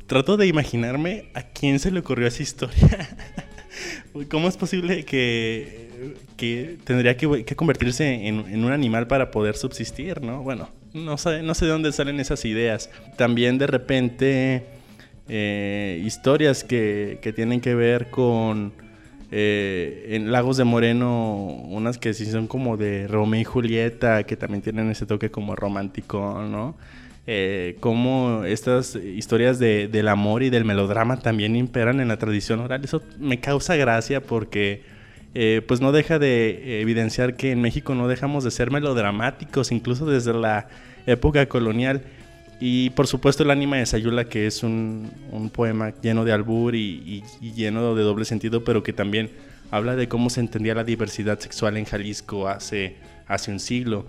trato 0.06 0.36
de 0.36 0.46
imaginarme 0.46 1.30
a 1.34 1.42
quién 1.42 1.78
se 1.78 1.90
le 1.90 2.00
ocurrió 2.00 2.28
esa 2.28 2.42
historia. 2.42 3.16
¿Cómo 4.30 4.48
es 4.48 4.56
posible 4.56 5.04
que, 5.04 6.14
que 6.36 6.78
tendría 6.84 7.16
que, 7.16 7.44
convertirse 7.56 8.28
en, 8.28 8.46
en, 8.46 8.64
un 8.64 8.70
animal 8.70 9.08
para 9.08 9.30
poder 9.30 9.56
subsistir, 9.56 10.22
no? 10.22 10.42
Bueno, 10.42 10.68
no 10.94 11.18
sé, 11.18 11.42
no 11.42 11.54
sé 11.54 11.66
de 11.66 11.72
dónde 11.72 11.92
salen 11.92 12.20
esas 12.20 12.44
ideas. 12.44 12.90
También 13.16 13.58
de 13.58 13.66
repente 13.66 14.66
eh, 15.28 16.02
historias 16.04 16.64
que, 16.64 17.18
que 17.20 17.32
tienen 17.32 17.60
que 17.60 17.74
ver 17.74 18.10
con 18.10 18.72
eh, 19.36 20.06
en 20.10 20.30
Lagos 20.30 20.56
de 20.56 20.64
Moreno, 20.64 21.46
unas 21.46 21.98
que 21.98 22.14
sí 22.14 22.24
son 22.26 22.46
como 22.46 22.76
de 22.76 23.08
Romeo 23.08 23.40
y 23.40 23.44
Julieta, 23.44 24.22
que 24.22 24.36
también 24.36 24.62
tienen 24.62 24.90
ese 24.90 25.06
toque 25.06 25.30
como 25.30 25.56
romántico, 25.56 26.40
¿no? 26.48 26.76
Eh, 27.26 27.76
como 27.80 28.44
estas 28.44 28.94
historias 28.96 29.58
de, 29.58 29.88
del 29.88 30.08
amor 30.08 30.42
y 30.42 30.50
del 30.50 30.64
melodrama 30.64 31.18
también 31.18 31.56
imperan 31.56 32.00
en 32.00 32.06
la 32.06 32.18
tradición 32.18 32.60
oral. 32.60 32.84
Eso 32.84 33.02
me 33.18 33.40
causa 33.40 33.74
gracia 33.74 34.22
porque 34.22 34.82
eh, 35.34 35.62
pues 35.66 35.80
no 35.80 35.92
deja 35.92 36.18
de 36.18 36.80
evidenciar 36.80 37.36
que 37.36 37.50
en 37.50 37.60
México 37.60 37.94
no 37.94 38.08
dejamos 38.08 38.44
de 38.44 38.50
ser 38.50 38.70
melodramáticos, 38.70 39.72
incluso 39.72 40.06
desde 40.06 40.32
la 40.32 40.68
época 41.06 41.46
colonial. 41.46 42.02
Y 42.60 42.90
por 42.90 43.06
supuesto 43.06 43.42
el 43.42 43.50
ánima 43.50 43.76
de 43.76 43.86
Sayula, 43.86 44.26
que 44.26 44.46
es 44.46 44.62
un, 44.62 45.10
poema 45.52 45.92
lleno 46.00 46.24
de 46.24 46.32
albur 46.32 46.74
y, 46.74 46.78
y, 46.80 47.24
y, 47.40 47.52
lleno 47.52 47.94
de 47.94 48.02
doble 48.02 48.24
sentido, 48.24 48.64
pero 48.64 48.82
que 48.82 48.92
también 48.92 49.30
habla 49.70 49.96
de 49.96 50.08
cómo 50.08 50.30
se 50.30 50.40
entendía 50.40 50.74
la 50.74 50.84
diversidad 50.84 51.38
sexual 51.40 51.76
en 51.76 51.84
Jalisco 51.84 52.48
hace, 52.48 52.96
hace 53.26 53.50
un 53.50 53.58
siglo. 53.58 54.06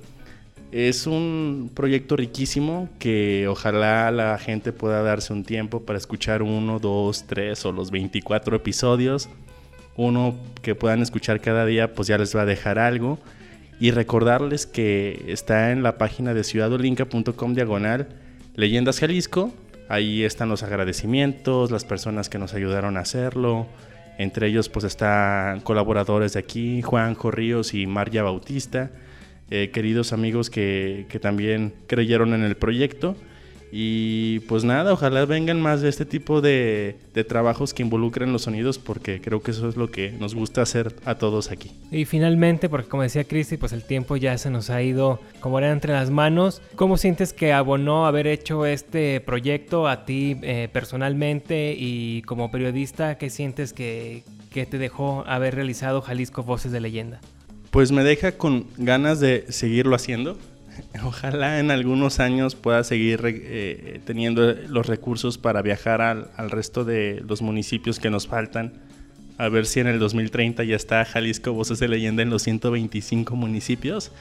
Es 0.71 1.07
un 1.07 1.71
proyecto 1.73 2.15
riquísimo 2.15 2.89
que 2.99 3.47
ojalá 3.47 4.11
la 4.11 4.37
gente 4.37 4.73
pueda 4.73 5.01
darse 5.01 5.33
un 5.33 5.43
tiempo 5.43 5.81
para 5.81 5.97
escuchar 5.97 6.41
uno, 6.43 6.79
dos, 6.79 7.25
tres 7.27 7.65
o 7.65 7.71
los 7.71 7.91
24 7.91 8.55
episodios. 8.57 9.29
Uno 9.97 10.35
que 10.61 10.75
puedan 10.75 11.01
escuchar 11.01 11.41
cada 11.41 11.65
día, 11.65 11.93
pues 11.93 12.07
ya 12.07 12.17
les 12.17 12.35
va 12.35 12.41
a 12.41 12.45
dejar 12.45 12.79
algo. 12.79 13.19
Y 13.79 13.91
recordarles 13.91 14.65
que 14.65 15.25
está 15.27 15.71
en 15.71 15.83
la 15.83 15.97
página 15.97 16.33
de 16.33 16.43
ciudadolinca.com 16.43 17.53
diagonal 17.53 18.07
Leyendas 18.55 18.99
Jalisco. 18.99 19.53
Ahí 19.89 20.23
están 20.23 20.49
los 20.49 20.63
agradecimientos, 20.63 21.71
las 21.71 21.85
personas 21.85 22.29
que 22.29 22.39
nos 22.39 22.53
ayudaron 22.53 22.97
a 22.97 23.01
hacerlo. 23.01 23.67
Entre 24.17 24.47
ellos 24.47 24.69
pues 24.69 24.85
están 24.85 25.59
colaboradores 25.61 26.33
de 26.33 26.39
aquí, 26.39 26.81
Juan 26.81 27.17
Ríos 27.21 27.73
y 27.73 27.85
María 27.85 28.23
Bautista, 28.23 28.89
eh, 29.51 29.71
queridos 29.73 30.13
amigos 30.13 30.49
que, 30.49 31.05
que 31.09 31.19
también 31.19 31.73
creyeron 31.87 32.33
en 32.33 32.43
el 32.43 32.55
proyecto. 32.55 33.15
Y 33.71 34.39
pues 34.41 34.63
nada, 34.63 34.93
ojalá 34.93 35.25
vengan 35.25 35.61
más 35.61 35.81
de 35.81 35.89
este 35.89 36.05
tipo 36.05 36.41
de, 36.41 36.97
de, 37.13 37.23
trabajos 37.23 37.73
que 37.73 37.83
involucren 37.83 38.31
los 38.31 38.43
sonidos 38.43 38.77
porque 38.77 39.19
creo 39.19 39.41
que 39.41 39.51
eso 39.51 39.67
es 39.67 39.75
lo 39.75 39.91
que 39.91 40.11
nos 40.11 40.35
gusta 40.35 40.61
hacer 40.61 40.95
a 41.05 41.15
todos 41.15 41.51
aquí. 41.51 41.71
Y 41.91 42.05
finalmente, 42.05 42.69
porque 42.69 42.87
como 42.87 43.03
decía 43.03 43.23
Cristi, 43.23 43.57
pues 43.57 43.73
el 43.73 43.83
tiempo 43.83 44.15
ya 44.17 44.37
se 44.37 44.49
nos 44.49 44.69
ha 44.69 44.81
ido 44.81 45.19
como 45.39 45.59
era 45.59 45.71
entre 45.71 45.93
las 45.93 46.09
manos. 46.09 46.61
¿Cómo 46.75 46.97
sientes 46.97 47.33
que 47.33 47.53
abonó 47.53 48.05
haber 48.05 48.27
hecho 48.27 48.65
este 48.65 49.19
proyecto 49.21 49.87
a 49.87 50.05
ti 50.05 50.37
eh, 50.41 50.69
personalmente 50.71 51.75
y 51.77 52.21
como 52.23 52.51
periodista? 52.51 53.17
¿Qué 53.17 53.29
sientes 53.29 53.73
que, 53.73 54.23
que 54.53 54.65
te 54.65 54.77
dejó 54.77 55.23
haber 55.27 55.55
realizado 55.55 56.01
Jalisco 56.01 56.43
Voces 56.43 56.71
de 56.71 56.79
Leyenda? 56.79 57.19
Pues 57.71 57.91
me 57.91 58.03
deja 58.03 58.33
con 58.33 58.67
ganas 58.77 59.19
de 59.19 59.45
seguirlo 59.49 59.95
haciendo 59.95 60.37
Ojalá 61.03 61.59
en 61.59 61.71
algunos 61.71 62.19
años 62.19 62.55
pueda 62.55 62.83
seguir 62.83 63.21
eh, 63.23 63.99
teniendo 64.05 64.53
los 64.67 64.85
recursos 64.87 65.37
para 65.37 65.61
viajar 65.61 66.01
al, 66.01 66.29
al, 66.37 66.51
resto 66.51 66.83
de 66.83 67.23
los 67.27 67.41
municipios 67.41 67.99
que 67.99 68.09
nos 68.09 68.27
faltan. 68.27 68.73
A 69.37 69.49
ver 69.49 69.65
si 69.65 69.81
en 69.81 69.87
el 69.87 69.99
2030 69.99 70.63
ya 70.63 70.75
está 70.75 71.03
Jalisco 71.03 71.51
Voces 71.51 71.79
de 71.79 71.87
Leyenda 71.89 72.23
en 72.23 72.29
los 72.29 72.43
125 72.43 73.35
municipios. 73.35 74.11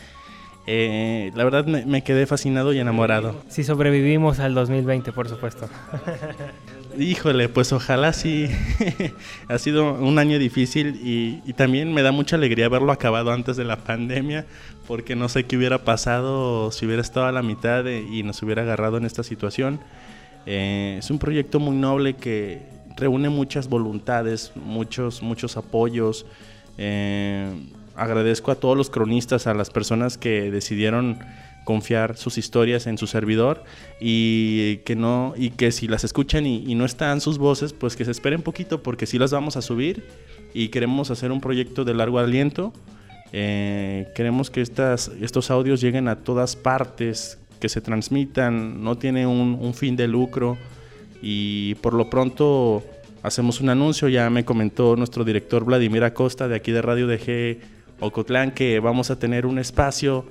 Eh, 0.66 1.30
la 1.34 1.44
verdad 1.44 1.66
me, 1.66 1.84
me, 1.84 2.02
quedé 2.02 2.26
fascinado 2.26 2.72
y 2.72 2.78
enamorado. 2.78 3.36
Si 3.48 3.64
sobrevivimos 3.64 4.38
al 4.38 4.54
2020, 4.54 5.12
por 5.12 5.28
supuesto. 5.28 5.68
Híjole, 6.98 7.48
pues 7.48 7.72
ojalá 7.72 8.12
sí. 8.12 8.48
ha 9.48 9.58
sido 9.58 9.94
un 9.94 10.18
año 10.18 10.38
difícil 10.38 11.00
y, 11.04 11.42
y, 11.44 11.52
también 11.52 11.92
me 11.92 12.02
da 12.02 12.12
mucha 12.12 12.36
alegría 12.36 12.68
verlo 12.68 12.92
acabado 12.92 13.32
antes 13.32 13.56
de 13.56 13.64
la 13.64 13.76
pandemia, 13.76 14.46
porque 14.86 15.16
no 15.16 15.28
sé 15.28 15.44
qué 15.44 15.56
hubiera 15.56 15.84
pasado 15.84 16.70
si 16.70 16.86
hubiera 16.86 17.02
estado 17.02 17.26
a 17.26 17.32
la 17.32 17.42
mitad 17.42 17.84
de, 17.84 18.00
y 18.00 18.22
nos 18.22 18.42
hubiera 18.42 18.62
agarrado 18.62 18.96
en 18.96 19.04
esta 19.04 19.22
situación. 19.22 19.80
Eh, 20.46 20.96
es 20.98 21.10
un 21.10 21.18
proyecto 21.18 21.58
muy 21.58 21.76
noble 21.76 22.14
que 22.14 22.62
reúne 22.96 23.28
muchas 23.28 23.68
voluntades, 23.68 24.52
muchos, 24.54 25.22
muchos 25.22 25.56
apoyos. 25.56 26.26
Eh, 26.78 27.52
agradezco 27.96 28.50
a 28.50 28.56
todos 28.56 28.76
los 28.76 28.90
cronistas, 28.90 29.46
a 29.46 29.54
las 29.54 29.70
personas 29.70 30.18
que 30.18 30.50
decidieron 30.50 31.18
confiar 31.64 32.16
sus 32.16 32.36
historias 32.36 32.86
en 32.86 32.98
su 32.98 33.06
servidor 33.06 33.64
y 33.98 34.78
que 34.78 34.96
no 34.96 35.32
y 35.36 35.50
que 35.50 35.72
si 35.72 35.88
las 35.88 36.04
escuchan 36.04 36.46
y, 36.46 36.74
no 36.74 36.84
están 36.84 37.20
sus 37.20 37.38
voces 37.38 37.72
pues 37.72 37.96
que 37.96 38.04
se 38.04 38.10
esperen 38.10 38.42
poquito 38.42 38.82
porque 38.82 39.06
sí 39.06 39.18
las 39.18 39.32
vamos 39.32 39.56
a 39.56 39.62
subir 39.62 40.06
y 40.52 40.68
queremos 40.68 41.10
hacer 41.10 41.32
un 41.32 41.40
proyecto 41.40 41.84
de 41.84 41.94
largo 41.94 42.18
aliento. 42.18 42.72
Eh, 43.32 44.12
queremos 44.14 44.50
que 44.50 44.60
estas, 44.60 45.10
estos 45.20 45.50
audios 45.50 45.80
lleguen 45.80 46.06
a 46.08 46.22
todas 46.22 46.54
partes 46.54 47.38
que 47.58 47.68
se 47.68 47.80
transmitan 47.80 48.84
no 48.84 48.98
tiene 48.98 49.26
un 49.26 49.74
fin 49.74 49.96
de 49.96 50.06
lucro 50.06 50.58
y 51.22 51.74
por 51.76 51.94
lo 51.94 52.10
pronto 52.10 52.84
hacemos 53.24 53.60
un 53.60 53.70
anuncio. 53.70 54.08
Ya 54.08 54.30
me 54.30 54.44
comentó 54.44 54.94
nuestro 54.94 55.24
director 55.24 55.64
Vladimir 55.64 56.04
Acosta 56.04 56.46
de 56.46 56.54
aquí 56.54 56.70
de 56.70 56.82
Radio 56.82 57.08
DG 57.08 57.73
Ocotlán 58.00 58.52
que 58.52 58.80
vamos 58.80 59.10
a 59.10 59.18
tener 59.18 59.46
un 59.46 59.58
espacio 59.58 60.24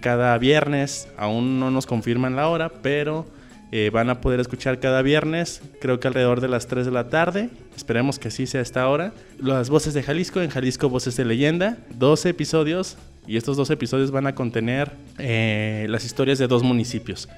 cada 0.00 0.36
viernes. 0.38 1.08
Aún 1.16 1.58
no 1.58 1.70
nos 1.70 1.86
confirman 1.86 2.36
la 2.36 2.48
hora, 2.48 2.68
pero 2.68 3.26
eh, 3.72 3.90
van 3.90 4.10
a 4.10 4.20
poder 4.20 4.38
escuchar 4.38 4.78
cada 4.78 5.02
viernes, 5.02 5.60
creo 5.80 5.98
que 5.98 6.06
alrededor 6.06 6.40
de 6.40 6.46
las 6.46 6.66
3 6.68 6.86
de 6.86 6.92
la 6.92 7.08
tarde. 7.08 7.48
Esperemos 7.74 8.18
que 8.18 8.28
así 8.28 8.46
sea 8.46 8.60
esta 8.60 8.86
hora. 8.88 9.12
Las 9.38 9.70
voces 9.70 9.94
de 9.94 10.02
Jalisco, 10.02 10.40
en 10.40 10.50
Jalisco 10.50 10.88
Voces 10.88 11.16
de 11.16 11.24
Leyenda, 11.24 11.78
12 11.96 12.28
episodios. 12.28 12.96
Y 13.26 13.36
estos 13.38 13.56
dos 13.56 13.70
episodios 13.70 14.10
van 14.10 14.26
a 14.26 14.34
contener 14.34 14.92
eh, 15.18 15.86
las 15.88 16.04
historias 16.04 16.38
de 16.38 16.46
dos 16.46 16.62
municipios. 16.62 17.28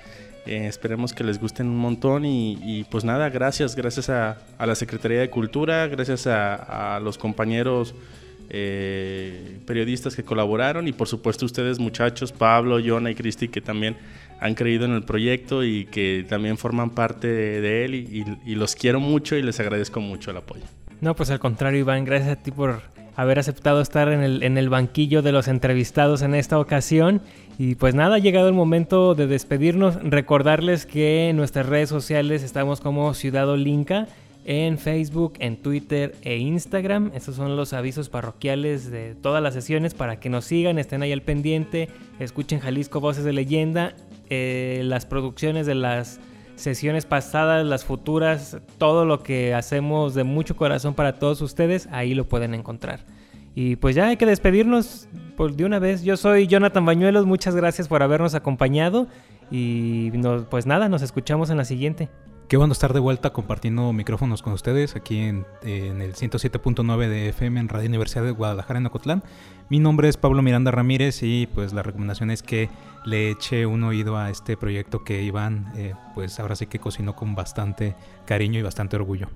Eh, 0.44 0.66
esperemos 0.66 1.14
que 1.14 1.24
les 1.24 1.40
gusten 1.40 1.68
un 1.68 1.78
montón 1.78 2.24
y, 2.24 2.58
y 2.62 2.84
pues 2.84 3.04
nada, 3.04 3.30
gracias, 3.30 3.76
gracias 3.76 4.10
a, 4.10 4.36
la 4.58 4.74
Secretaría 4.74 5.20
de 5.20 5.30
Cultura, 5.30 5.86
gracias 5.86 6.26
a 6.26 7.00
los 7.02 7.16
compañeros 7.16 7.94
eh, 8.48 9.58
periodistas 9.66 10.14
que 10.14 10.22
colaboraron 10.22 10.88
y 10.88 10.92
por 10.92 11.08
supuesto 11.08 11.44
ustedes 11.44 11.78
muchachos, 11.78 12.32
Pablo, 12.32 12.78
Jonah 12.84 13.10
y 13.10 13.14
Cristi 13.14 13.48
que 13.48 13.60
también 13.60 13.96
han 14.40 14.54
creído 14.54 14.84
en 14.84 14.92
el 14.92 15.02
proyecto 15.02 15.64
y 15.64 15.86
que 15.86 16.24
también 16.28 16.58
forman 16.58 16.90
parte 16.90 17.28
de, 17.28 17.84
él 17.84 17.94
y, 17.94 18.54
los 18.54 18.74
quiero 18.74 19.00
mucho 19.00 19.36
y 19.36 19.42
les 19.42 19.58
agradezco 19.60 20.00
mucho 20.00 20.30
el 20.30 20.36
apoyo. 20.36 20.64
No, 21.00 21.14
pues 21.14 21.30
al 21.30 21.38
contrario 21.38 21.80
Iván, 21.80 22.04
gracias 22.04 22.38
a 22.38 22.42
ti 22.42 22.50
por 22.50 22.82
haber 23.16 23.38
aceptado 23.38 23.80
estar 23.80 24.08
en 24.08 24.22
el, 24.22 24.42
en 24.42 24.58
el 24.58 24.68
banquillo 24.68 25.22
de 25.22 25.32
los 25.32 25.48
entrevistados 25.48 26.22
en 26.22 26.34
esta 26.34 26.58
ocasión. 26.58 27.22
Y 27.58 27.74
pues 27.76 27.94
nada, 27.94 28.16
ha 28.16 28.18
llegado 28.18 28.48
el 28.48 28.54
momento 28.54 29.14
de 29.14 29.26
despedirnos. 29.26 29.96
Recordarles 30.02 30.84
que 30.84 31.30
en 31.30 31.36
nuestras 31.36 31.66
redes 31.66 31.88
sociales 31.88 32.42
estamos 32.42 32.80
como 32.80 33.14
Ciudad 33.14 33.48
Olinca 33.48 34.06
en 34.46 34.78
Facebook, 34.78 35.34
en 35.40 35.56
Twitter 35.56 36.14
e 36.22 36.36
Instagram. 36.38 37.10
Estos 37.14 37.34
son 37.34 37.56
los 37.56 37.72
avisos 37.72 38.08
parroquiales 38.08 38.90
de 38.92 39.16
todas 39.16 39.42
las 39.42 39.52
sesiones 39.54 39.92
para 39.92 40.20
que 40.20 40.30
nos 40.30 40.44
sigan, 40.44 40.78
estén 40.78 41.02
ahí 41.02 41.12
al 41.12 41.22
pendiente, 41.22 41.88
escuchen 42.20 42.60
Jalisco 42.60 43.00
Voces 43.00 43.24
de 43.24 43.32
Leyenda, 43.32 43.94
eh, 44.30 44.82
las 44.84 45.04
producciones 45.04 45.66
de 45.66 45.74
las 45.74 46.20
sesiones 46.54 47.06
pasadas, 47.06 47.66
las 47.66 47.84
futuras, 47.84 48.58
todo 48.78 49.04
lo 49.04 49.24
que 49.24 49.52
hacemos 49.52 50.14
de 50.14 50.22
mucho 50.22 50.56
corazón 50.56 50.94
para 50.94 51.18
todos 51.18 51.42
ustedes, 51.42 51.88
ahí 51.90 52.14
lo 52.14 52.28
pueden 52.28 52.54
encontrar. 52.54 53.00
Y 53.56 53.76
pues 53.76 53.96
ya 53.96 54.06
hay 54.06 54.16
que 54.16 54.26
despedirnos 54.26 55.08
por 55.36 55.56
de 55.56 55.64
una 55.64 55.80
vez. 55.80 56.04
Yo 56.04 56.16
soy 56.16 56.46
Jonathan 56.46 56.84
Bañuelos, 56.84 57.26
muchas 57.26 57.56
gracias 57.56 57.88
por 57.88 58.02
habernos 58.04 58.36
acompañado 58.36 59.08
y 59.50 60.12
pues 60.50 60.66
nada, 60.66 60.88
nos 60.88 61.02
escuchamos 61.02 61.50
en 61.50 61.56
la 61.56 61.64
siguiente. 61.64 62.08
Qué 62.48 62.56
bueno 62.56 62.72
estar 62.72 62.92
de 62.92 63.00
vuelta 63.00 63.32
compartiendo 63.32 63.92
micrófonos 63.92 64.40
con 64.40 64.52
ustedes 64.52 64.94
aquí 64.94 65.18
en, 65.18 65.44
el 65.62 66.14
107.9 66.14 67.08
de 67.08 67.30
FM 67.30 67.58
en 67.58 67.68
Radio 67.68 67.88
Universidad 67.88 68.22
de 68.22 68.30
Guadalajara 68.30 68.78
en 68.78 68.86
Ocotlán. 68.86 69.24
Mi 69.68 69.80
nombre 69.80 70.08
es 70.08 70.16
Pablo 70.16 70.42
Miranda 70.42 70.70
Ramírez 70.70 71.24
y 71.24 71.48
pues 71.48 71.72
la 71.72 71.82
recomendación 71.82 72.30
es 72.30 72.44
que 72.44 72.70
le 73.04 73.30
eche 73.30 73.66
un 73.66 73.82
oído 73.82 74.16
a 74.16 74.30
este 74.30 74.56
proyecto 74.56 75.02
que 75.02 75.24
Iván 75.24 75.72
eh, 75.74 75.94
pues 76.14 76.38
ahora 76.38 76.54
sí 76.54 76.66
que 76.66 76.78
cocinó 76.78 77.16
con 77.16 77.34
bastante 77.34 77.96
cariño 78.26 78.60
y 78.60 78.62
bastante 78.62 78.94
orgullo. 78.94 79.26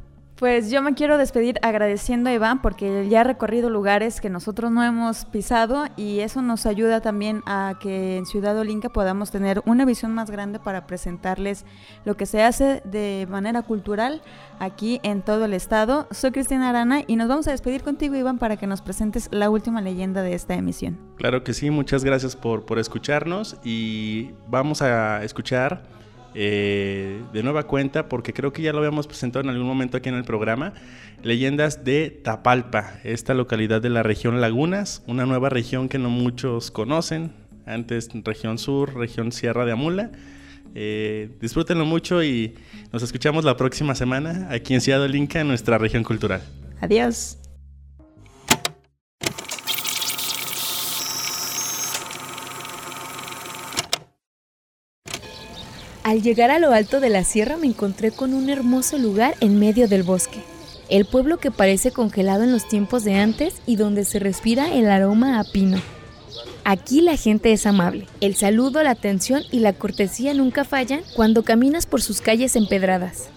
Pues 0.40 0.70
yo 0.70 0.80
me 0.80 0.94
quiero 0.94 1.18
despedir 1.18 1.58
agradeciendo 1.60 2.30
a 2.30 2.32
Iván 2.32 2.62
porque 2.62 3.06
ya 3.10 3.20
ha 3.20 3.24
recorrido 3.24 3.68
lugares 3.68 4.22
que 4.22 4.30
nosotros 4.30 4.70
no 4.70 4.82
hemos 4.82 5.26
pisado 5.26 5.84
y 5.98 6.20
eso 6.20 6.40
nos 6.40 6.64
ayuda 6.64 7.02
también 7.02 7.42
a 7.44 7.74
que 7.78 8.16
en 8.16 8.24
Ciudad 8.24 8.58
Olinca 8.58 8.88
podamos 8.88 9.30
tener 9.30 9.60
una 9.66 9.84
visión 9.84 10.14
más 10.14 10.30
grande 10.30 10.58
para 10.58 10.86
presentarles 10.86 11.66
lo 12.06 12.16
que 12.16 12.24
se 12.24 12.42
hace 12.42 12.80
de 12.86 13.26
manera 13.28 13.60
cultural 13.60 14.22
aquí 14.58 14.98
en 15.02 15.20
todo 15.20 15.44
el 15.44 15.52
estado. 15.52 16.08
Soy 16.10 16.30
Cristina 16.30 16.70
Arana 16.70 17.02
y 17.06 17.16
nos 17.16 17.28
vamos 17.28 17.46
a 17.46 17.50
despedir 17.50 17.82
contigo 17.82 18.16
Iván 18.16 18.38
para 18.38 18.56
que 18.56 18.66
nos 18.66 18.80
presentes 18.80 19.28
la 19.32 19.50
última 19.50 19.82
leyenda 19.82 20.22
de 20.22 20.32
esta 20.32 20.54
emisión. 20.54 20.96
Claro 21.18 21.44
que 21.44 21.52
sí, 21.52 21.68
muchas 21.68 22.02
gracias 22.02 22.34
por, 22.34 22.64
por 22.64 22.78
escucharnos 22.78 23.58
y 23.62 24.30
vamos 24.48 24.80
a 24.80 25.22
escuchar 25.22 25.99
eh, 26.34 27.22
de 27.32 27.42
nueva 27.42 27.64
cuenta, 27.64 28.08
porque 28.08 28.32
creo 28.32 28.52
que 28.52 28.62
ya 28.62 28.72
lo 28.72 28.78
habíamos 28.78 29.06
presentado 29.06 29.42
en 29.42 29.50
algún 29.50 29.66
momento 29.66 29.96
aquí 29.96 30.08
en 30.08 30.14
el 30.14 30.24
programa, 30.24 30.74
leyendas 31.22 31.84
de 31.84 32.10
Tapalpa, 32.10 32.94
esta 33.04 33.34
localidad 33.34 33.82
de 33.82 33.90
la 33.90 34.02
región 34.02 34.40
Lagunas, 34.40 35.02
una 35.06 35.26
nueva 35.26 35.48
región 35.48 35.88
que 35.88 35.98
no 35.98 36.10
muchos 36.10 36.70
conocen, 36.70 37.32
antes 37.66 38.08
región 38.24 38.58
sur, 38.58 38.94
región 38.94 39.32
Sierra 39.32 39.64
de 39.64 39.72
Amula. 39.72 40.10
Eh, 40.74 41.30
disfrútenlo 41.40 41.84
mucho 41.84 42.22
y 42.22 42.54
nos 42.92 43.02
escuchamos 43.02 43.44
la 43.44 43.56
próxima 43.56 43.94
semana 43.94 44.48
aquí 44.50 44.74
en 44.74 44.80
Ciudad 44.80 45.08
Inca, 45.08 45.40
en 45.40 45.48
nuestra 45.48 45.78
región 45.78 46.04
cultural. 46.04 46.42
Adiós. 46.80 47.39
Al 56.10 56.22
llegar 56.22 56.50
a 56.50 56.58
lo 56.58 56.72
alto 56.72 56.98
de 56.98 57.08
la 57.08 57.22
sierra 57.22 57.56
me 57.56 57.68
encontré 57.68 58.10
con 58.10 58.34
un 58.34 58.50
hermoso 58.50 58.98
lugar 58.98 59.36
en 59.38 59.60
medio 59.60 59.86
del 59.86 60.02
bosque. 60.02 60.40
El 60.88 61.04
pueblo 61.04 61.38
que 61.38 61.52
parece 61.52 61.92
congelado 61.92 62.42
en 62.42 62.50
los 62.50 62.66
tiempos 62.66 63.04
de 63.04 63.14
antes 63.14 63.54
y 63.64 63.76
donde 63.76 64.04
se 64.04 64.18
respira 64.18 64.74
el 64.74 64.90
aroma 64.90 65.38
a 65.38 65.44
pino. 65.44 65.80
Aquí 66.64 67.00
la 67.00 67.16
gente 67.16 67.52
es 67.52 67.64
amable. 67.64 68.08
El 68.20 68.34
saludo, 68.34 68.82
la 68.82 68.90
atención 68.90 69.44
y 69.52 69.60
la 69.60 69.72
cortesía 69.72 70.34
nunca 70.34 70.64
fallan 70.64 71.02
cuando 71.14 71.44
caminas 71.44 71.86
por 71.86 72.02
sus 72.02 72.20
calles 72.20 72.56
empedradas. 72.56 73.28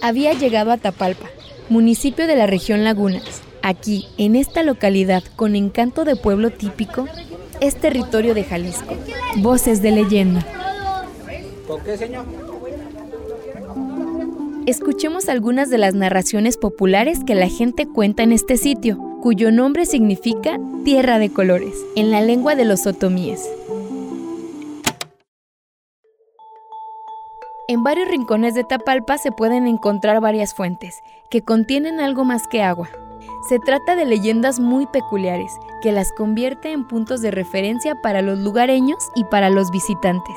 Había 0.00 0.32
llegado 0.32 0.72
a 0.72 0.78
Tapalpa, 0.78 1.28
municipio 1.68 2.26
de 2.26 2.36
la 2.36 2.46
región 2.46 2.82
Lagunas. 2.82 3.42
Aquí, 3.60 4.06
en 4.16 4.36
esta 4.36 4.62
localidad 4.62 5.22
con 5.36 5.54
encanto 5.54 6.06
de 6.06 6.16
pueblo 6.16 6.48
típico, 6.48 7.06
es 7.60 7.74
territorio 7.74 8.32
de 8.32 8.44
Jalisco. 8.44 8.96
Voces 9.36 9.82
de 9.82 9.90
leyenda. 9.90 10.71
¿Con 11.72 11.80
qué, 11.84 11.96
señor? 11.96 12.26
Escuchemos 14.66 15.30
algunas 15.30 15.70
de 15.70 15.78
las 15.78 15.94
narraciones 15.94 16.58
populares 16.58 17.24
que 17.24 17.34
la 17.34 17.48
gente 17.48 17.88
cuenta 17.88 18.22
en 18.22 18.32
este 18.32 18.58
sitio, 18.58 18.98
cuyo 19.22 19.50
nombre 19.50 19.86
significa 19.86 20.58
Tierra 20.84 21.18
de 21.18 21.32
Colores, 21.32 21.74
en 21.96 22.10
la 22.10 22.20
lengua 22.20 22.56
de 22.56 22.66
los 22.66 22.86
otomíes. 22.86 23.48
En 27.68 27.82
varios 27.82 28.06
rincones 28.06 28.54
de 28.54 28.64
Tapalpa 28.64 29.16
se 29.16 29.32
pueden 29.32 29.66
encontrar 29.66 30.20
varias 30.20 30.54
fuentes, 30.54 30.94
que 31.30 31.40
contienen 31.40 32.00
algo 32.00 32.26
más 32.26 32.46
que 32.48 32.62
agua. 32.62 32.90
Se 33.48 33.58
trata 33.58 33.96
de 33.96 34.04
leyendas 34.04 34.60
muy 34.60 34.84
peculiares, 34.88 35.52
que 35.80 35.90
las 35.90 36.12
convierte 36.12 36.70
en 36.70 36.86
puntos 36.86 37.22
de 37.22 37.30
referencia 37.30 37.94
para 38.02 38.20
los 38.20 38.38
lugareños 38.40 38.98
y 39.14 39.24
para 39.24 39.48
los 39.48 39.70
visitantes. 39.70 40.36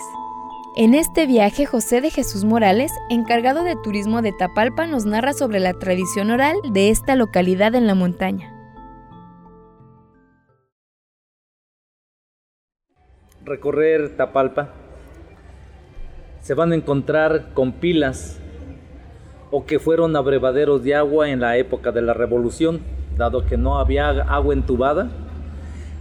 En 0.77 0.93
este 0.93 1.25
viaje, 1.25 1.65
José 1.65 2.01
de 2.01 2.09
Jesús 2.09 2.43
Morales, 2.43 2.91
encargado 3.09 3.63
de 3.63 3.77
turismo 3.81 4.21
de 4.21 4.33
Tapalpa, 4.33 4.85
nos 4.87 5.05
narra 5.05 5.31
sobre 5.31 5.61
la 5.61 5.71
tradición 5.71 6.31
oral 6.31 6.57
de 6.73 6.89
esta 6.89 7.15
localidad 7.15 7.75
en 7.75 7.87
la 7.87 7.95
montaña. 7.95 8.51
Recorrer 13.45 14.17
Tapalpa, 14.17 14.73
se 16.41 16.53
van 16.53 16.73
a 16.73 16.75
encontrar 16.75 17.53
con 17.53 17.71
pilas 17.71 18.37
o 19.51 19.65
que 19.65 19.79
fueron 19.79 20.13
abrevaderos 20.17 20.83
de 20.83 20.93
agua 20.93 21.29
en 21.29 21.39
la 21.39 21.55
época 21.55 21.93
de 21.93 22.01
la 22.01 22.13
revolución, 22.13 22.81
dado 23.15 23.45
que 23.45 23.55
no 23.55 23.79
había 23.79 24.09
agua 24.09 24.53
entubada. 24.53 25.09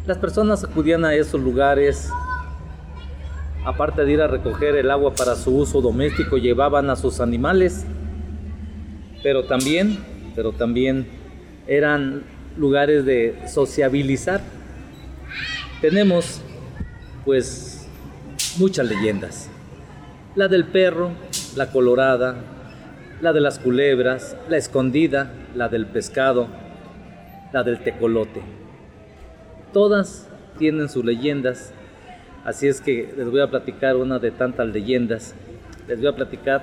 Las 0.05 0.19
personas 0.19 0.65
acudían 0.65 1.05
a 1.05 1.15
esos 1.15 1.41
lugares 1.41 2.11
aparte 3.65 4.05
de 4.05 4.13
ir 4.13 4.21
a 4.21 4.27
recoger 4.27 4.77
el 4.77 4.91
agua 4.91 5.15
para 5.15 5.35
su 5.37 5.57
uso 5.57 5.81
doméstico, 5.81 6.37
llevaban 6.37 6.91
a 6.91 6.97
sus 6.97 7.21
animales, 7.21 7.87
pero 9.23 9.45
también, 9.45 9.99
pero 10.35 10.53
también 10.53 11.07
eran 11.67 12.23
lugares 12.57 13.05
de 13.05 13.43
sociabilizar. 13.49 14.43
Tenemos 15.81 16.43
pues 17.25 17.89
muchas 18.59 18.87
leyendas. 18.87 19.49
La 20.37 20.49
del 20.49 20.65
perro, 20.65 21.13
la 21.57 21.71
colorada, 21.71 22.37
la 23.21 23.33
de 23.33 23.41
las 23.41 23.59
culebras, 23.59 24.37
la 24.49 24.57
escondida, 24.57 25.33
la 25.55 25.69
del 25.69 25.87
pescado, 25.87 26.49
la 27.53 27.63
del 27.63 27.83
tecolote. 27.83 28.43
Todas 29.73 30.29
tienen 30.59 30.89
sus 30.89 31.05
leyendas 31.05 31.73
Así 32.45 32.67
es 32.69 32.81
que 32.81 33.13
les 33.17 33.31
voy 33.31 33.41
a 33.41 33.49
platicar 33.49 33.97
una 33.97 34.19
de 34.19 34.31
tantas 34.31 34.69
leyendas. 34.69 35.35
Les 35.89 35.99
voy 35.99 36.09
a 36.09 36.15
platicar 36.15 36.63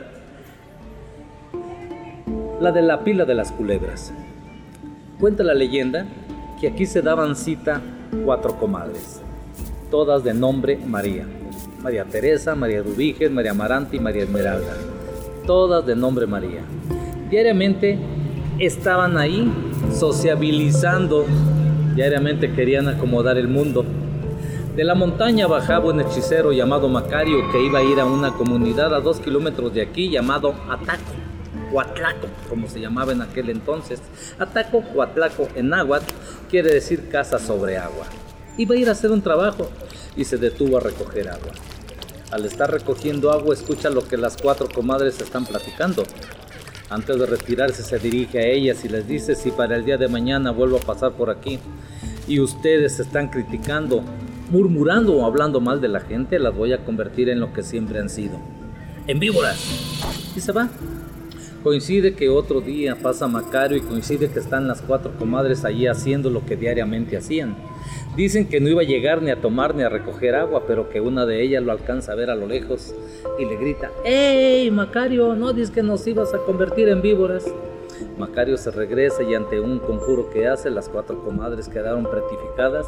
la 2.60 2.72
de 2.72 2.84
la 2.84 3.04
pila 3.04 3.26
de 3.26 3.34
las 3.34 3.52
culebras. 3.52 4.14
Cuenta 5.20 5.44
la 5.44 5.56
leyenda 5.56 6.06
que 6.60 6.68
aquí 6.68 6.86
se 6.86 7.02
daban 7.02 7.36
cita 7.36 7.82
cuatro 8.24 8.58
comadres, 8.58 9.22
todas 9.90 10.24
de 10.24 10.34
nombre 10.34 10.78
María. 10.78 11.26
María 11.82 12.06
Teresa, 12.06 12.54
María 12.54 12.84
Dubiges, 12.84 13.32
María 13.32 13.52
Amarante 13.52 13.98
y 13.98 14.00
María 14.00 14.24
Esmeralda. 14.24 14.76
Todas 15.48 15.84
de 15.88 15.96
nombre 15.96 16.28
María. 16.28 16.62
Diariamente 17.32 17.98
estaban 18.60 19.18
ahí 19.18 19.52
sociabilizando. 19.92 21.26
Diariamente 21.96 22.52
querían 22.52 22.88
acomodar 22.88 23.38
el 23.38 23.48
mundo. 23.48 23.84
De 24.76 24.86
la 24.86 24.96
montaña 24.96 25.48
bajaba 25.48 25.92
un 25.92 26.00
hechicero 26.00 26.54
llamado 26.54 26.88
Macario 26.88 27.52
que 27.52 27.62
iba 27.62 27.80
a 27.80 27.84
ir 27.84 28.00
a 28.00 28.06
una 28.06 28.32
comunidad 28.32 28.96
a 28.96 29.02
dos 29.02 29.20
kilómetros 29.20 29.74
de 29.74 29.82
aquí 29.82 30.10
llamado 30.10 30.56
Ataco 30.70 31.12
o 31.74 31.82
Atlaco, 31.82 32.28
como 32.48 32.70
se 32.70 32.80
llamaba 32.80 33.12
en 33.12 33.22
aquel 33.22 33.50
entonces. 33.50 34.02
Ataco 34.40 34.82
o 34.96 35.02
Atlaco 35.02 35.50
en 35.56 35.68
náhuatl 35.68 36.06
quiere 36.50 36.74
decir 36.74 37.10
casa 37.10 37.38
sobre 37.38 37.78
agua. 37.78 38.06
Iba 38.58 38.76
a 38.76 38.78
ir 38.78 38.88
a 38.88 38.94
hacer 38.94 39.12
un 39.12 39.22
trabajo 39.22 39.70
y 40.16 40.24
se 40.24 40.38
detuvo 40.38 40.78
a 40.78 40.80
recoger 40.80 41.28
agua. 41.28 41.52
Al 42.32 42.46
estar 42.46 42.72
recogiendo 42.72 43.30
agua 43.34 43.54
escucha 43.54 43.90
lo 43.90 44.08
que 44.08 44.16
las 44.16 44.38
cuatro 44.38 44.70
comadres 44.74 45.20
están 45.20 45.46
platicando. 45.46 46.04
Antes 46.90 47.20
de 47.20 47.26
retirarse 47.26 47.84
se 47.84 48.00
dirige 48.00 48.40
a 48.40 48.48
ellas 48.48 48.86
y 48.86 48.90
les 48.90 49.06
dice 49.06 49.36
si 49.36 49.52
para 49.52 49.76
el 49.76 49.84
día 49.84 49.98
de 49.98 50.08
mañana 50.08 50.52
vuelvo 50.52 50.78
a 50.78 50.82
pasar 50.82 51.12
por 51.12 51.30
aquí 51.30 51.60
y 52.28 52.40
ustedes 52.40 53.00
están 53.00 53.28
criticando, 53.28 54.04
murmurando 54.52 55.16
o 55.16 55.26
hablando 55.26 55.62
mal 55.62 55.80
de 55.80 55.88
la 55.88 56.02
gente, 56.02 56.38
las 56.38 56.56
voy 56.56 56.74
a 56.74 56.84
convertir 56.84 57.30
en 57.30 57.39
lo 57.39 57.54
que 57.54 57.64
siempre 57.64 57.99
han 57.99 58.10
sido, 58.10 58.38
en 59.08 59.20
víboras. 59.20 59.58
Y 60.36 60.41
se 60.41 60.52
va. 60.52 60.70
Coincide 61.64 62.16
que 62.16 62.28
otro 62.28 62.60
día 62.60 62.97
pasa 63.02 63.28
Macario 63.28 63.78
y 63.78 63.82
coincide 63.82 64.30
que 64.30 64.39
están 64.39 64.68
las 64.68 64.82
cuatro 64.82 65.12
comadres 65.18 65.64
allí 65.64 65.86
haciendo 65.86 66.30
lo 66.30 66.43
que 66.45 66.58
diariamente 66.58 67.18
hacían. 67.18 67.56
Dicen 68.16 68.49
que 68.49 68.60
no 68.60 68.68
iba 68.68 68.82
a 68.82 68.86
llegar 68.86 69.22
ni 69.22 69.30
a 69.30 69.39
tomar 69.39 69.76
ni 69.76 69.84
a 69.84 69.89
recoger 69.89 70.36
agua, 70.36 70.64
pero 70.68 70.89
que 70.89 70.99
una 70.99 71.26
de 71.26 71.43
ellas 71.43 71.64
lo 71.64 71.72
alcanza 71.72 72.12
a 72.12 72.16
ver 72.16 72.30
a 72.30 72.36
lo 72.36 72.47
lejos 72.47 72.93
y 73.39 73.45
le 73.45 73.56
grita, 73.58 73.91
¡Ey, 74.04 74.70
Macario! 74.72 75.36
No 75.36 75.54
dices 75.54 75.72
que 75.72 75.84
nos 75.84 76.06
ibas 76.08 76.34
a 76.34 76.39
convertir 76.39 76.89
en 76.89 77.02
víboras. 77.02 77.45
Macario 78.22 78.56
se 78.56 78.70
regresa 78.70 79.24
y 79.24 79.34
ante 79.34 79.60
un 79.60 79.80
conjuro 79.80 80.30
que 80.30 80.48
hace, 80.48 80.70
las 80.70 80.88
cuatro 80.90 81.24
comadres 81.24 81.68
quedaron 81.68 82.04
pretificadas, 82.04 82.86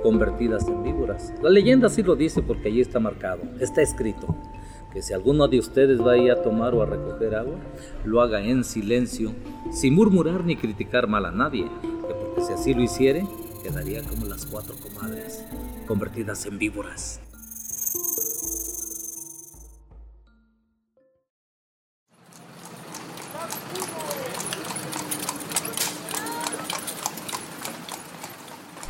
convertidas 0.00 0.68
en 0.68 0.84
víboras. 0.84 1.34
La 1.42 1.50
leyenda 1.50 1.88
sí 1.88 2.04
lo 2.04 2.14
dice 2.14 2.40
porque 2.40 2.68
allí 2.68 2.80
está 2.80 3.00
marcado, 3.00 3.42
está 3.58 3.82
escrito, 3.82 4.36
que 4.92 5.02
si 5.02 5.12
alguno 5.12 5.48
de 5.48 5.58
ustedes 5.58 6.00
va 6.00 6.12
a 6.12 6.18
ir 6.18 6.30
a 6.30 6.40
tomar 6.40 6.72
o 6.72 6.82
a 6.82 6.86
recoger 6.86 7.34
agua, 7.34 7.56
lo 8.04 8.20
haga 8.20 8.40
en 8.40 8.62
silencio, 8.62 9.32
sin 9.72 9.94
murmurar 9.94 10.44
ni 10.44 10.54
criticar 10.54 11.08
mal 11.08 11.26
a 11.26 11.32
nadie, 11.32 11.64
que 11.82 12.14
porque 12.14 12.42
si 12.42 12.52
así 12.52 12.72
lo 12.72 12.82
hiciere, 12.82 13.26
quedaría 13.64 14.04
como 14.04 14.26
las 14.26 14.46
cuatro 14.46 14.76
comadres, 14.76 15.44
convertidas 15.88 16.46
en 16.46 16.58
víboras. 16.58 17.25